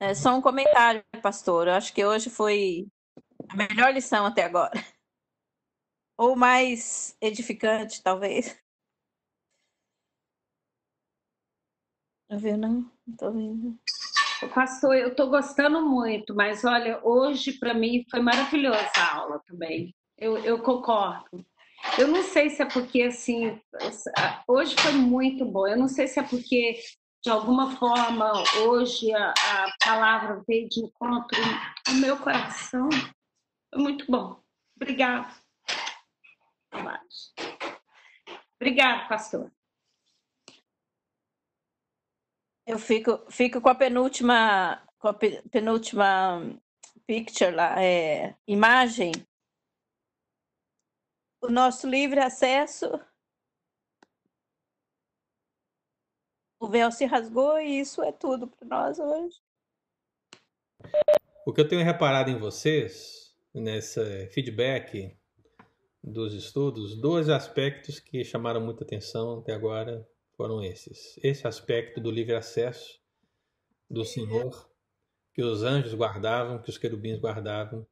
É 0.00 0.14
só 0.14 0.34
um 0.34 0.40
comentário, 0.40 1.02
pastor. 1.22 1.68
Eu 1.68 1.74
acho 1.74 1.92
que 1.92 2.04
hoje 2.04 2.30
foi 2.30 2.86
a 3.48 3.56
melhor 3.56 3.92
lição 3.92 4.24
até 4.24 4.44
agora. 4.44 4.72
Ou 6.20 6.36
mais 6.36 7.16
edificante, 7.18 8.02
talvez. 8.02 8.54
Tá 12.28 12.36
vendo? 12.36 12.68
Não, 12.68 12.92
não 13.06 13.16
tô 13.16 13.32
vendo. 13.32 13.78
Pastor, 14.54 14.94
eu 14.96 15.08
estou 15.08 15.30
gostando 15.30 15.80
muito, 15.80 16.34
mas 16.34 16.62
olha, 16.62 17.00
hoje 17.02 17.54
para 17.54 17.72
mim 17.72 18.04
foi 18.10 18.20
maravilhosa 18.20 18.90
a 18.98 19.16
aula 19.16 19.42
também. 19.46 19.94
Eu, 20.18 20.36
eu 20.44 20.62
concordo. 20.62 21.42
Eu 21.98 22.08
não 22.08 22.22
sei 22.22 22.50
se 22.50 22.60
é 22.60 22.66
porque 22.66 23.04
assim, 23.04 23.58
hoje 24.46 24.76
foi 24.76 24.92
muito 24.92 25.46
bom. 25.46 25.66
Eu 25.66 25.78
não 25.78 25.88
sei 25.88 26.06
se 26.06 26.20
é 26.20 26.22
porque 26.22 26.78
de 27.24 27.30
alguma 27.30 27.78
forma 27.78 28.30
hoje 28.66 29.10
a, 29.14 29.30
a 29.30 29.72
palavra 29.82 30.44
veio 30.46 30.68
de 30.68 30.80
encontro 30.80 31.40
no 31.88 31.94
meu 31.94 32.18
coração. 32.18 32.90
Foi 33.72 33.82
muito 33.82 34.04
bom. 34.06 34.38
Obrigado. 36.72 37.08
Obrigado, 38.60 39.08
pastor. 39.08 39.52
Eu 42.66 42.78
fico, 42.78 43.30
fico 43.30 43.60
com 43.60 43.68
a 43.68 43.74
penúltima, 43.74 44.86
com 44.98 45.08
a 45.08 45.14
penúltima 45.14 46.40
picture 47.06 47.50
lá, 47.50 47.82
é, 47.82 48.36
imagem. 48.46 49.12
O 51.42 51.48
nosso 51.48 51.88
livre 51.88 52.20
acesso. 52.20 52.86
O 56.60 56.68
véu 56.68 56.92
se 56.92 57.06
rasgou 57.06 57.58
e 57.58 57.80
isso 57.80 58.02
é 58.02 58.12
tudo 58.12 58.46
para 58.46 58.68
nós 58.68 58.98
hoje. 58.98 59.40
O 61.46 61.52
que 61.52 61.60
eu 61.60 61.68
tenho 61.68 61.82
reparado 61.82 62.30
em 62.30 62.38
vocês, 62.38 63.34
nesse 63.54 64.28
feedback 64.28 65.18
dos 66.02 66.34
estudos, 66.34 66.96
dois 66.96 67.28
aspectos 67.28 67.98
que 67.98 68.24
chamaram 68.24 68.60
muita 68.60 68.84
atenção 68.84 69.38
até 69.38 69.52
agora 69.52 70.06
foram 70.36 70.62
esses. 70.62 71.18
Esse 71.22 71.46
aspecto 71.46 72.00
do 72.00 72.10
livre 72.10 72.34
acesso 72.34 72.98
do 73.88 74.04
Senhor, 74.04 74.70
que 75.34 75.42
os 75.42 75.62
anjos 75.62 75.94
guardavam, 75.94 76.60
que 76.60 76.70
os 76.70 76.78
querubins 76.78 77.18
guardavam, 77.18 77.86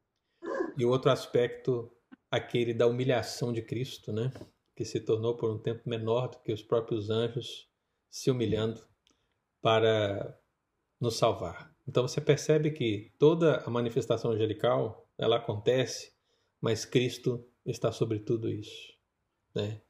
e 0.77 0.85
o 0.85 0.91
outro 0.91 1.11
aspecto, 1.11 1.93
aquele 2.31 2.73
da 2.73 2.87
humilhação 2.87 3.53
de 3.53 3.61
Cristo, 3.63 4.13
né? 4.13 4.33
que 4.79 4.85
se 4.85 5.01
tornou 5.01 5.37
por 5.37 5.51
um 5.51 5.59
tempo 5.59 5.83
menor 5.89 6.29
do 6.29 6.39
que 6.39 6.53
os 6.53 6.63
próprios 6.63 7.11
anjos, 7.11 7.69
se 8.09 8.31
humilhando 8.31 8.81
para 9.61 10.39
nos 11.01 11.17
salvar. 11.17 11.75
Então 11.87 12.07
você 12.07 12.21
percebe 12.21 12.71
que 12.71 13.13
toda 13.19 13.57
a 13.57 13.71
manifestação 13.71 14.31
angelical 14.31 15.05
ela 15.19 15.37
acontece, 15.37 16.13
mas 16.61 16.85
Cristo 16.85 17.45
está 17.65 17.93
sobre 17.93 18.19
tudo 18.21 18.49
isso. 18.49 18.93
Né? 19.55 19.81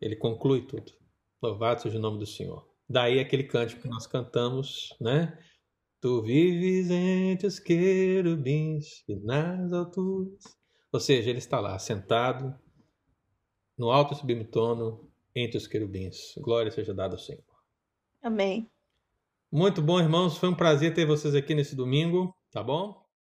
Ele 0.00 0.16
conclui 0.16 0.66
tudo. 0.66 0.92
Louvado 1.42 1.82
seja 1.82 1.98
o 1.98 2.00
nome 2.00 2.18
do 2.18 2.26
Senhor. 2.26 2.66
Daí 2.88 3.18
aquele 3.18 3.44
cântico 3.44 3.82
que 3.82 3.88
nós 3.88 4.06
cantamos, 4.06 4.94
né? 5.00 5.38
Tu 6.00 6.22
vives 6.22 6.90
entre 6.90 7.46
os 7.46 7.58
querubins 7.58 9.02
e 9.08 9.16
nas 9.16 9.72
alturas. 9.72 10.42
Ou 10.92 11.00
seja, 11.00 11.30
ele 11.30 11.38
está 11.38 11.58
lá, 11.58 11.78
sentado, 11.78 12.54
no 13.76 13.90
alto 13.90 14.14
e 14.14 14.16
sublime 14.16 14.44
trono, 14.44 15.10
entre 15.34 15.58
os 15.58 15.66
querubins. 15.66 16.34
Glória 16.38 16.70
seja 16.70 16.94
dada 16.94 17.14
ao 17.14 17.18
Senhor. 17.18 17.44
Amém. 18.22 18.70
Muito 19.50 19.82
bom, 19.82 20.00
irmãos. 20.00 20.38
Foi 20.38 20.48
um 20.48 20.54
prazer 20.54 20.94
ter 20.94 21.06
vocês 21.06 21.34
aqui 21.34 21.54
nesse 21.54 21.76
domingo, 21.76 22.34
tá 22.50 22.62
bom? 22.62 23.05